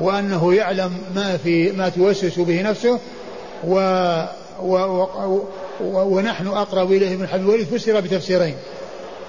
وأنه 0.00 0.54
يعلم 0.54 0.98
ما 1.14 1.36
في 1.36 1.72
ما 1.72 1.88
توسوس 1.88 2.38
به 2.38 2.62
نفسه 2.62 2.98
و 3.64 3.76
و 4.62 4.76
و 5.20 6.16
ونحن 6.16 6.46
أقرب 6.46 6.92
إليه 6.92 7.16
من 7.16 7.28
حبل 7.28 7.42
الوريد. 7.42 7.66
فسر 7.66 8.00
بتفسيرين. 8.00 8.54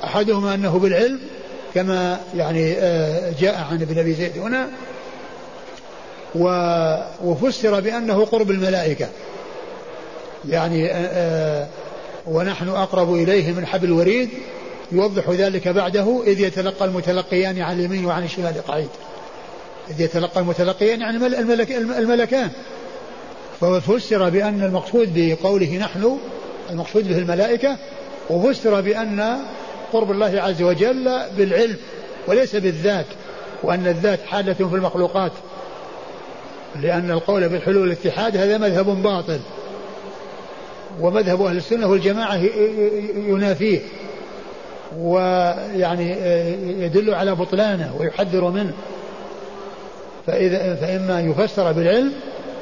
أحدهما 0.03 0.53
أنه 0.53 0.79
بالعلم 0.79 1.19
كما 1.73 2.19
يعني 2.35 2.73
آه، 2.73 3.33
جاء 3.39 3.67
عن 3.71 3.81
ابن 3.81 3.99
أبي 3.99 4.13
زيد 4.13 4.37
هنا 4.37 4.69
وفسر 7.23 7.79
بأنه 7.79 8.25
قرب 8.25 8.51
الملائكة. 8.51 9.07
يعني 10.49 10.91
آه، 10.91 10.95
آه، 10.95 11.67
ونحن 12.27 12.69
أقرب 12.69 13.13
إليه 13.13 13.51
من 13.51 13.65
حبل 13.65 13.85
الوريد 13.85 14.29
يوضح 14.91 15.29
ذلك 15.29 15.67
بعده 15.67 16.23
إذ 16.27 16.39
يتلقى 16.39 16.85
المتلقيان 16.85 17.61
عن 17.61 17.79
اليمين 17.79 18.05
وعن 18.05 18.23
الشمال 18.23 18.67
قعيد. 18.67 18.89
إذ 19.89 20.01
يتلقى 20.01 20.39
المتلقيان 20.39 21.01
يعني 21.01 21.17
الملك 21.17 21.71
الملكان. 21.71 22.49
ففسر 23.61 24.29
بأن 24.29 24.63
المقصود 24.63 25.09
بقوله 25.15 25.77
نحن 25.77 26.17
المقصود 26.69 27.07
به 27.07 27.17
الملائكة 27.17 27.77
وفسر 28.29 28.81
بأن 28.81 29.37
قرب 29.93 30.11
الله 30.11 30.41
عز 30.41 30.61
وجل 30.61 31.21
بالعلم 31.37 31.77
وليس 32.27 32.55
بالذات 32.55 33.05
وأن 33.63 33.87
الذات 33.87 34.19
حالة 34.25 34.53
في 34.53 34.61
المخلوقات. 34.61 35.31
لأن 36.81 37.11
القول 37.11 37.49
بالحلول 37.49 37.77
والاتحاد 37.77 38.37
هذا 38.37 38.57
مذهب 38.57 39.03
باطل. 39.03 39.39
ومذهب 41.01 41.41
أهل 41.41 41.57
السنة 41.57 41.87
والجماعة 41.87 42.39
ينافيه. 43.15 43.79
ويعني 44.97 46.11
يدل 46.83 47.13
على 47.13 47.35
بطلانه 47.35 47.95
ويحذر 47.99 48.49
منه. 48.49 48.73
فإذا 50.27 50.75
فإما 50.75 51.21
يفسر 51.21 51.71
بالعلم 51.71 52.13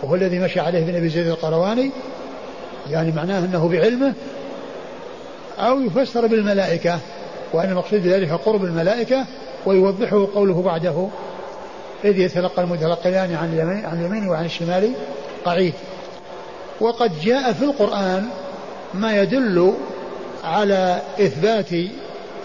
وهو 0.03 0.15
الذي 0.15 0.39
مشى 0.39 0.59
عليه 0.59 0.79
ابن 0.79 0.95
أبي 0.95 1.09
زيد 1.09 1.27
القرواني 1.27 1.91
يعني 2.89 3.11
معناه 3.11 3.39
أنه 3.39 3.67
بعلمه 3.67 4.13
أو 5.59 5.81
يفسر 5.81 6.27
بالملائكة 6.27 6.99
وأن 7.53 7.69
المقصود 7.69 8.03
بذلك 8.03 8.31
قرب 8.31 8.63
الملائكة 8.63 9.25
ويوضحه 9.65 10.27
قوله 10.35 10.61
بعده. 10.61 11.07
إذ 12.05 12.19
يتلقى 12.19 12.61
المتلقيان 12.61 13.35
عن 13.35 13.53
اليمين, 13.53 13.85
عن 13.85 13.99
اليمين 13.99 14.29
وعن 14.29 14.45
الشمال 14.45 14.91
قعيد. 15.45 15.73
وقد 16.81 17.11
جاء 17.21 17.53
في 17.53 17.65
القرآن 17.65 18.27
ما 18.93 19.21
يدل 19.21 19.73
على 20.43 21.01
إثبات 21.19 21.73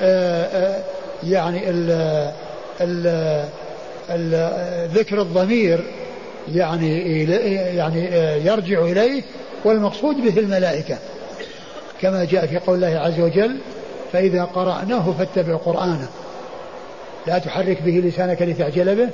آه، 0.03 0.45
آه، 0.45 0.83
يعني 1.25 1.71
ال 1.71 1.91
ال 2.81 3.07
ال 4.11 4.89
ذكر 4.89 5.23
الضمير 5.23 5.85
يعني 6.55 7.23
يعني 7.77 8.09
آه، 8.09 8.37
يرجع 8.37 8.81
إليه 8.81 9.23
والمقصود 9.65 10.17
به 10.17 10.41
الملائكة. 10.41 10.99
كما 12.01 12.25
جاء 12.25 12.47
في 12.47 12.59
قول 12.59 12.85
الله 12.85 13.01
عز 13.01 13.21
وجل 13.21 13.59
فإذا 14.13 14.45
قرأناه 14.45 15.15
فاتبع 15.19 15.57
قرآنه. 15.57 16.09
لا 17.27 17.39
تحرك 17.39 17.83
به 17.83 18.03
لسانك 18.05 18.43
لتعجل 18.43 18.97
به. 18.97 19.09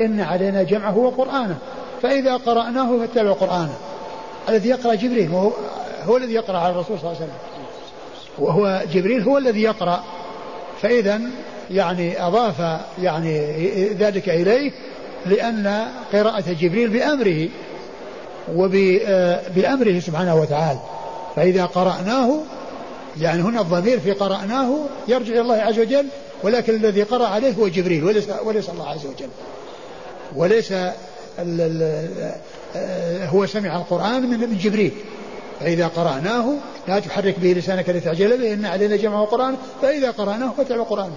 إن 0.00 0.20
علينا 0.20 0.62
جمعه 0.62 0.98
وقرآنه. 0.98 1.58
فإذا 2.02 2.36
قرأناه 2.36 2.98
فاتبع 2.98 3.32
قرآنه. 3.32 3.74
الذي 4.48 4.68
يقرأ 4.68 4.94
جبريل 4.94 5.30
وهو 5.30 5.52
هو 6.04 6.16
الذي 6.16 6.32
يقرأ 6.32 6.58
على 6.58 6.72
الرسول 6.72 6.98
صلى 6.98 7.10
الله 7.10 7.16
عليه 7.16 7.24
وسلم. 7.24 7.38
وهو 8.38 8.82
جبريل 8.92 9.22
هو 9.22 9.38
الذي 9.38 9.62
يقرأ. 9.62 10.04
فإذا 10.82 11.20
يعني 11.70 12.26
أضاف 12.26 12.80
يعني 13.02 13.44
ذلك 13.88 14.28
إليه 14.28 14.72
لأن 15.26 15.88
قراءة 16.12 16.44
جبريل 16.60 16.88
بأمره 16.88 17.48
وبأمره 18.54 20.00
سبحانه 20.00 20.40
وتعالى. 20.40 20.80
فإذا 21.36 21.64
قرأناه 21.64 22.40
يعني 23.20 23.42
هنا 23.42 23.60
الضمير 23.60 24.00
في 24.00 24.12
قرأناه 24.12 24.78
يرجع 25.08 25.32
إلى 25.32 25.40
الله 25.40 25.56
عز 25.56 25.78
وجل 25.78 26.06
ولكن 26.42 26.74
الذي 26.74 27.02
قرأ 27.02 27.26
عليه 27.26 27.52
هو 27.52 27.68
جبريل 27.68 28.04
وليس, 28.04 28.28
وليس 28.44 28.70
الله 28.70 28.88
عز 28.88 29.06
وجل. 29.06 29.28
وليس 30.36 30.72
ال 31.38 32.08
هو 33.28 33.46
سمع 33.46 33.76
القرآن 33.76 34.22
من 34.22 34.58
جبريل. 34.58 34.92
فإذا 35.60 35.86
قرأناه 35.86 36.54
لا 36.88 36.98
تحرك 36.98 37.38
به 37.38 37.52
لسانك 37.52 37.88
لتعجل 37.88 38.38
به 38.38 38.52
إن 38.52 38.64
علينا 38.64 38.96
جمع 38.96 39.22
القرآن. 39.22 39.56
فإذا 39.82 40.10
قرأناه 40.10 40.52
فاتبع 40.56 40.76
القرآن. 40.76 41.10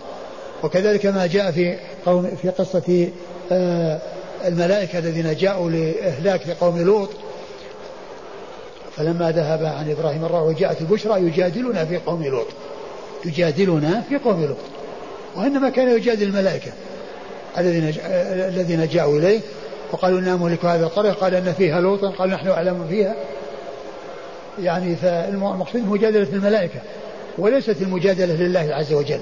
وكذلك 0.64 1.05
ما 1.05 1.28
جاء 1.28 1.51
في 1.51 1.78
قوم 2.05 2.36
في 2.41 2.49
قصة 2.49 3.07
آه، 3.51 4.01
الملائكة 4.45 4.99
الذين 4.99 5.36
جاءوا 5.36 5.70
لإهلاك 5.70 6.49
قوم 6.49 6.82
لوط. 6.82 7.09
فلما 8.97 9.32
ذهب 9.32 9.66
عن 9.66 9.91
إبراهيم 9.91 10.26
الروع 10.26 10.41
وجاءت 10.41 10.82
البشرى 10.82 11.22
يجادلنا 11.22 11.86
في 11.86 11.97
قوم 11.97 12.24
لوط. 12.24 12.47
يجادلنا 13.26 14.03
في 14.09 14.18
قوم 14.18 14.45
لوط. 14.45 14.57
وإنما 15.36 15.70
كان 15.70 15.89
يجادل 15.89 16.28
الملائكة. 16.28 16.72
الذين 17.58 17.93
الذين 18.47 18.88
جاءوا 18.88 19.20
إليه 19.20 19.39
وقالوا 19.91 20.20
إنا 20.20 20.36
مهلك 20.36 20.66
هذه 20.66 20.82
القرية 20.82 21.12
قال 21.12 21.36
أن 21.36 21.54
فيها 21.54 21.82
لوطا 21.82 22.10
قال 22.10 22.30
نحن 22.30 22.47
أعلم 22.47 22.88
فيها. 22.89 23.16
يعني 24.62 24.95
فالمقصود 24.95 25.82
مجادلة 25.82 26.28
الملائكة 26.34 26.80
وليست 27.38 27.82
المجادلة 27.82 28.34
لله 28.34 28.70
عز 28.72 28.93
وجل. 28.93 29.20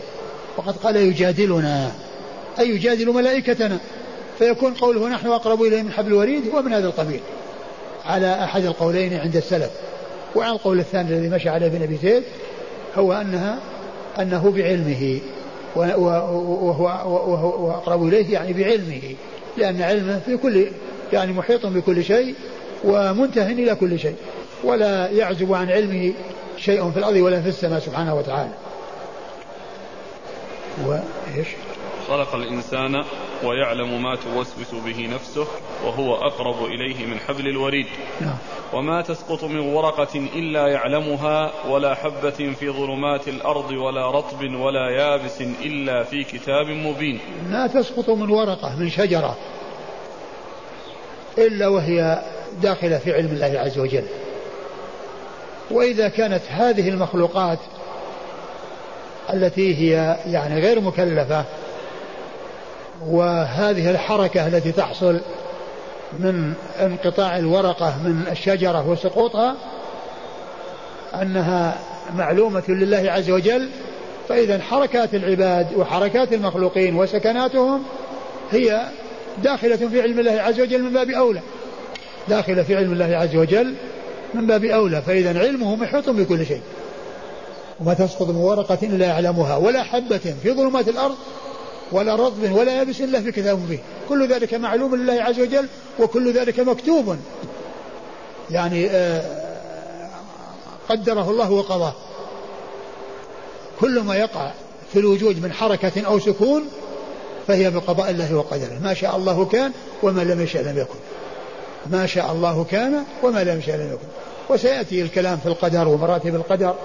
وقد 0.57 0.77
قال 0.77 0.95
يجادلنا 0.95 1.91
أي 2.59 2.69
يجادل 2.69 3.13
ملائكتنا. 3.13 3.77
فيكون 4.39 4.73
قوله 4.73 5.09
نحن 5.09 5.27
أقرب 5.27 5.61
إليه 5.61 5.81
من 5.81 5.91
حبل 5.91 6.07
الوريد 6.07 6.49
هو 6.53 6.61
من 6.61 6.73
هذا 6.73 6.87
القبيل. 6.87 7.19
على 8.05 8.43
أحد 8.43 8.63
القولين 8.63 9.13
عند 9.13 9.35
السلف. 9.35 9.71
وعلى 10.35 10.51
القول 10.51 10.79
الثاني 10.79 11.09
الذي 11.09 11.29
مشى 11.29 11.49
عليه 11.49 11.67
ابن 11.67 11.83
أبي 11.83 11.97
زيد 12.03 12.23
هو 12.95 13.13
أنها 13.13 13.59
أنه 14.19 14.51
بعلمه. 14.51 15.19
وهو, 15.75 16.05
وهو 17.31 17.71
أقرب 17.71 18.07
إليه 18.07 18.33
يعني 18.33 18.53
بعلمه 18.53 19.15
لأن 19.57 19.81
علمه 19.81 20.19
في 20.25 20.37
كل 20.37 20.67
يعني 21.13 21.33
محيط 21.33 21.65
بكل 21.65 22.03
شيء 22.03 22.35
ومنتهى 22.83 23.51
إلى 23.51 23.75
كل 23.75 23.99
شيء. 23.99 24.15
ولا 24.63 25.09
يعزب 25.09 25.53
عن 25.53 25.69
علمه 25.69 26.13
شيء 26.57 26.91
في 26.91 26.97
الأرض 26.97 27.15
ولا 27.15 27.41
في 27.41 27.49
السماء 27.49 27.79
سبحانه 27.79 28.15
وتعالى. 28.15 28.51
وإيش 30.85 31.47
خلق 32.09 32.35
الإنسان 32.35 33.03
ويعلم 33.43 34.03
ما 34.03 34.15
توسوس 34.15 34.83
به 34.85 35.07
نفسه 35.07 35.47
وهو 35.85 36.15
أقرب 36.15 36.65
إليه 36.65 37.05
من 37.05 37.19
حبل 37.19 37.47
الوريد. 37.47 37.85
نعم. 38.21 38.37
وما 38.73 39.01
تسقط 39.01 39.43
من 39.43 39.59
ورقة 39.59 40.19
إلا 40.35 40.67
يعلمها 40.67 41.51
ولا 41.67 41.95
حبة 41.95 42.53
في 42.59 42.69
ظلمات 42.69 43.27
الأرض 43.27 43.71
ولا 43.71 44.11
رطب 44.11 44.53
ولا 44.53 44.89
يابس 44.89 45.41
إلا 45.41 46.03
في 46.03 46.23
كتاب 46.23 46.67
مبين. 46.67 47.19
ما 47.49 47.67
تسقط 47.67 48.09
من 48.09 48.29
ورقة 48.29 48.75
من 48.79 48.89
شجرة 48.89 49.37
إلا 51.37 51.67
وهي 51.67 52.21
داخلة 52.61 52.97
في 52.97 53.13
علم 53.13 53.31
الله 53.31 53.59
عز 53.59 53.79
وجل. 53.79 54.05
وإذا 55.71 56.07
كانت 56.09 56.41
هذه 56.49 56.89
المخلوقات 56.89 57.59
التي 59.33 59.75
هي 59.75 60.17
يعني 60.25 60.61
غير 60.61 60.79
مكلفة 60.79 61.45
وهذه 63.07 63.91
الحركة 63.91 64.47
التي 64.47 64.71
تحصل 64.71 65.19
من 66.19 66.53
انقطاع 66.79 67.37
الورقة 67.37 67.93
من 68.03 68.23
الشجرة 68.31 68.89
وسقوطها 68.89 69.55
أنها 71.21 71.77
معلومة 72.15 72.63
لله 72.67 73.11
عز 73.11 73.29
وجل 73.29 73.69
فإذا 74.29 74.59
حركات 74.59 75.13
العباد 75.13 75.73
وحركات 75.75 76.33
المخلوقين 76.33 76.95
وسكناتهم 76.95 77.83
هي 78.51 78.81
داخلة 79.43 79.75
في 79.75 80.01
علم 80.01 80.19
الله 80.19 80.41
عز 80.41 80.59
وجل 80.59 80.83
من 80.83 80.93
باب 80.93 81.09
أولى. 81.09 81.41
داخلة 82.29 82.63
في 82.63 82.75
علم 82.75 82.93
الله 82.93 83.17
عز 83.17 83.35
وجل 83.35 83.75
من 84.33 84.47
باب 84.47 84.65
أولى 84.65 85.01
فإذا 85.01 85.39
علمه 85.39 85.75
محيط 85.75 86.09
بكل 86.09 86.45
شيء. 86.45 86.61
وما 87.79 87.93
تسقط 87.93 88.27
من 88.27 88.35
ورقة 88.35 88.77
إلا 88.83 89.05
يعلمها 89.05 89.57
ولا 89.57 89.83
حبة 89.83 90.35
في 90.43 90.51
ظلمات 90.51 90.87
الأرض 90.87 91.15
ولا 91.91 92.15
رطب 92.15 92.51
ولا 92.51 92.77
يابس 92.77 93.01
إلا 93.01 93.21
في 93.21 93.31
كتاب 93.31 93.59
مبين. 93.59 93.79
كل 94.09 94.27
ذلك 94.27 94.53
معلوم 94.53 94.95
لله 94.95 95.13
عز 95.13 95.39
وجل 95.39 95.67
وكل 95.99 96.33
ذلك 96.33 96.59
مكتوب. 96.59 97.17
يعني 98.51 98.89
آه، 98.89 99.23
قدره 100.89 101.29
الله 101.29 101.51
وقضاه. 101.51 101.93
كل 103.79 103.99
ما 103.99 104.15
يقع 104.15 104.51
في 104.93 104.99
الوجود 104.99 105.43
من 105.43 105.53
حركة 105.53 106.01
أو 106.05 106.19
سكون 106.19 106.63
فهي 107.47 107.69
بقضاء 107.69 108.09
الله 108.09 108.35
وقدره. 108.35 108.79
ما 108.83 108.93
شاء 108.93 109.15
الله 109.15 109.45
كان 109.45 109.71
وما 110.03 110.21
لم 110.21 110.41
يشاء 110.41 110.63
لم 110.63 110.77
يكن. 110.77 110.99
ما 111.91 112.05
شاء 112.05 112.31
الله 112.31 112.65
كان 112.71 113.03
وما 113.23 113.43
لم 113.43 113.59
يشاء 113.59 113.75
لم 113.75 113.87
يكن. 113.87 114.07
وسيأتي 114.49 115.01
الكلام 115.01 115.37
في 115.37 115.45
القدر 115.45 115.87
ومراتب 115.87 116.35
القدر 116.35 116.75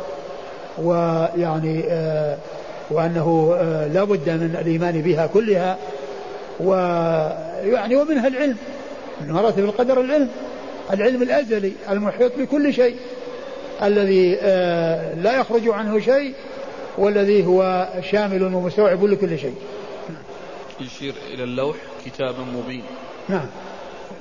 ويعني 0.79 1.85
آه 1.89 2.39
وأنه 2.91 3.55
آه 3.59 3.87
لا 3.89 4.05
بد 4.05 4.31
من 4.31 4.57
الإيمان 4.61 5.03
بها 5.03 5.27
كلها 5.27 5.79
ويعني 6.61 7.97
ومنها 7.97 8.29
العلم 8.29 8.57
من 9.21 9.33
مراتب 9.33 9.65
القدر 9.65 10.01
العلم 10.01 10.29
العلم 10.93 11.23
الأزلي 11.23 11.73
المحيط 11.91 12.33
بكل 12.39 12.75
شيء 12.75 12.97
الذي 13.83 14.39
آه 14.41 15.15
لا 15.15 15.41
يخرج 15.41 15.69
عنه 15.69 16.01
شيء 16.01 16.35
والذي 16.99 17.47
هو 17.47 17.89
شامل 18.11 18.43
ومستوعب 18.43 19.05
لكل 19.05 19.39
شيء. 19.39 19.55
يشير 20.81 21.15
إلى 21.35 21.45
اللوح 21.45 21.77
كتاب 22.07 22.35
مبين. 22.55 22.83
نعم 23.29 23.47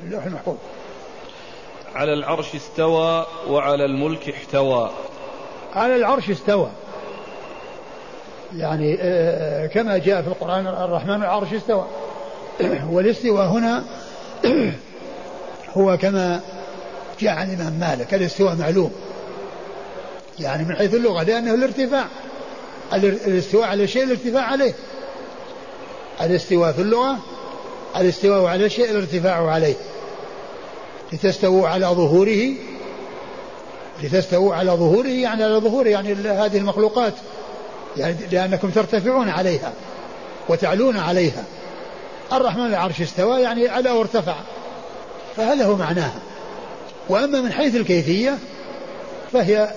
اللوح 0.04 0.26
المحفوظ. 0.26 0.56
على 1.96 2.14
العرش 2.14 2.56
استوى 2.56 3.26
وعلى 3.48 3.86
الملك 3.86 4.30
احتوى. 4.30 4.92
على 5.74 5.96
العرش 5.96 6.30
استوى. 6.30 6.70
يعني 8.58 8.98
آه، 9.02 9.68
كما 9.68 9.98
جاء 9.98 10.22
في 10.22 10.28
القرآن 10.28 10.68
الرحمن 10.68 11.16
العرش 11.16 11.54
استوى. 11.54 11.88
والاستواء 12.92 13.46
هنا 13.46 13.84
هو 15.78 15.98
كما 15.98 16.42
جاء 17.20 17.34
عن 17.36 17.54
الإمام 17.54 17.74
مالك. 17.74 18.14
الاستواء 18.14 18.56
معلوم. 18.56 18.92
يعني 20.40 20.64
من 20.64 20.76
حيث 20.76 20.94
اللغة 20.94 21.24
لأنه 21.24 21.54
الارتفاع. 21.54 22.06
الاستواء 22.94 23.68
على 23.68 23.88
شيء 23.88 24.04
الارتفاع 24.04 24.44
عليه. 24.44 24.74
الاستواء 26.22 26.72
في 26.72 26.82
اللغة 26.82 27.18
الاستواء 27.98 28.46
على 28.46 28.70
شيء 28.70 28.92
الارتفاع 28.92 29.50
عليه. 29.50 29.76
لتستووا 31.14 31.68
على 31.68 31.86
ظهوره. 31.86 32.54
لتستووا 34.04 34.56
على 34.56 34.72
ظهوره 34.72 35.08
يعني 35.08 35.44
على 35.44 35.56
ظهوره 35.56 35.90
يعني 35.90 36.14
هذه 36.14 36.58
المخلوقات. 36.58 37.14
يعني 37.98 38.16
لأنكم 38.32 38.70
ترتفعون 38.70 39.30
عليها 39.30 39.74
وتعلون 40.50 40.98
عليها. 40.98 41.44
الرحمن 42.34 42.66
العرش 42.66 43.02
استوى 43.02 43.42
يعني 43.42 43.70
على 43.70 43.92
وارتفع 43.92 44.36
فهذا 45.38 45.66
هو 45.66 45.76
معناها. 45.76 46.20
وأما 47.10 47.42
من 47.42 47.52
حيث 47.52 47.76
الكيفية 47.76 48.38
فهي 49.34 49.70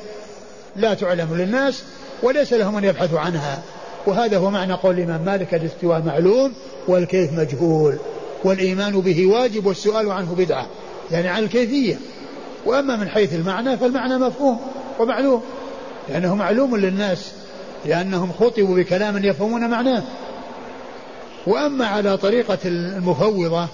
لا 0.77 0.95
تعلم 0.95 1.37
للناس 1.37 1.83
وليس 2.23 2.53
لهم 2.53 2.77
أن 2.77 2.85
يبحثوا 2.85 3.21
عنها. 3.21 3.63
وهذا 4.07 4.39
هو 4.39 4.51
معنى 4.51 4.73
قول 4.73 4.99
الإمام 4.99 5.21
مالك 5.25 5.55
الاستواء 5.55 6.03
معلوم 6.03 6.53
والكيف 6.89 7.33
مجهول 7.33 7.99
والإيمان 8.45 9.01
به 9.01 9.27
واجب 9.27 9.67
والسؤال 9.67 10.13
عنه 10.13 10.35
بدعة. 10.35 10.67
يعني 11.11 11.29
عن 11.29 11.43
الكيفية. 11.43 11.97
وأما 12.67 12.97
من 12.97 13.09
حيث 13.09 13.35
المعنى 13.35 13.77
فالمعنى 13.77 14.19
مفهوم 14.19 14.61
ومعلوم 14.99 15.43
لأنه 16.09 16.35
معلوم 16.35 16.77
للناس. 16.77 17.33
لأنهم 17.85 18.33
خطبوا 18.41 18.77
بكلام 18.77 19.25
يفهمون 19.25 19.71
معناه. 19.71 20.03
وأما 21.47 21.87
على 21.87 22.17
طريقة 22.17 22.59
المفوضة 22.65 23.67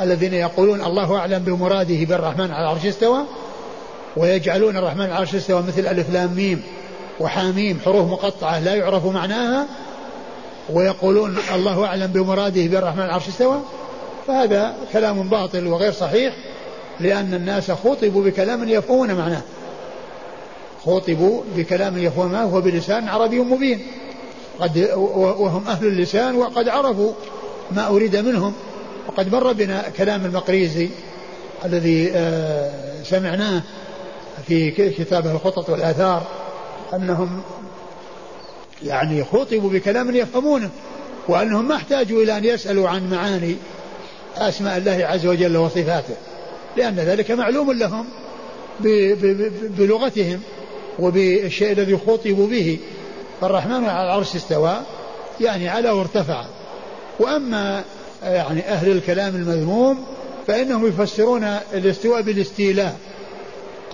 الذين 0.00 0.34
يقولون 0.34 0.80
الله 0.80 1.16
أعلم 1.16 1.38
بمراده 1.38 2.04
بالرحمن 2.04 2.50
على 2.50 2.62
العرش 2.62 2.86
استوى 2.86 3.24
ويجعلون 4.16 4.76
الرحمن 4.76 5.00
على 5.00 5.12
العرش 5.12 5.34
استوى 5.34 5.62
مثل 5.62 5.86
ألف 5.86 6.10
لام 6.10 6.34
ميم 6.34 6.62
وحاميم 7.20 7.80
حروف 7.84 8.10
مقطعة 8.10 8.60
لا 8.60 8.74
يعرف 8.74 9.06
معناها 9.06 9.66
ويقولون 10.70 11.38
الله 11.54 11.84
أعلم 11.84 12.06
بمراده 12.06 12.66
بالرحمن 12.66 13.00
على 13.00 13.08
العرش 13.08 13.28
استوى 13.28 13.60
فهذا 14.26 14.74
كلام 14.92 15.28
باطل 15.28 15.66
وغير 15.66 15.92
صحيح 15.92 16.34
لأن 17.00 17.34
الناس 17.34 17.70
خطبوا 17.70 18.24
بكلام 18.24 18.68
يفهمون 18.68 19.14
معناه. 19.14 19.42
خطبوا 20.84 21.42
بكلام 21.56 22.12
معناه 22.16 22.46
وهو 22.46 22.60
بلسان 22.60 23.08
عربي 23.08 23.40
مبين. 23.40 23.86
قد 24.60 24.90
وهم 25.16 25.66
أهل 25.66 25.86
اللسان 25.86 26.34
وقد 26.34 26.68
عرفوا 26.68 27.12
ما 27.70 27.86
أريد 27.86 28.16
منهم. 28.16 28.52
وقد 29.08 29.32
مر 29.32 29.52
بنا 29.52 29.88
كلام 29.96 30.24
المقريزي 30.24 30.88
الذي 31.64 32.10
آه، 32.14 33.02
سمعناه 33.02 33.62
في 34.46 34.70
كتابه 34.90 35.32
الخطط 35.32 35.70
والآثار 35.70 36.26
أنهم 36.94 37.42
يعني 38.82 39.24
خطبوا 39.24 39.70
بكلام 39.70 40.16
يفهمونه 40.16 40.70
وأنهم 41.28 41.68
ما 41.68 41.74
احتاجوا 41.74 42.22
إلى 42.22 42.38
أن 42.38 42.44
يسألوا 42.44 42.88
عن 42.88 43.10
معاني 43.10 43.56
أسماء 44.36 44.76
الله 44.76 45.06
عز 45.06 45.26
وجل 45.26 45.56
وصفاته 45.56 46.14
لأن 46.76 46.96
ذلك 46.96 47.30
معلوم 47.30 47.72
لهم 47.72 48.06
بلغتهم. 49.78 50.40
وبالشيء 50.98 51.72
الذي 51.72 51.96
خطبوا 51.96 52.46
به 52.46 52.78
فالرحمن 53.40 53.84
على 53.84 54.06
العرش 54.06 54.36
استوى 54.36 54.76
يعني 55.40 55.68
على 55.68 55.90
وارتفع. 55.90 56.44
وأما 57.20 57.84
يعني 58.22 58.68
أهل 58.68 58.92
الكلام 58.92 59.34
المذموم 59.34 60.06
فإنهم 60.46 60.86
يفسرون 60.86 61.44
الاستواء 61.74 62.22
بالاستيلاء. 62.22 62.96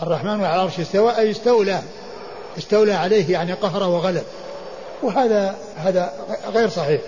الرحمن 0.03 0.45
على 0.45 0.55
العرش 0.55 0.81
استوى 0.81 1.19
أي 1.19 1.31
استولى 1.31 1.83
استولى 2.59 2.93
عليه 2.93 3.33
يعني 3.33 3.53
قهر 3.53 3.91
وغلب. 3.91 4.25
وهذا 5.03 5.57
هذا 5.77 6.13
غير 6.55 6.69
صحيح 6.69 7.01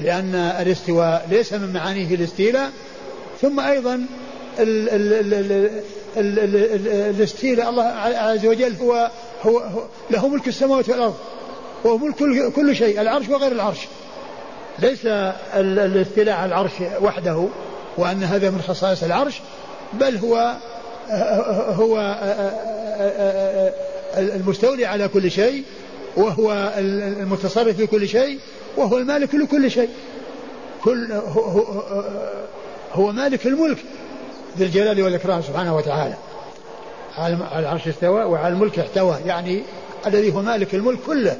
لأن 0.00 0.34
الاستواء 0.34 1.26
ليس 1.30 1.52
من 1.52 1.72
معانيه 1.72 2.14
الاستيلاء. 2.14 2.70
ثم 3.40 3.60
أيضا 3.60 4.06
الاستيلاء 6.16 7.70
الله 7.70 7.82
عز 7.82 8.46
وجل 8.46 8.74
هو, 8.80 9.10
هو, 9.42 9.62
له 10.10 10.28
ملك 10.28 10.48
السماوات 10.48 10.88
والأرض 10.88 11.16
وهو 11.84 11.98
ملك 11.98 12.14
كل, 12.14 12.50
كل 12.50 12.76
شيء 12.76 13.00
العرش 13.00 13.28
وغير 13.28 13.52
العرش. 13.52 13.78
ليس 14.78 15.06
الاستيلاء 15.54 16.36
على 16.36 16.48
العرش 16.48 16.72
وحده 17.02 17.48
وأن 17.96 18.22
هذا 18.22 18.50
من 18.50 18.62
خصائص 18.62 19.02
العرش 19.02 19.40
بل 19.92 20.16
هو 20.16 20.56
هو 21.74 22.18
المستولي 24.16 24.86
على 24.86 25.08
كل 25.08 25.30
شيء 25.30 25.64
وهو 26.16 26.72
المتصرف 26.78 27.76
في 27.76 27.86
كل 27.86 28.08
شيء 28.08 28.38
وهو 28.76 28.98
المالك 28.98 29.34
لكل 29.34 29.70
شيء. 29.70 29.88
كل 30.84 31.12
هو, 31.12 31.40
هو, 31.40 31.62
هو 32.92 33.12
مالك 33.12 33.46
الملك 33.46 33.78
ذي 34.58 34.64
الجلال 34.64 35.02
والإكرام 35.02 35.42
سبحانه 35.42 35.76
وتعالى. 35.76 36.14
على 37.18 37.34
العرش 37.56 37.88
استوى 37.88 38.24
وعلى 38.24 38.48
الملك 38.48 38.78
احتوى. 38.78 39.16
يعني 39.26 39.62
الذي 40.06 40.34
هو 40.34 40.42
مالك 40.42 40.74
الملك 40.74 40.98
كله. 41.06 41.36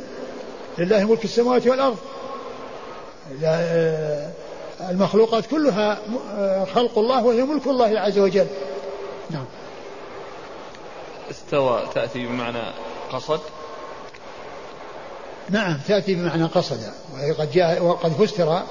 لله 0.78 1.04
ملك 1.04 1.24
السماوات 1.24 1.66
والأرض. 1.66 1.96
المخلوقات 4.80 5.46
كلها 5.46 5.98
خلق 6.74 6.98
الله 6.98 7.24
وهي 7.24 7.42
ملك 7.42 7.66
الله 7.66 8.00
عز 8.00 8.18
وجل. 8.18 8.46
نعم. 9.30 9.44
استوى 11.30 11.82
تأتي 11.94 12.26
بمعنى 12.26 12.62
قصد؟ 13.12 13.40
نعم 15.50 15.78
تأتي 15.88 16.14
بمعنى 16.14 16.44
قصد. 16.44 16.80
وقد 17.30 17.52
جاء 17.52 17.82
وقد 17.82 18.12
فسر 18.12 18.62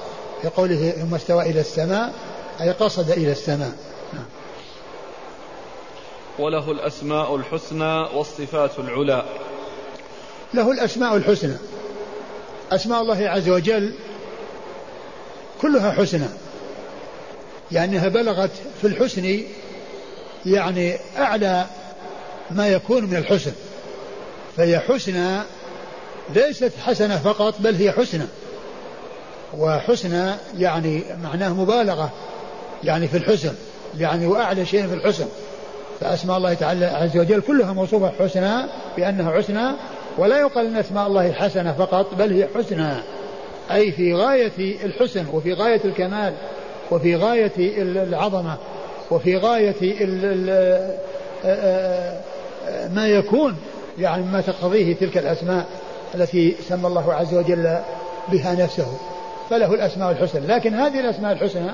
في 0.42 0.48
قوله 0.48 0.90
ثم 0.90 1.14
استوى 1.14 1.42
إلى 1.42 1.60
السماء 1.60 2.12
أي 2.60 2.70
قصد 2.70 3.10
إلى 3.10 3.32
السماء. 3.32 3.72
وله 6.40 6.70
الأسماء 6.70 7.36
الحسنى 7.36 8.06
والصفات 8.14 8.78
العلى. 8.78 9.24
له 10.54 10.70
الأسماء 10.70 11.16
الحسنى. 11.16 11.56
أسماء 12.72 13.02
الله 13.02 13.28
عز 13.28 13.48
وجل 13.48 13.94
كلها 15.62 15.90
حسنى. 15.92 16.26
لأنها 17.70 18.08
بلغت 18.08 18.50
في 18.80 18.86
الحسن 18.86 19.40
يعني 20.46 20.96
أعلى 21.18 21.66
ما 22.50 22.68
يكون 22.68 23.04
من 23.04 23.16
الحسن. 23.16 23.52
فهي 24.56 24.78
حسنى 24.78 25.42
ليست 26.34 26.72
حسنة 26.84 27.16
فقط 27.16 27.54
بل 27.58 27.74
هي 27.74 27.92
حسنى. 27.92 28.26
وحسنى 29.58 30.34
يعني 30.58 31.04
معناه 31.22 31.48
مبالغة 31.48 32.12
يعني 32.84 33.08
في 33.08 33.16
الحسن 33.16 33.54
يعني 33.98 34.26
وأعلى 34.26 34.66
شيء 34.66 34.86
في 34.86 34.94
الحسن. 34.94 35.26
فأسماء 36.00 36.36
الله 36.36 36.54
تعالى 36.54 36.86
عز 36.86 37.18
وجل 37.18 37.40
كلها 37.40 37.72
موصوفة 37.72 38.12
حسنى 38.20 38.66
بأنها 38.96 39.38
حسنى 39.38 39.66
ولا 40.18 40.40
يقال 40.40 40.66
أن 40.66 40.76
أسماء 40.76 41.06
الله 41.06 41.32
حسنة 41.32 41.72
فقط 41.72 42.14
بل 42.14 42.32
هي 42.32 42.48
حسنى. 42.54 42.92
أي 43.72 43.92
في 43.92 44.14
غاية 44.14 44.84
الحسن 44.84 45.26
وفي 45.32 45.52
غاية 45.52 45.80
الكمال 45.84 46.32
وفي 46.90 47.16
غاية 47.16 47.52
العظمة 48.02 48.56
وفي 49.10 49.36
غاية 49.36 49.74
ما 52.94 53.08
يكون 53.08 53.56
يعني 53.98 54.22
ما 54.22 54.40
تقتضيه 54.40 54.94
تلك 54.94 55.18
الأسماء 55.18 55.66
التي 56.14 56.56
سمى 56.68 56.86
الله 56.86 57.14
عز 57.14 57.34
وجل 57.34 57.78
بها 58.28 58.54
نفسه. 58.54 58.98
فله 59.50 59.74
الأسماء 59.74 60.10
الحسنى. 60.10 60.46
لكن 60.46 60.74
هذه 60.74 61.00
الأسماء 61.00 61.32
الحسنى 61.32 61.70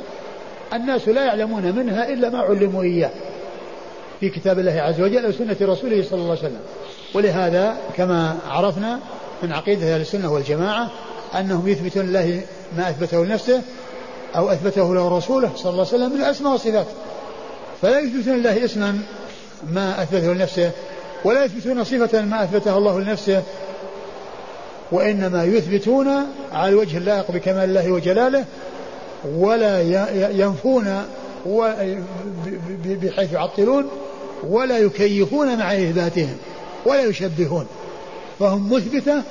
الناس 0.74 1.08
لا 1.08 1.24
يعلمون 1.24 1.72
منها 1.72 2.08
إلا 2.08 2.30
ما 2.30 2.38
علموا 2.38 2.82
إياه. 2.82 3.10
في 4.20 4.28
كتاب 4.28 4.58
الله 4.58 4.72
عز 4.72 5.00
وجل 5.00 5.24
أو 5.24 5.32
سنة 5.32 5.56
رسوله 5.60 6.02
صلى 6.02 6.18
الله 6.18 6.30
عليه 6.30 6.40
وسلم. 6.40 6.60
ولهذا 7.14 7.76
كما 7.96 8.38
عرفنا 8.48 9.00
من 9.42 9.52
عقيدة 9.52 9.94
أهل 9.94 10.00
السنة 10.00 10.32
والجماعة 10.32 10.90
أنهم 11.34 11.68
يثبتون 11.68 12.06
لله 12.06 12.40
ما 12.76 12.90
أثبته 12.90 13.24
لنفسه 13.24 13.62
أو 14.36 14.50
أثبته 14.50 14.94
له 14.94 15.16
رسوله 15.18 15.50
صلى 15.56 15.70
الله 15.70 15.86
عليه 15.86 15.96
وسلم 15.96 16.12
من 16.12 16.20
الأسماء 16.20 16.52
والصفات. 16.52 16.86
فلا 17.82 18.00
يثبتون 18.00 18.36
لله 18.36 18.64
اسما 18.64 18.98
ما 19.72 20.02
أثبته 20.02 20.32
لنفسه 20.32 20.70
ولا 21.24 21.44
يثبتون 21.44 21.84
صفة 21.84 22.22
ما 22.22 22.44
أثبتها 22.44 22.78
الله 22.78 23.00
لنفسه 23.00 23.42
وإنما 24.92 25.44
يثبتون 25.44 26.08
على 26.52 26.68
الوجه 26.68 26.98
اللائق 26.98 27.30
بكمال 27.30 27.64
الله 27.64 27.92
وجلاله 27.92 28.44
ولا 29.24 29.82
ينفون 30.30 31.02
بحيث 32.84 33.32
يعطلون 33.32 33.88
ولا 34.48 34.78
يكيفون 34.78 35.58
مع 35.58 35.72
إثباتهم 35.74 36.36
ولا 36.86 37.02
يشبهون. 37.04 37.66
فهم 38.38 38.72
مثبتة 38.72 39.22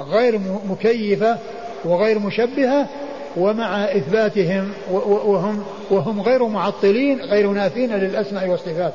غير 0.00 0.40
مكيفة 0.68 1.38
وغير 1.84 2.18
مشبهة 2.18 2.88
ومع 3.36 3.84
إثباتهم 3.84 4.72
وهم 4.90 5.64
وهم 5.90 6.20
غير 6.22 6.44
معطلين 6.44 7.20
غير 7.20 7.50
نافين 7.50 7.92
للأسماء 7.92 8.48
والصفات. 8.48 8.92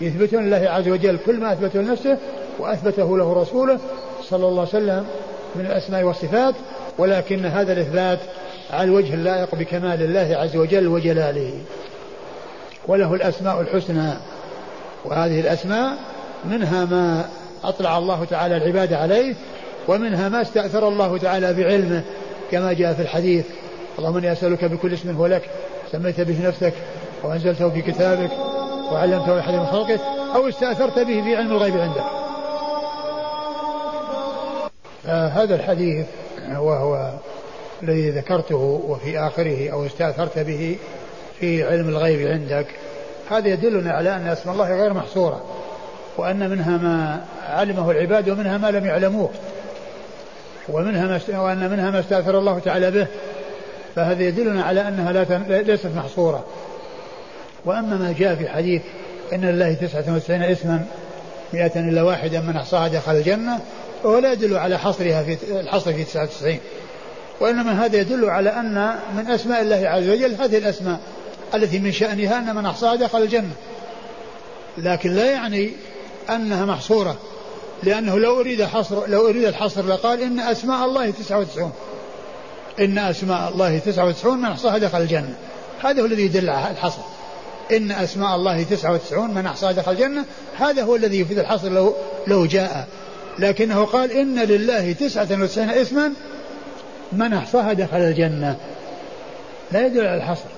يثبتون 0.00 0.46
لله 0.46 0.70
عز 0.70 0.88
وجل 0.88 1.18
كل 1.26 1.40
ما 1.40 1.52
أثبته 1.52 1.80
لنفسه 1.80 2.18
وأثبته 2.58 3.18
له 3.18 3.32
رسوله 3.32 3.78
صلى 4.30 4.46
الله 4.46 4.60
عليه 4.60 4.68
وسلم 4.68 5.06
من 5.54 5.66
الأسماء 5.66 6.02
والصفات 6.04 6.54
ولكن 6.98 7.46
هذا 7.46 7.72
الإثبات 7.72 8.18
على 8.70 8.84
الوجه 8.84 9.14
اللائق 9.14 9.54
بكمال 9.54 10.02
الله 10.02 10.36
عز 10.36 10.56
وجل 10.56 10.88
وجلاله. 10.88 11.52
وله 12.88 13.14
الأسماء 13.14 13.60
الحسنى. 13.60 14.12
وهذه 15.04 15.40
الأسماء 15.40 15.96
منها 16.44 16.84
ما 16.84 17.28
أطلع 17.64 17.98
الله 17.98 18.24
تعالى 18.24 18.56
العباد 18.56 18.92
عليه 18.92 19.34
ومنها 19.88 20.28
ما 20.28 20.42
استأثر 20.42 20.88
الله 20.88 21.18
تعالى 21.18 21.54
بعلمه 21.54 22.02
كما 22.50 22.72
جاء 22.72 22.94
في 22.94 23.02
الحديث 23.02 23.44
اللهم 23.98 24.16
إني 24.16 24.32
أسألك 24.32 24.64
بكل 24.64 24.92
اسم 24.92 25.16
هو 25.16 25.26
لك 25.26 25.50
سميت 25.92 26.20
به 26.20 26.48
نفسك 26.48 26.72
وأنزلته 27.22 27.70
في 27.70 27.82
كتابك 27.82 28.30
وعلمته 28.92 29.40
احد 29.40 29.54
من 29.54 29.66
خلقك 29.66 30.00
أو 30.34 30.48
استأثرت 30.48 30.98
به 30.98 31.22
في 31.22 31.36
علم 31.36 31.52
الغيب 31.52 31.76
عندك. 31.76 32.04
هذا 35.06 35.54
الحديث 35.54 36.06
وهو 36.56 37.12
الذي 37.82 38.10
ذكرته 38.10 38.82
وفي 38.88 39.18
آخره 39.18 39.70
أو 39.72 39.86
استأثرت 39.86 40.38
به 40.38 40.78
في 41.40 41.64
علم 41.64 41.88
الغيب 41.88 42.28
عندك 42.28 42.66
هذا 43.30 43.48
يدلنا 43.48 43.92
على 43.92 44.16
أن 44.16 44.26
اسم 44.26 44.50
الله 44.50 44.80
غير 44.80 44.92
محصورة 44.92 45.44
وأن 46.16 46.50
منها 46.50 46.76
ما 46.76 47.24
علمه 47.48 47.90
العباد 47.90 48.28
ومنها 48.28 48.58
ما 48.58 48.70
لم 48.70 48.86
يعلموه 48.86 49.30
ومنها 50.68 51.06
ما 51.06 51.40
وأن 51.40 51.70
منها 51.70 51.90
ما 51.90 52.00
استأثر 52.00 52.38
الله 52.38 52.58
تعالى 52.58 52.90
به 52.90 53.06
فهذا 53.96 54.22
يدلنا 54.22 54.64
على 54.64 54.88
أنها 54.88 55.12
لا 55.12 55.62
ليست 55.62 55.90
محصورة. 55.96 56.44
وأما 57.64 57.96
ما 57.96 58.14
جاء 58.18 58.34
في 58.34 58.48
حديث 58.48 58.82
إن 59.32 59.40
لله 59.44 59.74
99 59.74 60.42
اسما 60.42 60.84
مئة 61.52 61.80
إلا 61.80 62.02
واحدا 62.02 62.40
من 62.40 62.56
أحصاها 62.56 62.88
دخل 62.88 63.12
الجنة 63.12 63.60
فهو 64.02 64.18
لا 64.18 64.32
يدل 64.32 64.56
على 64.56 64.78
حصرها 64.78 65.22
في 65.22 65.60
الحصر 65.60 65.92
في 65.92 66.04
99 66.04 66.58
وإنما 67.40 67.84
هذا 67.84 67.96
يدل 67.96 68.30
على 68.30 68.50
أن 68.50 68.94
من 69.16 69.30
أسماء 69.30 69.62
الله 69.62 69.88
عز 69.88 70.08
وجل 70.08 70.34
هذه 70.34 70.58
الأسماء. 70.58 71.00
التي 71.54 71.78
من 71.78 71.92
شأنها 71.92 72.38
أن 72.38 72.54
من 72.56 72.66
أحصاها 72.66 72.96
دخل 72.96 73.22
الجنة. 73.22 73.54
لكن 74.78 75.14
لا 75.14 75.30
يعني 75.30 75.72
أنها 76.30 76.64
محصورة 76.64 77.16
لأنه 77.82 78.18
لو 78.18 78.40
أريد 78.40 78.62
حصر 78.62 79.06
لو 79.06 79.28
أريد 79.28 79.44
الحصر 79.44 79.86
لقال 79.86 80.22
إن 80.22 80.40
أسماء 80.40 80.84
الله 80.84 81.10
99 81.10 81.72
إن 82.80 82.98
أسماء 82.98 83.48
الله 83.48 83.78
99 83.78 84.38
من 84.38 84.44
أحصاها 84.44 84.78
دخل 84.78 85.00
الجنة. 85.00 85.34
هذا 85.82 86.02
هو 86.02 86.06
الذي 86.06 86.22
يدل 86.22 86.50
على 86.50 86.70
الحصر. 86.70 87.02
إن 87.72 87.92
أسماء 87.92 88.36
الله 88.36 88.62
99 88.62 89.30
من 89.34 89.46
أحصاها 89.46 89.72
دخل 89.72 89.92
الجنة 89.92 90.24
هذا 90.58 90.82
هو 90.82 90.96
الذي 90.96 91.20
يفيد 91.20 91.38
الحصر 91.38 91.68
لو 91.68 91.94
لو 92.26 92.46
جاء. 92.46 92.88
لكنه 93.38 93.84
قال 93.84 94.12
إن 94.12 94.38
لله 94.38 94.92
99 94.92 95.70
اسما 95.70 96.12
من 97.12 97.32
أحصاها 97.32 97.72
دخل 97.72 97.96
الجنة. 97.96 98.56
لا 99.72 99.86
يدل 99.86 100.06
على 100.06 100.16
الحصر. 100.16 100.53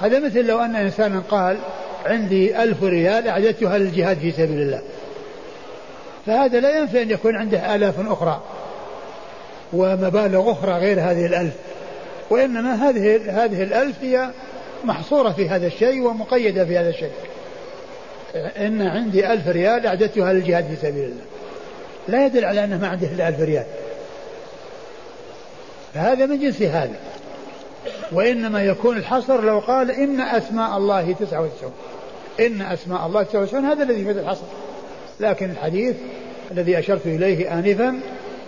هذا 0.00 0.18
مثل 0.18 0.46
لو 0.46 0.58
أن 0.58 0.76
إنسانا 0.76 1.22
قال 1.30 1.58
عندي 2.06 2.62
ألف 2.62 2.82
ريال 2.82 3.28
أعددتها 3.28 3.78
للجهاد 3.78 4.18
في 4.18 4.32
سبيل 4.32 4.60
الله. 4.60 4.82
فهذا 6.26 6.60
لا 6.60 6.78
ينفي 6.78 7.02
أن 7.02 7.10
يكون 7.10 7.36
عنده 7.36 7.74
آلاف 7.74 7.94
أخرى 8.10 8.42
ومبالغ 9.72 10.52
أخرى 10.52 10.72
غير 10.72 11.00
هذه 11.00 11.26
الألف. 11.26 11.54
وإنما 12.30 12.74
هذه 12.74 13.20
هذه 13.44 13.62
الألف 13.62 13.96
هي 14.02 14.30
محصورة 14.84 15.30
في 15.30 15.48
هذا 15.48 15.66
الشيء 15.66 16.02
ومقيدة 16.02 16.64
في 16.64 16.78
هذا 16.78 16.88
الشيء. 16.88 17.12
إن 18.34 18.82
عندي 18.82 19.32
ألف 19.32 19.48
ريال 19.48 19.86
أعددتها 19.86 20.32
للجهاد 20.32 20.64
في 20.64 20.76
سبيل 20.76 21.04
الله. 21.04 21.24
لا 22.08 22.26
يدل 22.26 22.44
على 22.44 22.64
أنه 22.64 22.78
ما 22.78 22.88
عنده 22.88 23.06
إلا 23.06 23.28
ألف 23.28 23.40
ريال. 23.40 23.64
فهذا 25.94 26.26
من 26.26 26.40
جنس 26.40 26.62
هذا. 26.62 26.96
وإنما 28.12 28.62
يكون 28.62 28.96
الحصر 28.96 29.40
لو 29.40 29.58
قال 29.58 29.90
إن 29.90 30.20
أسماء 30.20 30.76
الله 30.76 31.12
تسعة 31.12 31.40
وتسعون. 31.42 31.72
إن 32.40 32.62
أسماء 32.62 33.06
الله 33.06 33.22
تسعة 33.22 33.40
وتسعون 33.40 33.64
هذا 33.64 33.82
الذي 33.82 34.02
يفيد 34.02 34.16
الحصر. 34.16 34.44
لكن 35.20 35.50
الحديث 35.50 35.96
الذي 36.50 36.78
أشرت 36.78 37.06
إليه 37.06 37.58
آنفا 37.58 38.00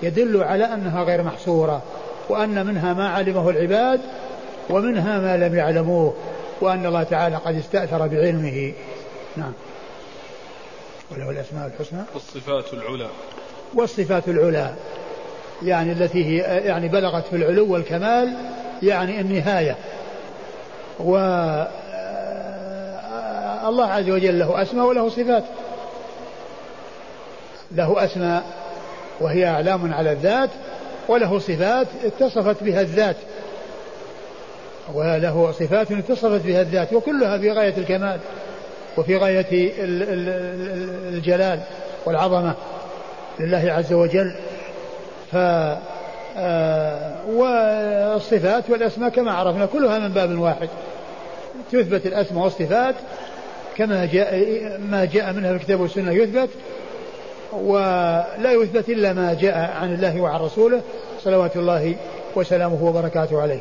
يدل 0.02 0.42
على 0.42 0.64
أنها 0.64 1.04
غير 1.04 1.22
محصورة 1.22 1.82
وأن 2.28 2.66
منها 2.66 2.94
ما 2.94 3.08
علمه 3.08 3.50
العباد 3.50 4.00
ومنها 4.70 5.18
ما 5.18 5.36
لم 5.36 5.54
يعلموه 5.54 6.14
وأن 6.60 6.86
الله 6.86 7.02
تعالى 7.02 7.36
قد 7.36 7.54
استأثر 7.54 8.06
بعلمه. 8.06 8.72
نعم. 9.36 9.52
وله 11.10 11.30
الأسماء 11.30 11.66
الحسنى. 11.66 12.00
والصفات 12.14 12.72
العلى. 12.72 13.08
والصفات 13.74 14.28
العلى 14.28 14.74
يعني 15.62 15.92
التي 15.92 16.24
هي 16.24 16.36
يعني 16.66 16.88
بلغت 16.88 17.26
في 17.26 17.36
العلو 17.36 17.72
والكمال 17.72 18.36
يعني 18.82 19.20
النهاية. 19.20 19.76
و 21.00 21.16
الله 23.68 23.86
عز 23.86 24.10
وجل 24.10 24.38
له 24.38 24.62
أسماء 24.62 24.86
وله 24.86 25.08
صفات. 25.08 25.44
له 27.72 28.04
أسماء 28.04 28.42
وهي 29.20 29.46
أعلام 29.46 29.94
على 29.94 30.12
الذات 30.12 30.50
وله 31.08 31.38
صفات 31.38 31.86
اتصفت 32.04 32.62
بها 32.62 32.80
الذات. 32.80 33.16
وله 34.94 35.52
صفات 35.52 35.92
اتصفت 35.92 36.46
بها 36.46 36.60
الذات 36.60 36.92
وكلها 36.92 37.38
في 37.38 37.52
غاية 37.52 37.76
الكمال 37.76 38.18
وفي 38.96 39.16
غاية 39.16 39.72
الجلال 41.08 41.60
والعظمة 42.06 42.54
لله 43.40 43.72
عز 43.72 43.92
وجل. 43.92 44.34
ف 45.32 45.36
والصفات 47.28 48.70
والأسماء 48.70 49.10
كما 49.10 49.32
عرفنا 49.32 49.66
كلها 49.66 49.98
من 49.98 50.08
باب 50.08 50.38
واحد. 50.38 50.68
تثبت 51.72 52.06
الأسماء 52.06 52.44
والصفات 52.44 52.94
كما 53.76 54.04
جاء 54.04 54.34
ما 54.78 55.04
جاء 55.04 55.32
منها 55.32 55.50
في 55.50 55.56
الكتاب 55.56 55.80
والسنة 55.80 56.12
يثبت 56.12 56.48
ولا 57.52 58.52
يثبت 58.52 58.88
إلا 58.88 59.12
ما 59.12 59.34
جاء 59.34 59.58
عن 59.58 59.94
الله 59.94 60.20
وعن 60.20 60.40
رسوله 60.40 60.82
صلوات 61.24 61.56
الله 61.56 61.96
وسلامه 62.34 62.84
وبركاته 62.84 63.42
عليه. 63.42 63.60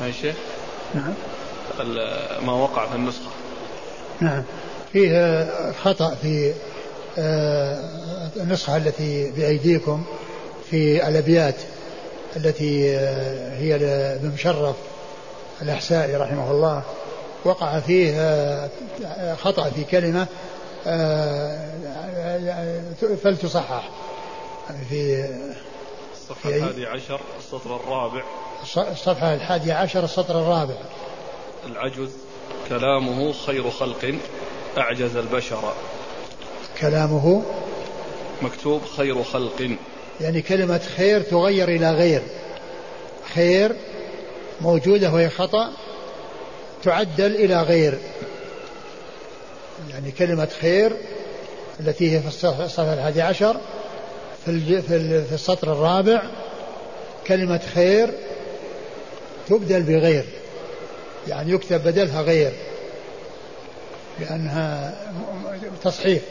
هاي 0.00 0.12
شيخ. 0.12 0.34
نعم. 0.94 1.14
ما 2.46 2.52
وقع 2.52 2.86
في 2.86 2.94
النسخة. 2.94 3.30
نعم. 4.20 4.42
فيه 4.92 5.46
خطأ 5.72 6.14
في 6.14 6.50
آه، 6.50 6.73
النسخة 7.18 8.76
التي 8.76 9.30
بأيديكم 9.30 10.04
في 10.70 11.08
الأبيات 11.08 11.54
التي 12.36 12.96
آه، 12.96 13.56
هي 13.56 13.78
لمشرف 14.22 14.76
الأحسائي 15.62 16.16
رحمه 16.16 16.50
الله 16.50 16.82
وقع 17.44 17.80
فيه 17.80 18.14
آه، 18.20 18.70
خطأ 19.34 19.70
في 19.70 19.84
كلمة 19.84 20.26
فلتصحح. 23.22 23.90
في 24.88 25.28
الصفحة 26.12 26.50
الحادي 26.50 26.86
عشر 26.86 27.20
السطر 27.38 27.76
الرابع. 27.76 28.22
الصفحة 28.76 29.34
الحادي 29.34 29.72
عشر 29.72 30.04
السطر 30.04 30.40
الرابع. 30.40 30.74
العجز 31.66 32.10
كلامه 32.68 33.32
خير 33.32 33.70
خلق 33.70 34.14
أعجز 34.78 35.16
البشر. 35.16 35.72
كلامه 36.80 37.42
مكتوب 38.42 38.84
خير 38.84 39.22
خلق. 39.22 39.76
يعني 40.20 40.42
كلمة 40.42 40.80
خير 40.96 41.20
تغير 41.20 41.68
إلى 41.68 41.90
غير. 41.92 42.22
خير 43.34 43.76
موجودة 44.60 45.12
وهي 45.12 45.30
خطأ 45.30 45.72
تعدل 46.82 47.34
إلى 47.34 47.62
غير. 47.62 47.98
يعني 49.90 50.10
كلمة 50.10 50.48
خير 50.60 50.96
التي 51.80 52.16
هي 52.16 52.20
في 52.20 52.28
الصفحة 52.28 52.94
الحادي 52.94 53.22
عشر 53.22 53.56
في, 54.44 54.82
في 54.82 55.34
السطر 55.34 55.72
الرابع 55.72 56.22
كلمة 57.26 57.60
خير 57.74 58.10
تبدل 59.48 59.82
بغير. 59.82 60.24
يعني 61.28 61.52
يكتب 61.52 61.84
بدلها 61.84 62.22
غير 62.22 62.52
لأنها 64.20 64.94
تصحيف 65.84 66.22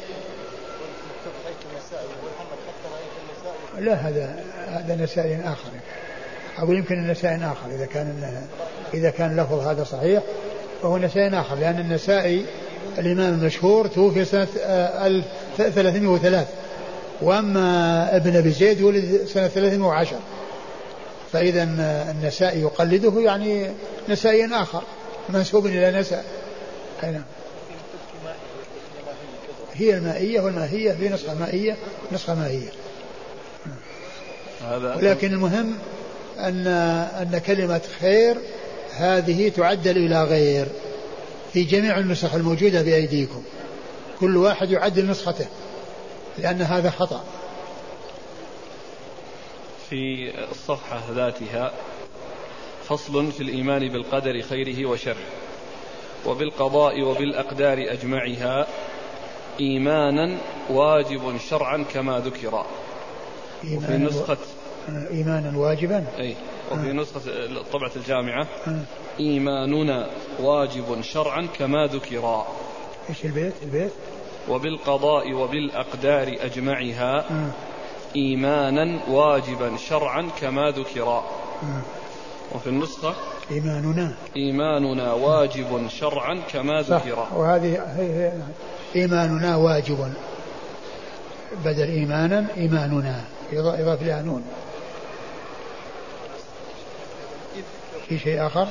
لا 3.80 3.94
هذا 3.94 4.44
هذا 4.68 4.96
نسائي 4.96 5.42
آخر 5.42 5.70
أقول 6.58 6.78
يمكن 6.78 6.96
النسائي 6.96 7.36
آخر 7.36 7.76
إذا 7.76 7.86
كان 7.86 8.42
إذا 8.94 9.10
كان 9.10 9.36
لفظ 9.36 9.68
هذا 9.68 9.84
صحيح 9.84 10.24
فهو 10.82 10.98
نسائي 10.98 11.40
آخر 11.40 11.56
لأن 11.56 11.80
النسائي 11.80 12.46
الإمام 12.98 13.34
المشهور 13.34 13.88
توفي 13.88 14.26
سنة 14.26 14.48
1303 14.66 16.40
آه، 16.40 16.46
وأما 17.22 18.16
ابن 18.16 18.36
أبي 18.36 18.52
زيد 18.52 18.82
ولد 18.82 19.26
سنة 19.26 19.48
310 19.48 20.20
فإذا 21.32 21.64
النسائي 22.12 22.62
يقلده 22.62 23.22
يعني 23.22 23.68
نسائي 24.10 24.46
آخر 24.46 24.84
منسوب 25.30 25.66
إلى 25.66 26.00
نساء. 26.00 26.26
أي 27.04 27.12
نعم. 27.12 27.24
هي 29.74 29.98
المائية 29.98 30.42
والماهية 30.42 30.92
في 30.92 31.10
نسخة 31.10 31.34
مائية 31.34 31.78
نسخة 32.12 32.36
مائية 32.36 32.70
هذا 34.62 34.96
ولكن 34.96 35.34
المهم 35.34 35.78
أن 36.40 36.68
أن 37.22 37.38
كلمة 37.38 37.82
خير 38.00 38.38
هذه 38.96 39.50
تعدل 39.50 39.98
إلى 39.98 40.24
غير 40.24 40.68
في 41.54 41.64
جميع 41.64 41.98
النسخ 41.98 42.36
الموجودة 42.36 42.82
بأيديكم. 42.82 43.44
كل 44.20 44.38
واحد 44.38 44.72
يعدل 44.72 45.10
نسخته 45.10 45.48
لأن 46.38 46.62
هذا 46.62 46.90
خطأ. 46.90 47.24
في 49.90 50.32
الصفحة 50.52 51.02
ذاتها 51.12 51.74
فصل 52.90 53.32
في 53.32 53.44
الإيمان 53.44 53.90
بالقدر 53.90 54.42
خيره 54.42 54.90
وشره 54.90 55.16
وبالقضاء 56.26 57.02
وبالأقدار 57.02 57.78
أجمعها. 57.92 58.68
إيمانا 59.60 60.38
واجب 60.70 61.38
شرعا 61.50 61.86
كما 61.94 62.20
ذكر. 62.20 62.66
وفي 63.74 63.98
نسخة 63.98 64.38
إيمانا 65.12 65.58
واجبا؟ 65.58 66.06
أي. 66.20 66.36
وفي 66.72 66.90
آه. 66.90 66.94
نسخة 66.94 67.22
طبعة 67.74 67.92
الجامعة. 67.96 68.48
آه. 68.68 68.80
إيماننا 69.20 70.08
واجب 70.40 71.02
شرعا 71.02 71.48
كما 71.60 71.86
ذكر. 71.88 72.44
إيش 73.10 73.26
البيت؟ 73.26 73.54
البيت؟ 73.64 73.92
وبالقضاء 74.50 75.34
وبالأقدار 75.34 76.36
أجمعها. 76.42 77.18
آه. 77.20 77.52
إيمانا 78.16 79.00
واجبا 79.10 79.78
شرعا 79.78 80.30
كما 80.42 80.72
ذكر. 80.72 81.24
وفي 82.56 82.68
النسخة 82.68 83.16
إيماننا. 83.52 84.16
إيماننا 84.36 85.14
واجب 85.14 85.88
شرعا 85.88 86.42
كما 86.54 86.82
ذكر. 86.82 87.28
وهذه 87.36 87.84
هي 87.98 88.34
إيماننا 88.96 89.56
واجب. 89.56 90.14
بدل 91.66 91.90
إيمانا 91.90 92.48
إيماننا. 92.58 93.24
إضافة 93.54 93.94
إلى 93.94 94.22
نون. 94.26 94.44
في 98.10 98.20
شيء 98.20 98.48
آخر؟ 98.48 98.68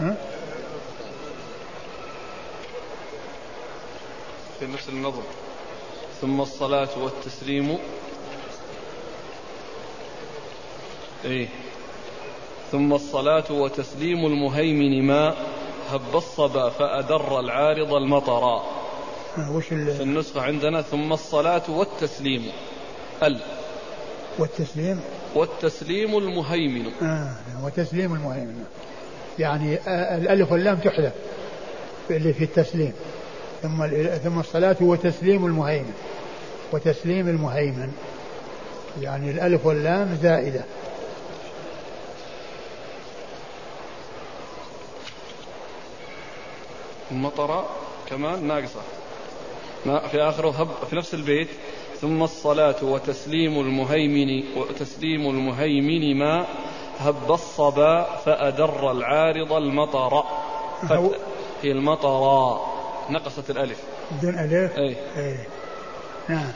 ها؟ 0.00 0.16
في 4.58 4.66
نفس 4.66 4.88
النظم 4.88 5.22
ثم 6.20 6.40
الصلاة 6.40 6.88
والتسليم. 6.98 7.78
إيه. 11.24 11.48
ثم 12.72 12.92
الصلاة 12.92 13.52
وتسليم 13.52 14.26
المهيمن 14.26 15.06
ما 15.06 15.34
هب 15.90 16.16
الصبا 16.16 16.68
فأدر 16.68 17.40
العارض 17.40 17.94
المطرا 17.94 18.64
آه، 19.38 19.56
وش 19.56 19.64
في 19.64 20.02
النسخة 20.02 20.40
عندنا 20.40 20.82
ثم 20.82 21.12
الصلاة 21.12 21.62
والتسليم. 21.68 22.46
ال. 23.22 23.40
والتسليم؟ 24.38 25.00
والتسليم 25.34 26.18
المهيمن. 26.18 26.86
آه 27.02 27.34
وتسليم 27.64 28.14
المهيمن. 28.14 28.64
يعني 29.38 29.76
آه 29.76 30.18
الألف 30.18 30.52
واللام 30.52 30.76
تحذف 30.76 31.12
اللي 32.10 32.32
في 32.32 32.44
التسليم. 32.44 32.92
ثم 33.62 33.86
ثم 34.24 34.40
الصلاة 34.40 34.76
وتسليم 34.80 35.46
المهيمن. 35.46 35.94
وتسليم 36.72 37.28
المهيمن. 37.28 37.92
يعني 39.02 39.30
الألف 39.30 39.66
واللام 39.66 40.18
زائدة. 40.22 40.64
المطر 47.10 47.64
كمان 48.08 48.46
ناقصة. 48.46 48.80
ما 49.86 50.08
في 50.08 50.22
آخره 50.22 50.50
هب 50.50 50.68
في 50.90 50.96
نفس 50.96 51.14
البيت. 51.14 51.48
ثم 52.00 52.22
الصلاة 52.22 52.84
وتسليم 52.84 53.60
المهيمن 53.60 54.44
وتسليم 54.56 55.30
المهيمن 55.30 56.18
ما 56.18 56.46
هب 56.98 57.32
الصبا 57.32 58.02
فأدر 58.02 58.90
العارض 58.90 59.52
المطر. 59.52 60.24
هي 61.62 61.72
المطر. 61.72 62.60
نقصت 63.10 63.50
الألف. 63.50 63.82
بدون 64.10 64.38
ألف؟ 64.38 64.78
أي, 64.78 64.96
أي. 65.16 65.36
نعم. 66.28 66.52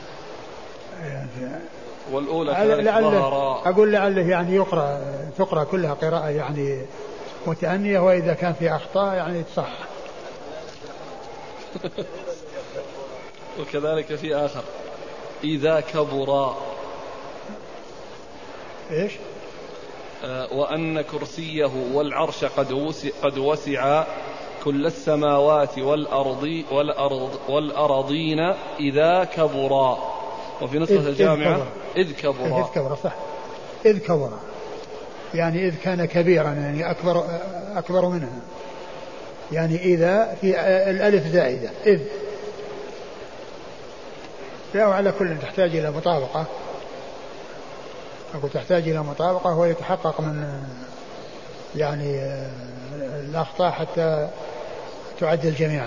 والأولى 2.11 2.51
لعله 2.81 3.27
أقول 3.69 3.91
لعله 3.93 4.21
يعني 4.21 4.55
يقرأ 4.55 4.99
تقرأ 5.37 5.63
كلها 5.63 5.93
قراءة 5.93 6.29
يعني 6.29 6.81
متأنية 7.47 7.99
وإذا 7.99 8.33
كان 8.33 8.53
في 8.53 8.75
أخطاء 8.75 9.15
يعني 9.15 9.43
تصح. 9.43 9.92
وكذلك 13.59 14.15
في 14.15 14.35
آخر. 14.35 14.63
إذا 15.43 15.79
كبر 15.79 16.55
إيش؟ 18.91 19.11
آه 20.23 20.53
وأن 20.53 21.01
كرسيه 21.01 21.71
والعرش 21.93 22.45
قد 22.45 22.71
وسع, 22.71 23.09
قد 23.23 23.37
وسع 23.37 24.03
كل 24.63 24.85
السماوات 24.85 25.79
والأرض 25.79 26.63
والأرض 26.71 27.39
والأرضين 27.49 28.39
إذا 28.79 29.23
كبرا. 29.23 30.13
وفي 30.61 30.79
نسخة 30.79 31.09
الجامعة 31.09 31.67
إذ 31.97 32.13
كبرا. 32.13 32.59
إذ 32.59 32.75
كبرا 32.75 32.95
صح. 32.95 33.15
إذ 33.85 33.99
كبرا. 33.99 34.39
يعني 35.33 35.67
إذ 35.67 35.75
كان 35.75 36.05
كبيرا 36.05 36.49
يعني 36.49 36.91
أكبر 36.91 37.25
أكبر 37.75 38.09
منها. 38.09 38.39
يعني 39.51 39.75
إذا 39.75 40.37
في 40.41 40.59
الألف 40.89 41.27
زائدة 41.27 41.69
إذ. 41.85 41.99
لا 44.73 44.87
وعلى 44.87 45.13
كل 45.19 45.35
تحتاج 45.41 45.75
إلى 45.75 45.91
مطابقة. 45.91 46.45
أقول 48.35 48.51
تحتاج 48.51 48.89
إلى 48.89 48.99
مطابقة 48.99 49.57
ويتحقق 49.57 50.21
من 50.21 50.63
يعني 51.75 52.19
الأخطاء 53.03 53.71
حتى 53.71 54.29
تعدل 55.19 55.55
جميعا. 55.55 55.81